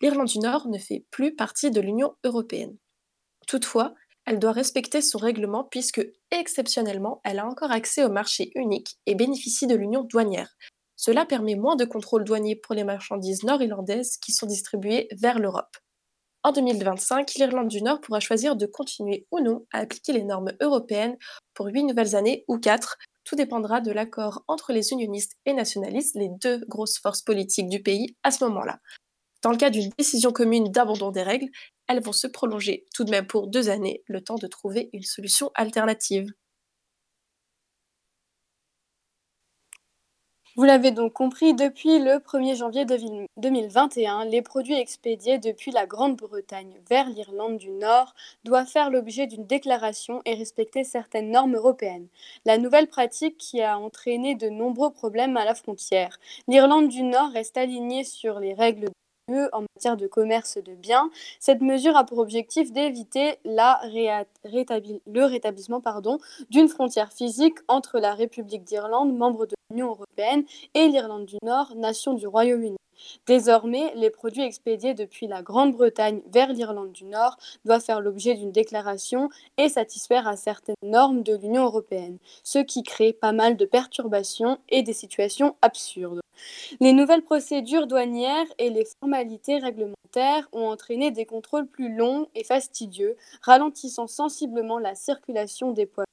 l'Irlande 0.01 0.27
du 0.27 0.39
Nord 0.39 0.67
ne 0.69 0.79
fait 0.79 1.05
plus 1.11 1.35
partie 1.35 1.69
de 1.69 1.81
l'Union 1.81 2.15
européenne. 2.23 2.75
Toutefois, 3.45 3.93
elle 4.27 4.39
doit 4.39 4.51
respecter 4.51 5.01
son 5.01 5.17
règlement 5.17 5.63
puisque, 5.63 6.05
exceptionnellement, 6.31 7.21
elle 7.23 7.39
a 7.39 7.47
encore 7.47 7.71
accès 7.71 8.03
au 8.03 8.09
marché 8.09 8.51
unique 8.55 8.97
et 9.05 9.15
bénéficie 9.15 9.67
de 9.67 9.75
l'union 9.75 10.03
douanière. 10.03 10.53
Cela 10.97 11.25
permet 11.25 11.55
moins 11.55 11.77
de 11.77 11.85
contrôle 11.85 12.25
douanier 12.25 12.57
pour 12.57 12.75
les 12.75 12.83
marchandises 12.83 13.43
nord-irlandaises 13.43 14.17
qui 14.17 14.33
sont 14.33 14.45
distribuées 14.45 15.07
vers 15.17 15.39
l'Europe. 15.39 15.77
En 16.43 16.51
2025, 16.51 17.35
l'Irlande 17.35 17.69
du 17.69 17.81
Nord 17.81 18.01
pourra 18.01 18.19
choisir 18.19 18.57
de 18.57 18.65
continuer 18.65 19.25
ou 19.31 19.39
non 19.39 19.65
à 19.71 19.79
appliquer 19.79 20.11
les 20.11 20.23
normes 20.23 20.51
européennes 20.61 21.17
pour 21.53 21.67
8 21.67 21.85
nouvelles 21.85 22.15
années 22.15 22.43
ou 22.49 22.57
4, 22.57 22.97
Tout 23.23 23.35
dépendra 23.35 23.79
de 23.79 23.91
l'accord 23.91 24.43
entre 24.47 24.73
les 24.73 24.91
unionistes 24.91 25.37
et 25.45 25.53
nationalistes, 25.53 26.15
les 26.15 26.29
deux 26.41 26.65
grosses 26.67 26.99
forces 26.99 27.21
politiques 27.21 27.69
du 27.69 27.81
pays 27.81 28.15
à 28.23 28.31
ce 28.31 28.43
moment-là. 28.45 28.79
Dans 29.43 29.51
le 29.51 29.57
cas 29.57 29.69
d'une 29.69 29.91
décision 29.97 30.31
commune 30.31 30.71
d'abandon 30.71 31.11
des 31.11 31.23
règles, 31.23 31.49
elles 31.87 32.01
vont 32.01 32.11
se 32.11 32.27
prolonger 32.27 32.85
tout 32.93 33.03
de 33.03 33.11
même 33.11 33.27
pour 33.27 33.47
deux 33.47 33.69
années, 33.69 34.03
le 34.07 34.21
temps 34.21 34.35
de 34.35 34.47
trouver 34.47 34.89
une 34.93 35.03
solution 35.03 35.51
alternative. 35.55 36.27
Vous 40.57 40.63
l'avez 40.63 40.89
donc 40.89 41.13
compris, 41.13 41.53
depuis 41.53 41.99
le 41.99 42.13
1er 42.13 42.55
janvier 42.55 42.83
2021, 42.83 44.25
les 44.25 44.41
produits 44.41 44.79
expédiés 44.79 45.37
depuis 45.37 45.69
la 45.69 45.85
Grande-Bretagne 45.85 46.81
vers 46.89 47.07
l'Irlande 47.07 47.59
du 47.59 47.69
Nord 47.69 48.15
doivent 48.43 48.65
faire 48.65 48.89
l'objet 48.89 49.27
d'une 49.27 49.45
déclaration 49.45 50.19
et 50.25 50.33
respecter 50.33 50.83
certaines 50.83 51.29
normes 51.29 51.55
européennes. 51.55 52.07
La 52.43 52.57
nouvelle 52.57 52.87
pratique 52.87 53.37
qui 53.37 53.61
a 53.61 53.77
entraîné 53.77 54.33
de 54.33 54.49
nombreux 54.49 54.91
problèmes 54.91 55.37
à 55.37 55.45
la 55.45 55.53
frontière. 55.53 56.17
L'Irlande 56.47 56.87
du 56.89 57.03
Nord 57.03 57.29
reste 57.33 57.57
alignée 57.57 58.03
sur 58.03 58.39
les 58.39 58.55
règles 58.55 58.87
en 59.29 59.65
matière 59.75 59.97
de 59.97 60.07
commerce 60.07 60.57
de 60.57 60.73
biens. 60.73 61.09
Cette 61.39 61.61
mesure 61.61 61.97
a 61.97 62.05
pour 62.05 62.19
objectif 62.19 62.71
d'éviter 62.71 63.39
le 63.43 65.25
rétablissement 65.25 65.81
d'une 66.49 66.69
frontière 66.69 67.11
physique 67.11 67.57
entre 67.67 67.99
la 67.99 68.13
République 68.13 68.63
d'Irlande, 68.63 69.15
membre 69.15 69.45
de 69.45 69.55
l'Union 69.69 69.89
européenne, 69.89 70.45
et 70.73 70.87
l'Irlande 70.87 71.25
du 71.25 71.35
Nord, 71.43 71.73
nation 71.75 72.13
du 72.13 72.25
Royaume-Uni. 72.25 72.77
Désormais, 73.25 73.91
les 73.95 74.09
produits 74.09 74.43
expédiés 74.43 74.93
depuis 74.93 75.27
la 75.27 75.41
Grande-Bretagne 75.41 76.21
vers 76.31 76.51
l'Irlande 76.51 76.91
du 76.91 77.05
Nord 77.05 77.37
doivent 77.65 77.83
faire 77.83 78.01
l'objet 78.01 78.35
d'une 78.35 78.51
déclaration 78.51 79.29
et 79.57 79.69
satisfaire 79.69 80.27
à 80.27 80.35
certaines 80.35 80.75
normes 80.83 81.23
de 81.23 81.35
l'Union 81.35 81.65
européenne, 81.65 82.17
ce 82.43 82.59
qui 82.59 82.83
crée 82.83 83.13
pas 83.13 83.31
mal 83.31 83.57
de 83.57 83.65
perturbations 83.65 84.57
et 84.69 84.83
des 84.83 84.93
situations 84.93 85.55
absurdes. 85.61 86.21
Les 86.79 86.93
nouvelles 86.93 87.23
procédures 87.23 87.87
douanières 87.87 88.45
et 88.59 88.69
les 88.69 88.85
formalités 88.99 89.57
réglementaires 89.57 90.47
ont 90.51 90.67
entraîné 90.67 91.11
des 91.11 91.25
contrôles 91.25 91.67
plus 91.67 91.95
longs 91.95 92.27
et 92.35 92.43
fastidieux, 92.43 93.15
ralentissant 93.41 94.07
sensiblement 94.07 94.79
la 94.79 94.95
circulation 94.95 95.71
des 95.71 95.85
poids 95.85 96.05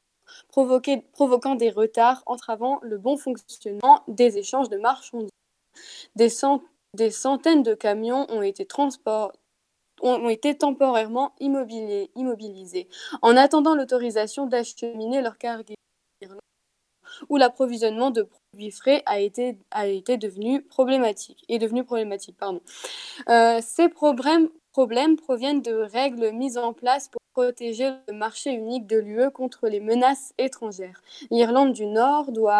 provoquant 0.48 1.54
des 1.54 1.70
retards 1.70 2.22
entravant 2.26 2.78
le 2.82 2.98
bon 2.98 3.16
fonctionnement 3.16 4.02
des 4.08 4.38
échanges 4.38 4.68
de 4.68 4.78
marchandises. 4.78 5.30
Des 6.94 7.10
centaines 7.10 7.62
de 7.62 7.74
camions 7.74 8.26
ont 8.30 8.42
été, 8.42 8.66
temporairement 10.56 11.34
immobilisés 11.40 12.88
en 13.22 13.36
attendant 13.36 13.74
l'autorisation 13.74 14.46
d'acheminer 14.46 15.20
leur 15.20 15.38
cargaison 15.38 15.74
où 17.28 17.36
l'approvisionnement 17.36 18.10
de 18.10 18.22
produits 18.22 18.70
frais 18.70 19.02
a 19.06 19.20
été, 19.20 19.56
devenu 20.16 20.62
problématique. 20.62 21.44
Est 21.48 21.58
devenu 21.58 21.84
problématique 21.84 22.36
pardon. 22.36 22.60
Euh, 23.28 23.60
ces 23.62 23.88
problèmes, 23.88 24.48
problèmes 24.72 25.16
proviennent 25.16 25.62
de 25.62 25.74
règles 25.74 26.32
mises 26.32 26.58
en 26.58 26.72
place 26.72 27.08
pour 27.08 27.20
protéger 27.32 27.90
le 28.08 28.14
marché 28.14 28.50
unique 28.50 28.86
de 28.86 28.96
l'UE 28.96 29.30
contre 29.30 29.68
les 29.68 29.80
menaces 29.80 30.32
étrangères. 30.38 31.02
L'Irlande 31.30 31.72
du 31.72 31.86
Nord 31.86 32.30
doit 32.32 32.56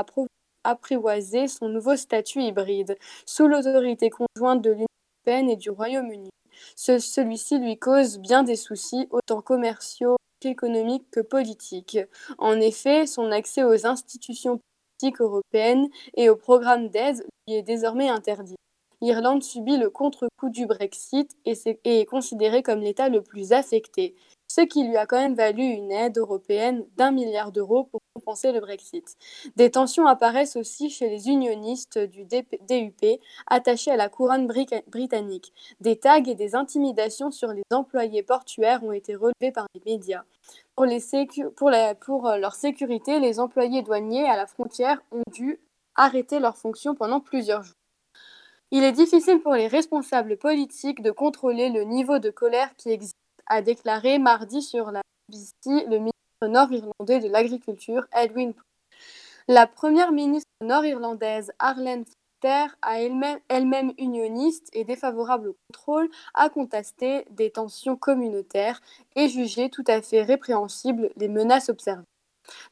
apprivoiser 0.64 1.48
son 1.48 1.68
nouveau 1.68 1.96
statut 1.96 2.42
hybride 2.42 2.96
sous 3.26 3.46
l'autorité 3.46 4.10
conjointe 4.10 4.62
de 4.62 4.70
l'Union 4.70 4.86
européenne 5.26 5.50
et 5.50 5.56
du 5.56 5.70
Royaume-Uni. 5.70 6.30
Ce, 6.76 6.98
Celui-ci 6.98 7.58
lui 7.58 7.78
cause 7.78 8.18
bien 8.18 8.42
des 8.42 8.56
soucis, 8.56 9.06
autant 9.10 9.42
commerciaux 9.42 10.16
qu'économiques 10.40 11.10
que 11.10 11.20
politiques. 11.20 11.98
En 12.38 12.60
effet, 12.60 13.06
son 13.06 13.30
accès 13.30 13.64
aux 13.64 13.86
institutions 13.86 14.58
politiques 14.98 15.20
européennes 15.20 15.88
et 16.16 16.28
aux 16.28 16.36
programmes 16.36 16.88
d'aide 16.88 17.24
lui 17.46 17.54
est 17.54 17.62
désormais 17.62 18.08
interdit. 18.08 18.56
L'Irlande 19.00 19.42
subit 19.42 19.76
le 19.76 19.90
contre-coup 19.90 20.50
du 20.50 20.66
Brexit 20.66 21.30
et 21.44 21.54
est 21.84 22.06
considérée 22.06 22.62
comme 22.62 22.80
l'État 22.80 23.08
le 23.08 23.22
plus 23.22 23.52
affecté 23.52 24.14
ce 24.54 24.60
qui 24.60 24.84
lui 24.84 24.96
a 24.96 25.04
quand 25.04 25.18
même 25.18 25.34
valu 25.34 25.64
une 25.64 25.90
aide 25.90 26.16
européenne 26.16 26.86
d'un 26.96 27.10
milliard 27.10 27.50
d'euros 27.50 27.88
pour 27.90 28.00
compenser 28.14 28.52
le 28.52 28.60
Brexit. 28.60 29.16
Des 29.56 29.72
tensions 29.72 30.06
apparaissent 30.06 30.54
aussi 30.54 30.90
chez 30.90 31.08
les 31.08 31.28
unionistes 31.28 31.98
du 31.98 32.24
DUP 32.24 33.20
attachés 33.48 33.90
à 33.90 33.96
la 33.96 34.08
couronne 34.08 34.46
britannique. 34.46 35.52
Des 35.80 35.96
tags 35.96 36.22
et 36.22 36.36
des 36.36 36.54
intimidations 36.54 37.32
sur 37.32 37.48
les 37.48 37.64
employés 37.72 38.22
portuaires 38.22 38.84
ont 38.84 38.92
été 38.92 39.16
relevés 39.16 39.50
par 39.52 39.66
les 39.74 39.92
médias. 39.92 40.22
Pour, 40.76 42.26
euh, 42.26 42.36
leur 42.36 42.54
sécurité, 42.54 43.18
les 43.18 43.40
employés 43.40 43.82
douaniers 43.82 44.28
à 44.28 44.36
la 44.36 44.46
frontière 44.46 45.02
ont 45.10 45.22
dû 45.32 45.60
arrêter 45.96 46.38
leurs 46.38 46.58
fonctions 46.58 46.94
pendant 46.94 47.18
plusieurs 47.18 47.64
jours. 47.64 47.74
Il 48.70 48.84
est 48.84 48.92
difficile 48.92 49.40
pour 49.40 49.54
les 49.54 49.66
responsables 49.66 50.36
politiques 50.36 51.02
de 51.02 51.10
contrôler 51.10 51.70
le 51.70 51.82
niveau 51.82 52.20
de 52.20 52.30
colère 52.30 52.74
qui 52.76 52.90
existe 52.90 53.16
a 53.46 53.62
déclaré 53.62 54.18
mardi 54.18 54.62
sur 54.62 54.90
la 54.90 55.02
BBC 55.28 55.86
le 55.86 55.98
ministre 55.98 56.12
nord-irlandais 56.42 57.20
de 57.20 57.28
l'Agriculture, 57.28 58.06
Edwin 58.12 58.52
La 59.48 59.66
première 59.66 60.12
ministre 60.12 60.50
nord-irlandaise, 60.62 61.52
Arlene 61.58 62.04
Foster, 62.04 62.66
elle-même 63.48 63.92
unioniste 63.98 64.68
et 64.72 64.84
défavorable 64.84 65.48
au 65.48 65.56
contrôle, 65.68 66.10
a 66.34 66.48
contesté 66.48 67.26
des 67.30 67.50
tensions 67.50 67.96
communautaires 67.96 68.80
et 69.16 69.28
jugé 69.28 69.70
tout 69.70 69.84
à 69.86 70.02
fait 70.02 70.22
répréhensibles 70.22 71.10
les 71.16 71.28
menaces 71.28 71.68
observées. 71.68 72.04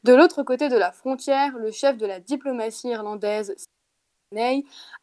De 0.03 0.13
l'autre 0.13 0.43
côté 0.43 0.69
de 0.69 0.77
la 0.77 0.91
frontière, 0.91 1.57
le 1.57 1.71
chef 1.71 1.97
de 1.97 2.05
la 2.05 2.19
diplomatie 2.19 2.89
irlandaise, 2.89 3.55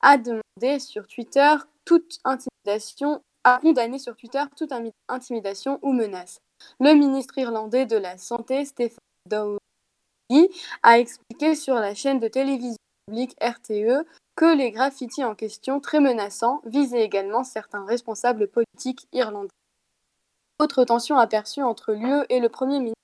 a 0.00 0.18
demandé 0.18 0.78
sur 0.80 1.06
Twitter 1.06 1.54
toute 1.84 2.18
intimidation 2.24 3.22
a 3.44 3.58
condamné 3.58 3.98
sur 3.98 4.16
Twitter 4.16 4.42
toute 4.56 4.72
intimidation 5.08 5.78
ou 5.82 5.92
menace. 5.92 6.40
Le 6.78 6.94
ministre 6.94 7.38
irlandais 7.38 7.86
de 7.86 7.96
la 7.96 8.18
Santé, 8.18 8.64
Stéphane 8.64 8.98
Dowie, 9.26 9.58
a 10.82 10.98
expliqué 10.98 11.54
sur 11.54 11.74
la 11.74 11.94
chaîne 11.94 12.20
de 12.20 12.28
télévision 12.28 12.76
publique 13.06 13.36
RTE 13.42 14.06
que 14.36 14.56
les 14.56 14.70
graffitis 14.70 15.24
en 15.24 15.34
question, 15.34 15.80
très 15.80 16.00
menaçants, 16.00 16.62
visaient 16.64 17.04
également 17.04 17.44
certains 17.44 17.84
responsables 17.84 18.48
politiques 18.48 19.06
irlandais. 19.12 19.48
Autre 20.58 20.84
tension 20.84 21.16
aperçue 21.16 21.62
entre 21.62 21.92
l'UE 21.92 22.24
et 22.28 22.40
le 22.40 22.48
Premier 22.48 22.78
ministre 22.78 22.94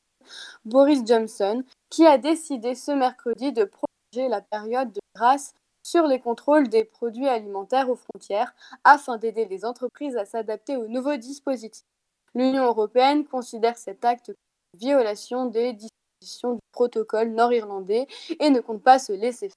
Boris 0.65 1.03
Johnson, 1.07 1.65
qui 1.91 2.07
a 2.07 2.19
décidé 2.19 2.75
ce 2.75 2.93
mercredi 2.93 3.53
de 3.53 3.65
prolonger 3.65 4.29
la 4.29 4.41
période 4.41 4.93
de 4.93 5.01
grâce 5.15 5.55
sur 5.87 6.09
les 6.09 6.19
contrôles 6.19 6.69
des 6.69 6.83
produits 6.83 7.29
alimentaires 7.29 7.89
aux 7.89 7.95
frontières 7.95 8.53
afin 8.83 9.19
d'aider 9.19 9.45
les 9.45 9.65
entreprises 9.65 10.17
à 10.17 10.25
s'adapter 10.25 10.77
aux 10.77 10.89
nouveaux 10.89 11.17
dispositifs. 11.17 11.87
L'Union 12.35 12.65
européenne 12.65 13.25
considère 13.25 13.79
cet 13.79 14.05
acte 14.05 14.27
comme 14.27 14.35
une 14.75 14.81
violation 14.81 15.47
des 15.47 15.75
dispositions 15.75 16.55
du 16.55 16.61
protocole 16.73 17.29
nord-irlandais 17.29 18.09
et 18.41 18.51
ne 18.51 18.59
compte 18.59 18.83
pas 18.83 18.99
se 18.99 19.13
laisser 19.13 19.49
faire. 19.49 19.55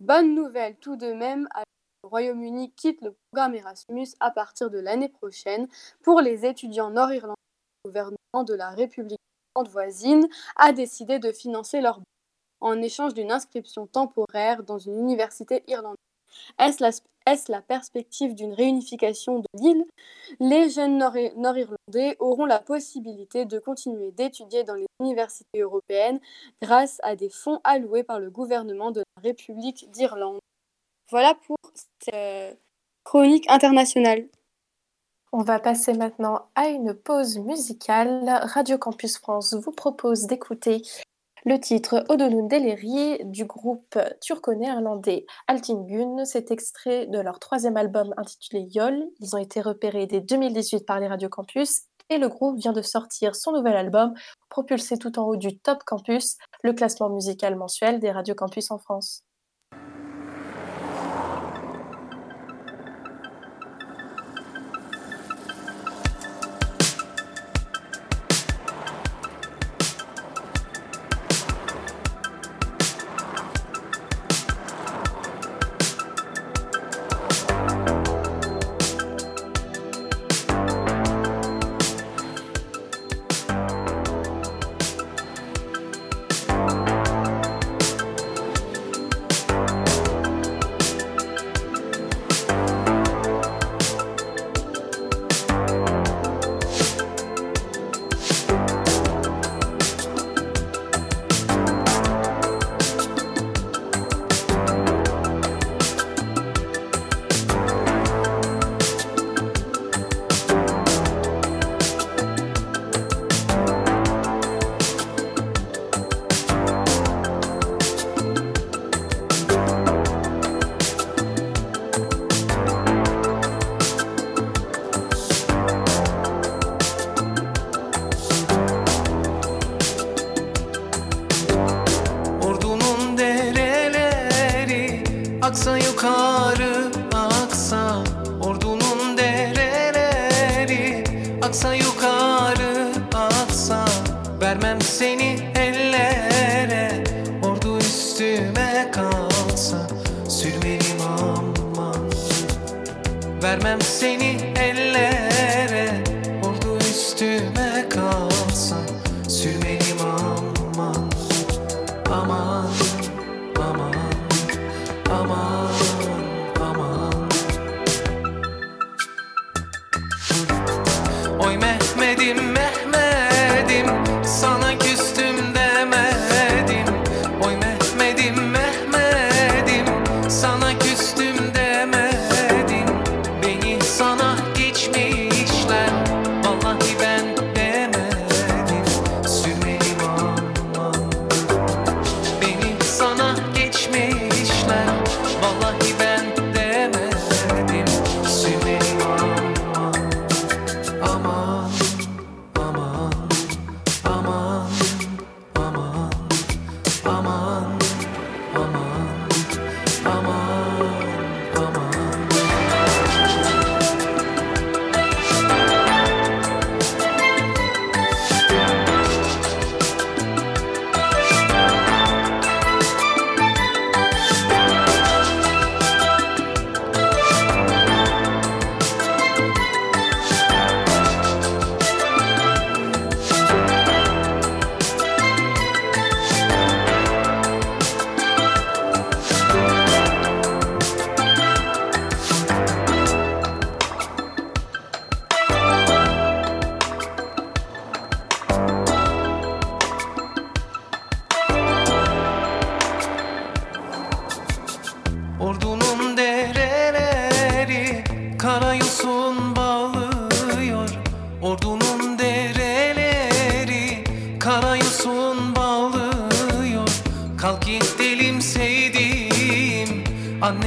Bonne 0.00 0.34
nouvelle 0.34 0.74
tout 0.78 0.96
de 0.96 1.12
même, 1.12 1.48
le 2.02 2.08
Royaume-Uni 2.08 2.72
quitte 2.72 3.00
le 3.00 3.14
programme 3.30 3.54
Erasmus 3.54 4.08
à 4.18 4.32
partir 4.32 4.70
de 4.70 4.80
l'année 4.80 5.08
prochaine 5.08 5.68
pour 6.02 6.20
les 6.20 6.44
étudiants 6.44 6.90
nord-irlandais. 6.90 7.36
Le 7.84 7.90
gouvernement 7.90 8.44
de 8.44 8.54
la 8.54 8.70
République 8.70 9.20
voisine 9.70 10.26
a 10.56 10.72
décidé 10.72 11.20
de 11.20 11.30
financer 11.30 11.80
leur 11.80 12.00
en 12.64 12.80
échange 12.80 13.14
d'une 13.14 13.30
inscription 13.30 13.86
temporaire 13.86 14.62
dans 14.62 14.78
une 14.78 14.98
université 14.98 15.62
irlandaise. 15.68 15.98
Est-ce 16.58 17.52
la, 17.52 17.62
perspective 17.62 18.34
d'une 18.34 18.52
réunification 18.52 19.38
de 19.38 19.46
l'île? 19.54 19.84
Les 20.40 20.68
jeunes 20.70 20.98
nord-irlandais 20.98 22.16
auront 22.18 22.46
la 22.46 22.58
possibilité 22.58 23.44
de 23.44 23.58
continuer 23.58 24.10
d'étudier 24.10 24.64
dans 24.64 24.74
les 24.74 24.86
universités 25.00 25.60
européennes 25.60 26.20
grâce 26.60 27.00
à 27.02 27.16
des 27.16 27.28
fonds 27.28 27.60
alloués 27.64 28.02
par 28.02 28.18
le 28.18 28.30
gouvernement 28.30 28.90
de 28.90 29.00
la 29.00 29.22
République 29.22 29.90
d'Irlande. 29.90 30.40
Voilà 31.10 31.34
pour 31.46 31.56
cette 31.74 32.14
euh, 32.14 32.54
chronique 33.04 33.48
internationale. 33.48 34.26
On 35.32 35.42
va 35.42 35.58
passer 35.60 35.92
maintenant 35.94 36.46
à 36.54 36.68
une 36.68 36.94
pause 36.94 37.38
musicale. 37.38 38.22
Radio 38.44 38.78
Campus 38.78 39.18
France 39.18 39.54
vous 39.54 39.72
propose 39.72 40.26
d'écouter 40.26 40.82
le 41.44 41.60
titre 41.60 42.04
Odonun 42.08 42.48
Deleri 42.48 43.18
du 43.24 43.44
groupe 43.44 43.98
turco-néerlandais 44.22 45.26
Altingun, 45.46 46.24
c'est 46.24 46.50
extrait 46.50 47.06
de 47.06 47.18
leur 47.18 47.38
troisième 47.38 47.76
album 47.76 48.14
intitulé 48.16 48.66
Yol. 48.70 49.04
Ils 49.20 49.36
ont 49.36 49.38
été 49.38 49.60
repérés 49.60 50.06
dès 50.06 50.22
2018 50.22 50.86
par 50.86 51.00
les 51.00 51.06
radios 51.06 51.28
campus 51.28 51.82
et 52.08 52.16
le 52.16 52.28
groupe 52.28 52.58
vient 52.58 52.72
de 52.72 52.82
sortir 52.82 53.36
son 53.36 53.52
nouvel 53.52 53.76
album 53.76 54.14
propulsé 54.48 54.96
tout 54.96 55.18
en 55.18 55.26
haut 55.26 55.36
du 55.36 55.58
Top 55.58 55.84
Campus, 55.84 56.36
le 56.62 56.72
classement 56.72 57.10
musical 57.10 57.56
mensuel 57.56 58.00
des 58.00 58.10
radios 58.10 58.34
campus 58.34 58.70
en 58.70 58.78
France. 58.78 59.22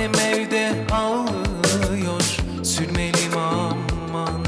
Annem 0.07 0.33
evde 0.33 0.71
ağlıyor 0.91 2.37
Sürmelim 2.63 3.37
aman 3.37 4.45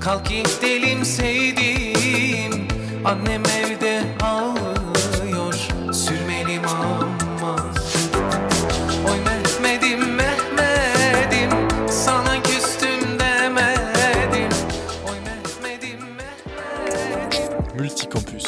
Kalk 0.00 0.28
gidelim 0.28 1.04
sevdiğim 1.04 2.68
Annem 3.04 3.42
evde 3.42 4.02
ağlıyor 4.22 5.54
Sürmelim 5.92 6.62
aman 6.68 7.74
Oy 9.10 9.18
Mehmet'im 9.24 10.14
Mehmet'im 10.14 11.50
Sana 11.90 12.42
küstüm 12.42 13.18
demedim 13.18 14.58
Oy 15.10 15.16
Mehmet'im 15.24 16.00
Multicampus. 17.78 18.44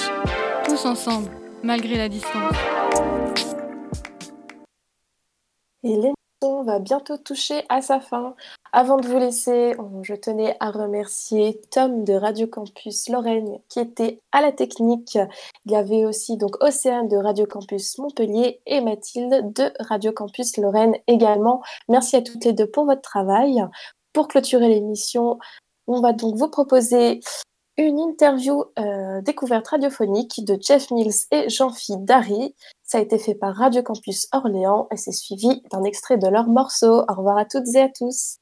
Tous 0.67 0.87
ensemble, 0.87 1.31
malgré 1.63 1.97
la 1.97 2.09
distance. 2.09 2.80
Et 5.91 5.95
l'émission 5.95 6.63
va 6.63 6.79
bientôt 6.79 7.19
toucher 7.19 7.65
à 7.69 7.83
sa 7.83 7.99
fin. 7.99 8.37
Avant 8.73 8.99
de 8.99 9.09
vous 9.09 9.19
laisser, 9.19 9.75
je 10.03 10.15
tenais 10.15 10.57
à 10.61 10.71
remercier 10.71 11.61
Tom 11.73 12.05
de 12.05 12.13
Radio 12.13 12.47
Campus 12.47 13.09
Lorraine 13.09 13.59
qui 13.69 13.81
était 13.81 14.21
à 14.31 14.41
la 14.41 14.53
technique. 14.53 15.19
Il 15.67 15.73
y 15.73 15.75
avait 15.75 16.05
aussi 16.05 16.37
donc 16.37 16.63
Océane 16.63 17.09
de 17.09 17.17
Radio 17.17 17.45
Campus 17.45 17.99
Montpellier 17.99 18.61
et 18.67 18.81
Mathilde 18.81 19.53
de 19.53 19.73
Radio 19.81 20.13
Campus 20.13 20.59
Lorraine 20.59 20.95
également. 21.09 21.61
Merci 21.89 22.15
à 22.15 22.23
toutes 22.23 22.45
les 22.45 22.53
deux 22.53 22.71
pour 22.71 22.85
votre 22.85 23.03
travail. 23.03 23.65
Pour 24.13 24.29
clôturer 24.29 24.69
l'émission, 24.69 25.41
on 25.89 26.01
va 26.01 26.13
donc 26.13 26.37
vous 26.37 26.51
proposer 26.51 27.19
une 27.81 27.99
interview 27.99 28.65
euh, 28.79 29.21
découverte 29.23 29.67
radiophonique 29.69 30.45
de 30.45 30.57
Jeff 30.61 30.91
Mills 30.93 31.27
et 31.33 31.49
Jean-Philippe 31.49 32.05
Dari. 32.05 32.55
Ça 32.93 32.99
a 32.99 33.03
été 33.03 33.19
fait 33.19 33.37
par 33.37 33.55
Radio 33.55 33.85
Campus 33.85 34.27
Orléans 34.33 34.89
et 34.91 34.97
c'est 34.97 35.13
suivi 35.13 35.63
d'un 35.71 35.85
extrait 35.85 36.19
de 36.19 36.27
leur 36.27 36.49
morceau. 36.49 37.05
Au 37.09 37.15
revoir 37.15 37.39
à 37.39 37.45
toutes 37.45 37.73
et 37.77 37.83
à 37.83 37.89
tous. 37.89 38.39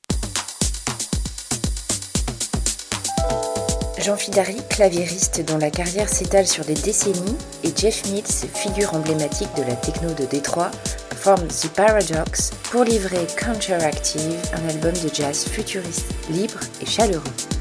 Jean 3.98 4.16
Fidari, 4.16 4.56
claviériste 4.70 5.44
dont 5.44 5.58
la 5.58 5.70
carrière 5.70 6.08
s'étale 6.08 6.46
sur 6.46 6.64
des 6.64 6.72
décennies, 6.72 7.36
et 7.62 7.72
Jeff 7.76 8.10
Mills, 8.10 8.24
figure 8.24 8.94
emblématique 8.94 9.54
de 9.54 9.64
la 9.64 9.76
techno 9.76 10.14
de 10.14 10.24
Détroit, 10.24 10.70
forment 11.14 11.48
The 11.48 11.68
Paradox 11.76 12.52
pour 12.70 12.84
livrer 12.84 13.26
Counteractive, 13.36 14.40
un 14.54 14.66
album 14.70 14.94
de 14.94 15.14
jazz 15.14 15.44
futuriste, 15.44 16.06
libre 16.30 16.60
et 16.80 16.86
chaleureux. 16.86 17.57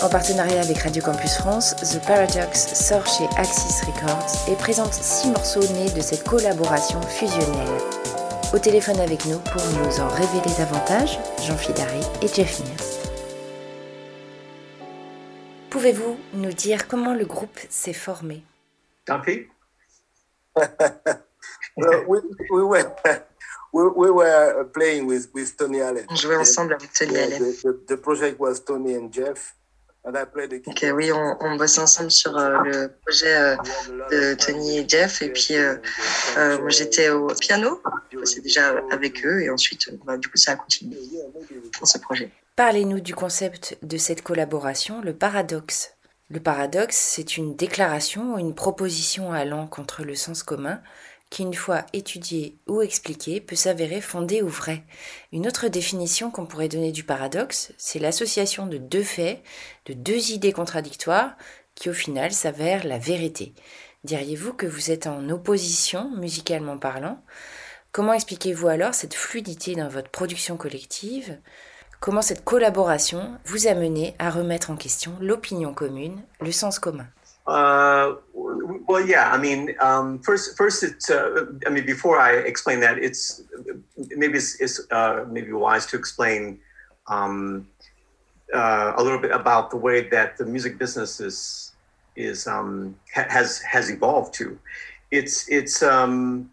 En 0.00 0.08
partenariat 0.08 0.60
avec 0.60 0.78
Radio 0.78 1.02
Campus 1.02 1.38
France, 1.38 1.74
The 1.74 2.00
Paradox 2.06 2.72
sort 2.72 3.04
chez 3.04 3.24
Axis 3.36 3.84
Records 3.84 4.48
et 4.48 4.54
présente 4.54 4.92
six 4.92 5.26
morceaux 5.28 5.66
nés 5.72 5.90
de 5.90 6.00
cette 6.00 6.22
collaboration 6.22 7.02
fusionnelle. 7.02 7.80
Au 8.54 8.60
téléphone 8.60 9.00
avec 9.00 9.26
nous 9.26 9.40
pour 9.40 9.62
nous 9.80 9.98
en 9.98 10.06
révéler 10.06 10.54
davantage, 10.56 11.18
Jean 11.44 11.56
Fidari 11.56 12.00
et 12.22 12.28
Jeff 12.28 12.60
Mills. 12.60 13.10
Pouvez-vous 15.68 16.16
nous 16.34 16.52
dire 16.52 16.86
comment 16.86 17.14
le 17.14 17.24
groupe 17.24 17.58
s'est 17.68 17.92
formé? 17.92 18.44
Dumpy? 19.04 19.48
well, 21.76 22.04
we, 22.06 22.20
we 22.50 22.62
were 22.62 22.86
we, 23.72 23.82
we 23.96 24.10
were 24.10 24.64
playing 24.72 25.06
with, 25.06 25.28
with 25.34 25.56
Tony 25.56 25.80
Allen. 25.80 26.06
On 26.08 26.14
jouait 26.14 26.36
ensemble 26.36 26.74
avec 26.74 26.92
Tony 26.92 27.16
Allen. 27.16 27.38
The, 27.38 27.62
the, 27.62 27.86
the 27.88 27.96
project 27.96 28.38
was 28.38 28.60
Tony 28.64 28.94
and 28.94 29.12
Jeff, 29.12 29.54
Donc 30.64 30.82
euh, 30.84 30.90
oui, 30.90 31.12
on, 31.12 31.36
on 31.40 31.56
bossait 31.56 31.80
ensemble 31.80 32.10
sur 32.10 32.36
euh, 32.36 32.62
le 32.64 32.92
projet 33.04 33.36
euh, 33.36 33.56
de 34.10 34.34
Tony 34.34 34.78
et 34.78 34.88
Jeff. 34.88 35.22
Et 35.22 35.30
puis 35.30 35.54
euh, 35.54 35.76
euh, 36.36 36.58
moi 36.60 36.70
j'étais 36.70 37.10
au 37.10 37.26
piano, 37.28 37.82
je 38.12 38.18
bossais 38.18 38.40
déjà 38.40 38.74
avec 38.90 39.24
eux. 39.24 39.42
Et 39.42 39.50
ensuite, 39.50 39.90
bah, 40.04 40.16
du 40.16 40.28
coup, 40.28 40.36
ça 40.36 40.52
a 40.52 40.56
continué 40.56 40.96
dans 41.80 41.86
ce 41.86 41.98
projet. 41.98 42.30
Parlez-nous 42.56 43.00
du 43.00 43.14
concept 43.14 43.78
de 43.82 43.96
cette 43.96 44.22
collaboration, 44.22 45.00
le 45.00 45.14
paradoxe. 45.14 45.94
Le 46.30 46.40
paradoxe, 46.40 46.96
c'est 46.96 47.36
une 47.36 47.54
déclaration 47.56 48.34
ou 48.34 48.38
une 48.38 48.54
proposition 48.54 49.32
allant 49.32 49.66
contre 49.66 50.04
le 50.04 50.14
sens 50.14 50.42
commun 50.42 50.80
qui, 51.30 51.42
une 51.42 51.54
fois 51.54 51.84
étudiée 51.92 52.58
ou 52.66 52.80
expliquée, 52.80 53.40
peut 53.40 53.56
s'avérer 53.56 54.00
fondée 54.00 54.42
ou 54.42 54.48
vraie. 54.48 54.84
Une 55.32 55.46
autre 55.46 55.68
définition 55.68 56.30
qu'on 56.30 56.46
pourrait 56.46 56.68
donner 56.68 56.92
du 56.92 57.04
paradoxe, 57.04 57.72
c'est 57.76 57.98
l'association 57.98 58.66
de 58.66 58.78
deux 58.78 59.02
faits, 59.02 59.42
de 59.86 59.92
deux 59.92 60.30
idées 60.32 60.52
contradictoires, 60.52 61.36
qui 61.74 61.90
au 61.90 61.94
final 61.94 62.32
s'avèrent 62.32 62.86
la 62.86 62.98
vérité. 62.98 63.54
Diriez-vous 64.04 64.52
que 64.52 64.66
vous 64.66 64.90
êtes 64.90 65.06
en 65.06 65.28
opposition, 65.28 66.10
musicalement 66.16 66.78
parlant? 66.78 67.22
Comment 67.92 68.12
expliquez-vous 68.12 68.68
alors 68.68 68.94
cette 68.94 69.14
fluidité 69.14 69.74
dans 69.74 69.88
votre 69.88 70.10
production 70.10 70.56
collective? 70.56 71.38
Comment 72.00 72.22
cette 72.22 72.44
collaboration 72.44 73.38
vous 73.44 73.66
a 73.66 73.74
mené 73.74 74.14
à 74.18 74.30
remettre 74.30 74.70
en 74.70 74.76
question 74.76 75.16
l'opinion 75.20 75.74
commune, 75.74 76.22
le 76.40 76.52
sens 76.52 76.78
commun? 76.78 77.08
Uh, 77.48 78.16
well, 78.88 79.00
yeah. 79.14 79.32
I 79.32 79.38
mean, 79.38 79.74
um, 79.80 80.18
first, 80.28 80.56
first, 80.60 80.82
it's. 80.82 81.08
Uh, 81.08 81.46
I 81.66 81.70
mean, 81.70 81.86
before 81.86 82.16
I 82.20 82.32
explain 82.52 82.78
that, 82.80 82.98
it's 82.98 83.40
maybe 84.20 84.36
it's, 84.36 84.60
it's 84.60 84.76
uh, 84.90 85.24
maybe 85.36 85.52
wise 85.52 85.86
to 85.86 85.96
explain 85.96 86.60
um, 87.14 87.66
uh, 88.54 88.92
a 88.98 89.02
little 89.02 89.18
bit 89.18 89.30
about 89.32 89.70
the 89.70 89.78
way 89.78 89.98
that 90.10 90.36
the 90.36 90.44
music 90.44 90.76
business 90.78 91.20
is 91.20 91.72
is 92.16 92.46
um, 92.46 92.94
ha- 93.14 93.30
has 93.30 93.48
has 93.74 93.88
evolved 93.90 94.34
to. 94.40 94.46
It's 95.10 95.48
it's 95.48 95.82
um, 95.82 96.50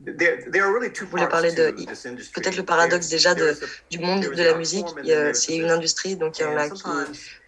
there. 0.00 0.36
There 0.50 0.64
are 0.64 0.72
really 0.72 0.88
two 0.98 1.06
parts 1.28 1.30
parler 1.30 1.50
de 1.60 1.64
peut-être 2.32 2.56
le 2.56 2.64
paradoxe 2.64 3.08
déjà 3.10 3.34
de, 3.34 3.52
du 3.90 3.98
monde 3.98 4.22
de 4.36 4.42
la 4.42 4.52
musique. 4.56 4.86
Il 5.04 5.08
y 5.08 5.12
a- 5.12 5.34
C'est 5.34 5.56
une 5.56 5.70
industrie, 5.78 6.16
donc 6.16 6.38
il 6.38 6.42
y 6.42 6.44
en 6.46 6.56
a 6.56 6.68
qui, 6.70 6.82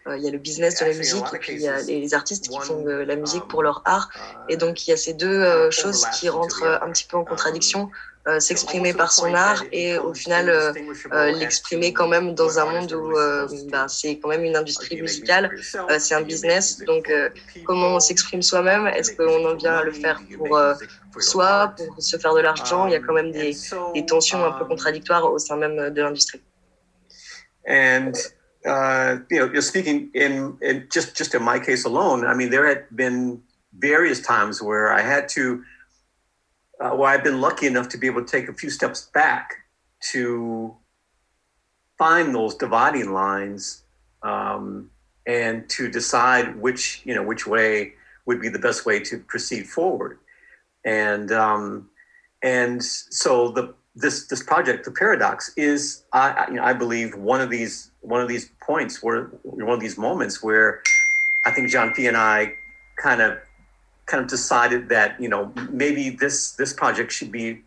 il 0.07 0.23
y 0.23 0.29
a 0.29 0.31
le 0.31 0.39
business 0.39 0.79
de 0.81 0.85
la 0.85 0.95
musique 0.95 1.25
et 1.35 1.39
puis 1.39 1.53
il 1.55 1.63
y 1.63 1.69
a 1.69 1.81
les, 1.81 2.01
les 2.01 2.13
artistes 2.15 2.49
qui 2.49 2.59
font 2.61 2.83
de 2.83 2.93
la 3.11 3.17
musique 3.17 3.47
pour 3.49 3.63
leur 3.63 3.83
art. 3.87 4.09
Et 4.51 4.57
donc 4.57 4.87
il 4.87 4.91
y 4.91 4.93
a 4.93 4.97
ces 4.97 5.15
deux 5.15 5.39
euh, 5.43 5.71
choses 5.71 6.05
qui 6.17 6.29
rentrent 6.29 6.65
euh, 6.65 6.85
un 6.87 6.91
petit 6.93 7.07
peu 7.11 7.17
en 7.17 7.25
contradiction. 7.25 7.91
euh, 8.29 8.41
s'exprimer 8.41 8.95
par 8.95 9.13
son 9.13 9.35
art 9.35 9.63
et 9.73 9.99
au 9.99 10.15
final 10.15 10.49
euh, 10.49 10.73
euh, 11.13 11.31
l'exprimer 11.33 11.93
quand 11.93 12.09
même 12.09 12.35
dans 12.35 12.59
un 12.59 12.65
monde 12.65 12.93
où 12.93 13.17
euh, 13.19 13.47
ben, 13.71 13.87
c'est 13.89 14.19
quand 14.19 14.29
même 14.29 14.45
une 14.45 14.57
industrie 14.57 15.01
musicale, 15.01 15.51
euh, 15.91 15.99
c'est 15.99 16.15
un 16.15 16.23
business. 16.23 16.79
Donc 16.85 17.11
euh, 17.11 17.29
comment 17.67 17.97
on 17.97 18.01
s'exprime 18.01 18.43
soi-même? 18.43 18.87
Est-ce 18.87 19.13
qu'on 19.15 19.45
en 19.45 19.55
vient 19.55 19.77
à 19.77 19.85
le 19.85 19.93
faire 19.93 20.21
pour, 20.37 20.57
euh, 20.57 20.75
pour 21.13 21.23
soi, 21.23 21.75
pour 21.77 22.03
se 22.03 22.17
faire 22.17 22.35
de 22.35 22.41
l'argent? 22.41 22.87
Il 22.87 22.93
y 22.93 22.97
a 22.97 23.01
quand 23.01 23.13
même 23.13 23.31
des, 23.31 23.57
des 23.95 24.07
tensions 24.07 24.43
un 24.45 24.53
peu 24.53 24.65
contradictoires 24.65 25.31
au 25.31 25.39
sein 25.39 25.57
même 25.57 25.91
de 25.91 26.03
l'industrie. 26.03 26.43
And 27.67 28.13
uh, 28.65 29.19
you 29.31 29.39
know, 29.39 29.49
just 29.49 29.69
speaking 29.69 30.11
in, 30.15 30.57
in 30.62 30.89
just 30.91 31.17
just 31.17 31.35
in 31.35 31.43
my 31.43 31.59
case 31.59 31.85
alone, 31.85 32.27
I 32.27 32.35
mean, 32.35 32.51
there 32.51 32.67
had 32.67 32.85
been 32.95 33.43
various 33.79 34.21
times 34.21 34.62
where 34.62 34.93
I 34.93 35.03
had 35.03 35.29
to, 35.31 35.62
uh, 36.81 36.91
where 36.91 37.11
I've 37.11 37.25
been 37.25 37.41
lucky 37.41 37.67
enough 37.67 37.89
to 37.91 37.99
be 37.99 38.07
able 38.07 38.25
to 38.25 38.31
take 38.31 38.49
a 38.49 38.55
few 38.55 38.71
steps 38.71 39.11
back 39.12 39.57
to 40.12 40.75
find 41.99 42.35
those 42.35 42.55
dividing 42.55 43.12
lines 43.12 43.83
um, 44.23 44.91
and 45.27 45.69
to 45.71 45.91
decide 45.91 46.57
which 46.57 47.03
you 47.05 47.15
know 47.15 47.23
which 47.23 47.47
way 47.47 47.93
would 48.27 48.41
be 48.41 48.49
the 48.49 48.59
best 48.59 48.87
way 48.87 48.99
to 49.01 49.19
proceed 49.19 49.67
forward. 49.67 50.19
And 50.85 51.31
um, 51.33 51.91
and 52.43 52.83
so 52.83 53.51
the 53.51 53.75
this 53.95 54.27
this 54.27 54.43
project, 54.43 54.85
the 54.85 54.91
paradox, 54.91 55.53
is 55.57 56.05
I 56.12 56.47
you 56.49 56.55
know 56.55 56.65
I 56.65 56.73
believe 56.73 57.15
one 57.15 57.41
of 57.41 57.51
these 57.51 57.91
one 58.05 58.21
of 58.21 58.29
these 58.29 58.51
points 58.61 59.03
where 59.03 59.31
one 59.43 59.75
of 59.75 59.81
these 59.81 59.99
moments 59.99 60.43
where 60.43 60.83
I 61.47 61.51
think 61.51 61.71
John 61.71 61.93
P 61.95 62.07
and 62.07 62.17
I 62.17 62.55
kind 62.97 63.21
of 63.21 63.39
kind 64.07 64.23
of 64.23 64.29
decided 64.29 64.89
that 64.91 65.21
you 65.21 65.29
know 65.29 65.53
maybe 65.71 66.11
this 66.11 66.53
this 66.53 66.73
project 66.73 67.13
should 67.13 67.33
be 67.33 67.63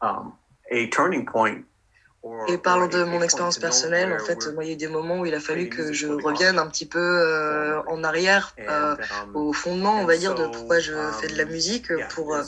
um, 0.00 0.32
a 0.70 0.86
turning 0.88 1.26
point. 1.26 1.64
Et 2.48 2.56
parlant 2.56 2.88
de 2.88 3.04
mon 3.04 3.20
expérience 3.20 3.58
personnelle, 3.58 4.16
en 4.18 4.24
fait, 4.24 4.50
moi, 4.54 4.64
il 4.64 4.68
y 4.68 4.70
a 4.70 4.72
eu 4.72 4.76
des 4.76 4.88
moments 4.88 5.18
où 5.20 5.26
il 5.26 5.34
a 5.34 5.40
fallu 5.40 5.68
que 5.68 5.92
je 5.92 6.06
revienne 6.06 6.58
un 6.58 6.66
petit 6.68 6.86
peu 6.86 6.98
euh, 6.98 7.82
en 7.86 8.02
arrière, 8.02 8.54
euh, 8.60 8.96
au 9.34 9.52
fondement, 9.52 10.00
on 10.00 10.06
va 10.06 10.16
dire, 10.16 10.34
de 10.34 10.46
pourquoi 10.46 10.78
je 10.78 10.94
fais 11.20 11.28
de 11.28 11.36
la 11.36 11.44
musique, 11.44 11.88
pour, 12.14 12.34
euh, 12.34 12.42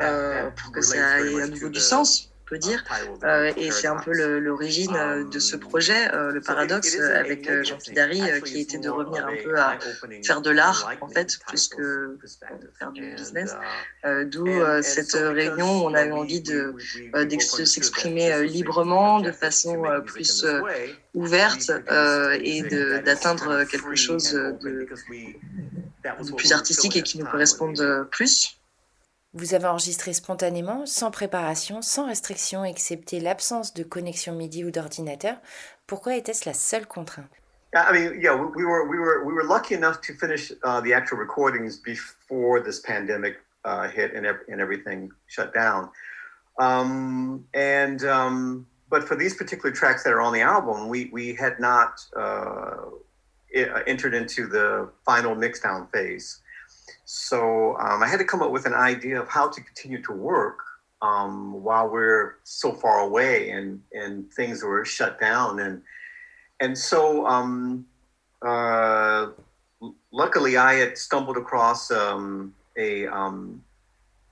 euh, 0.00 0.50
pour 0.50 0.72
que 0.72 0.80
ça 0.80 1.20
ait 1.20 1.40
à 1.40 1.46
nouveau 1.46 1.68
du 1.68 1.78
sens, 1.78 2.31
peut 2.52 2.58
dire. 2.58 2.84
Euh, 3.24 3.50
et 3.56 3.70
c'est 3.70 3.86
un 3.86 3.96
peu 3.96 4.12
l'origine 4.38 4.94
euh, 4.94 5.24
de 5.24 5.38
ce 5.38 5.56
projet, 5.56 6.12
euh, 6.12 6.32
le 6.32 6.40
paradoxe, 6.42 6.98
avec 6.98 7.50
Jean 7.64 7.78
Fidari, 7.80 8.20
qui 8.44 8.60
était 8.60 8.78
de 8.78 8.90
revenir 8.90 9.26
un 9.26 9.36
peu 9.42 9.58
à 9.58 9.78
faire 10.22 10.42
de 10.42 10.50
l'art, 10.50 10.90
en 11.00 11.08
fait, 11.08 11.38
plus 11.46 11.68
que 11.68 12.18
faire 12.78 12.92
du 12.92 13.14
business. 13.14 13.56
Euh, 14.04 14.24
D'où 14.24 14.46
cette 14.82 15.14
réunion 15.14 15.70
où 15.78 15.88
on 15.88 15.94
a 15.94 16.04
eu 16.04 16.12
envie 16.12 16.42
de, 16.42 16.74
s'exprimer 17.40 18.46
librement, 18.46 19.20
de 19.20 19.32
façon 19.32 19.82
plus 20.04 20.44
ouverte 21.14 21.70
euh, 21.90 22.38
et 22.42 22.62
d'atteindre 23.02 23.64
quelque 23.64 23.94
chose 23.94 24.32
de, 24.32 24.86
de 26.02 26.32
plus 26.36 26.52
artistique 26.52 26.96
et 26.96 27.02
qui 27.02 27.18
nous 27.18 27.26
corresponde 27.26 28.08
plus. 28.10 28.61
Vous 29.34 29.54
avez 29.54 29.66
enregistré 29.66 30.12
spontanément, 30.12 30.84
sans 30.84 31.10
préparation, 31.10 31.80
sans 31.80 32.06
restriction, 32.06 32.64
excepté 32.66 33.18
l'absence 33.18 33.72
de 33.72 33.82
connexion 33.82 34.34
MIDI 34.34 34.64
ou 34.64 34.70
d'ordinateur. 34.70 35.36
Pourquoi 35.86 36.16
était-ce 36.16 36.46
la 36.46 36.52
seule 36.52 36.86
contrainte? 36.86 37.30
I 37.74 37.92
mean, 37.92 38.20
yeah, 38.20 38.34
we, 38.34 38.44
we 38.54 38.64
were 38.66 38.86
we 38.86 38.98
were 38.98 39.24
we 39.24 39.32
were 39.32 39.44
lucky 39.44 39.74
enough 39.74 40.02
to 40.02 40.12
finish 40.12 40.52
uh, 40.62 40.82
the 40.82 40.92
actual 40.92 41.16
recordings 41.16 41.78
before 41.78 42.60
this 42.60 42.80
pandemic 42.80 43.38
uh, 43.64 43.88
hit 43.88 44.12
and 44.14 44.26
and 44.26 44.60
everything 44.60 45.10
shut 45.26 45.54
down. 45.54 45.88
Um, 46.58 47.46
and 47.54 48.04
um, 48.04 48.66
but 48.90 49.04
for 49.08 49.16
these 49.16 49.34
particular 49.34 49.74
tracks 49.74 50.02
that 50.04 50.12
are 50.12 50.20
on 50.20 50.34
the 50.34 50.42
album, 50.42 50.90
we 50.90 51.08
we 51.10 51.34
had 51.34 51.58
not 51.58 52.04
uh, 52.14 52.90
i- 53.56 53.82
entered 53.86 54.12
into 54.12 54.46
the 54.46 54.90
final 55.06 55.34
mixdown 55.34 55.90
phase. 55.90 56.41
So 57.04 57.76
um, 57.78 58.02
I 58.02 58.06
had 58.06 58.18
to 58.18 58.24
come 58.24 58.42
up 58.42 58.50
with 58.50 58.66
an 58.66 58.74
idea 58.74 59.20
of 59.20 59.28
how 59.28 59.48
to 59.48 59.60
continue 59.60 60.02
to 60.02 60.12
work 60.12 60.58
um, 61.02 61.62
while 61.62 61.88
we're 61.88 62.36
so 62.44 62.72
far 62.72 63.00
away 63.00 63.50
and 63.50 63.82
and 63.92 64.32
things 64.32 64.62
were 64.62 64.84
shut 64.84 65.20
down. 65.20 65.58
And 65.60 65.82
and 66.60 66.78
so 66.78 67.26
um, 67.26 67.86
uh, 68.40 69.28
luckily 70.12 70.56
I 70.56 70.74
had 70.74 70.96
stumbled 70.96 71.36
across 71.36 71.90
um, 71.90 72.54
a 72.76 73.06
um, 73.08 73.62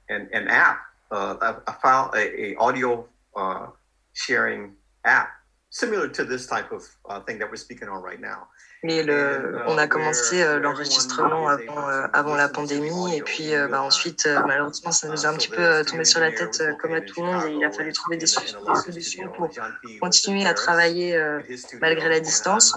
an, 0.08 0.28
an 0.32 0.48
app, 0.48 0.80
uh, 1.10 1.54
file, 1.82 2.12
a, 2.14 2.52
a 2.52 2.56
audio 2.56 3.06
uh, 3.36 3.66
sharing 4.12 4.72
app, 5.04 5.30
similar 5.70 6.08
to 6.08 6.24
this 6.24 6.46
type 6.46 6.72
of 6.72 6.82
uh, 7.08 7.20
thing 7.20 7.38
that 7.38 7.46
we're 7.50 7.56
speaking 7.56 7.88
on 7.88 8.02
right 8.02 8.20
now. 8.20 8.48
Mais 8.82 9.02
le, 9.02 9.60
on 9.66 9.76
a 9.76 9.86
commencé 9.86 10.42
euh, 10.42 10.58
l'enregistrement 10.58 11.48
avant, 11.48 11.88
euh, 11.90 12.06
avant 12.14 12.34
la 12.34 12.48
pandémie 12.48 13.14
et 13.14 13.20
puis 13.20 13.54
euh, 13.54 13.68
bah, 13.68 13.82
ensuite 13.82 14.26
malheureusement 14.46 14.90
ça 14.90 15.06
nous 15.08 15.26
a 15.26 15.28
un 15.28 15.34
petit 15.34 15.50
peu 15.50 15.84
tombé 15.84 16.04
sur 16.04 16.18
la 16.20 16.32
tête 16.32 16.62
comme 16.80 16.94
à 16.94 17.02
tout 17.02 17.20
le 17.20 17.26
monde 17.26 17.44
et 17.46 17.52
il 17.52 17.64
a 17.64 17.70
fallu 17.70 17.92
trouver 17.92 18.16
des, 18.16 18.26
so- 18.26 18.40
des 18.40 18.80
solutions 18.80 19.28
pour 19.36 19.50
continuer 20.00 20.46
à 20.46 20.54
travailler 20.54 21.14
malgré 21.82 22.08
la 22.08 22.20
distance. 22.20 22.72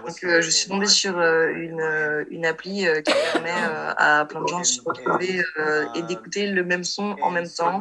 Donc 0.00 0.24
euh, 0.24 0.40
je 0.40 0.50
suis 0.50 0.68
tombée 0.68 0.86
sur 0.86 1.18
euh, 1.18 1.48
une, 1.48 1.80
euh, 1.80 2.24
une 2.30 2.46
appli 2.46 2.86
euh, 2.86 3.00
qui 3.02 3.12
permet 3.32 3.50
euh, 3.50 3.92
à 3.96 4.24
plein 4.24 4.40
de 4.42 4.46
gens 4.46 4.60
de 4.60 4.64
se 4.64 4.80
retrouver 4.80 5.42
euh, 5.58 5.86
et 5.94 6.02
d'écouter 6.02 6.46
le 6.46 6.64
même 6.64 6.84
son 6.84 7.16
en 7.22 7.30
même 7.30 7.48
temps. 7.48 7.80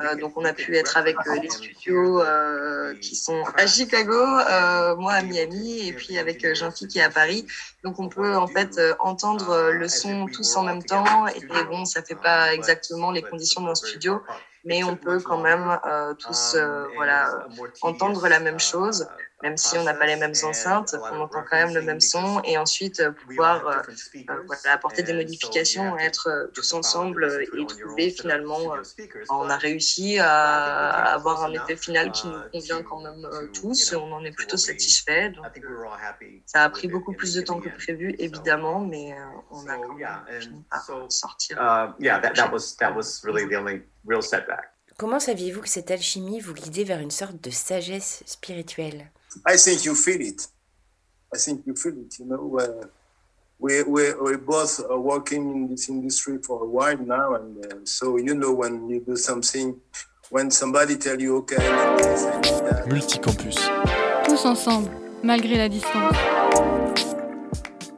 Euh, 0.00 0.14
donc 0.16 0.36
on 0.36 0.44
a 0.44 0.52
pu 0.52 0.76
être 0.76 0.96
avec 0.96 1.16
euh, 1.26 1.36
les 1.42 1.50
studios 1.50 2.22
euh, 2.22 2.94
qui 3.00 3.14
sont 3.16 3.42
à 3.56 3.66
Chicago, 3.66 4.14
euh, 4.14 4.96
moi 4.96 5.12
à 5.12 5.22
Miami 5.22 5.88
et 5.88 5.92
puis 5.92 6.18
avec 6.18 6.54
Jean-Phi 6.54 6.88
qui 6.88 6.98
est 6.98 7.02
à 7.02 7.10
Paris. 7.10 7.46
Donc 7.84 7.98
on 7.98 8.08
peut 8.08 8.36
en 8.36 8.46
fait 8.46 8.78
euh, 8.78 8.94
entendre 8.98 9.50
euh, 9.50 9.72
le 9.72 9.88
son 9.88 10.26
tous 10.26 10.56
en 10.56 10.62
même 10.62 10.82
temps 10.82 11.26
et 11.28 11.40
bon 11.68 11.84
ça 11.84 12.02
fait 12.02 12.14
pas 12.14 12.54
exactement 12.54 13.10
les 13.10 13.22
conditions 13.22 13.62
d'un 13.62 13.74
studio 13.74 14.22
mais 14.64 14.84
on 14.84 14.96
peut 14.96 15.20
quand 15.20 15.38
même 15.38 15.78
euh, 15.86 16.14
tous 16.14 16.54
euh, 16.54 16.86
voilà 16.94 17.46
entendre 17.82 18.28
la 18.28 18.40
même 18.40 18.60
chose 18.60 19.06
même 19.42 19.56
si 19.56 19.78
on 19.78 19.84
n'a 19.84 19.94
pas 19.94 20.06
les 20.06 20.16
mêmes 20.16 20.34
enceintes 20.42 20.94
on 21.12 21.20
entend 21.20 21.44
quand 21.48 21.56
même 21.56 21.74
le 21.74 21.82
même 21.82 22.00
son 22.00 22.40
et 22.44 22.58
ensuite 22.58 23.00
euh, 23.00 23.12
pouvoir 23.12 23.66
euh, 23.66 23.76
euh, 24.16 24.34
voilà, 24.46 24.72
apporter 24.72 25.02
des 25.02 25.12
modifications 25.12 25.98
et 25.98 26.02
être 26.02 26.50
tous 26.54 26.72
ensemble 26.72 27.24
et 27.42 27.66
trouver 27.66 28.10
finalement 28.10 28.74
euh, 28.74 28.82
on 29.28 29.48
a 29.48 29.56
réussi 29.56 30.18
à, 30.18 31.14
avoir 31.14 31.44
un 31.44 31.52
effet 31.52 31.76
final 31.76 32.12
qui 32.12 32.26
nous 32.28 32.40
convient 32.52 32.82
quand 32.82 33.00
même 33.00 33.24
euh, 33.24 33.46
tous 33.52 33.94
on 33.94 34.12
en 34.12 34.24
est 34.24 34.32
plutôt 34.32 34.56
satisfait 34.56 35.30
donc 35.30 35.46
euh, 35.46 35.84
ça 36.46 36.64
a 36.64 36.70
pris 36.70 36.88
beaucoup 36.88 37.12
plus 37.12 37.34
de 37.34 37.42
temps 37.42 37.60
que 37.60 37.68
prévu 37.68 38.14
évidemment 38.18 38.80
mais 38.80 39.12
euh, 39.12 39.16
on 39.50 39.66
a 39.66 39.76
quand 39.76 39.94
même 39.94 40.40
fini 40.40 40.64
par 40.70 41.10
sortir. 41.10 41.58
Uh, 41.58 41.92
yeah, 41.98 42.18
that, 42.20 42.34
that 42.34 42.50
was 42.52 42.76
that 42.78 42.94
was 42.94 43.22
really 43.24 43.46
the 43.46 43.56
only 43.56 43.82
real 44.06 44.22
setback. 44.22 44.72
Comment 44.98 45.20
saviez-vous 45.20 45.62
que 45.62 45.68
cette 45.68 45.90
alchimie 45.90 46.40
vous 46.40 46.54
guidait 46.54 46.84
vers 46.84 47.00
une 47.00 47.10
sorte 47.10 47.40
de 47.42 47.50
sagesse? 47.50 48.22
spirituelle 48.26 49.10
I 49.46 49.56
think 49.56 49.84
you 49.84 49.94
feel 49.94 50.20
it. 50.20 50.46
I 51.34 51.38
think 51.38 51.66
you 51.66 51.74
feel 51.74 51.96
it. 51.98 52.18
You 52.18 52.26
know, 52.26 52.58
uh, 52.58 52.86
we 53.58 53.82
we 53.82 54.14
we 54.14 54.36
both 54.36 54.80
are 54.88 54.98
working 54.98 55.50
in 55.50 55.68
this 55.68 55.88
industry 55.88 56.38
for 56.42 56.62
a 56.62 56.66
while 56.66 56.98
now, 56.98 57.34
and 57.34 57.64
uh, 57.64 57.76
so 57.84 58.16
you 58.16 58.34
know 58.34 58.52
when 58.52 58.88
you 58.88 59.00
do 59.00 59.16
something, 59.16 59.76
when 60.30 60.50
somebody 60.50 60.96
tell 60.96 61.20
you, 61.20 61.36
okay, 61.38 61.56
I 61.58 61.96
need 61.96 62.04
this, 62.04 62.24
I 62.24 62.40
need 62.40 62.70
that. 62.70 62.88
Multicampus. 62.88 63.56
Tous 64.24 64.44
ensemble, 64.46 64.90
malgré 65.22 65.56
la 65.56 65.68
distance. 65.68 66.39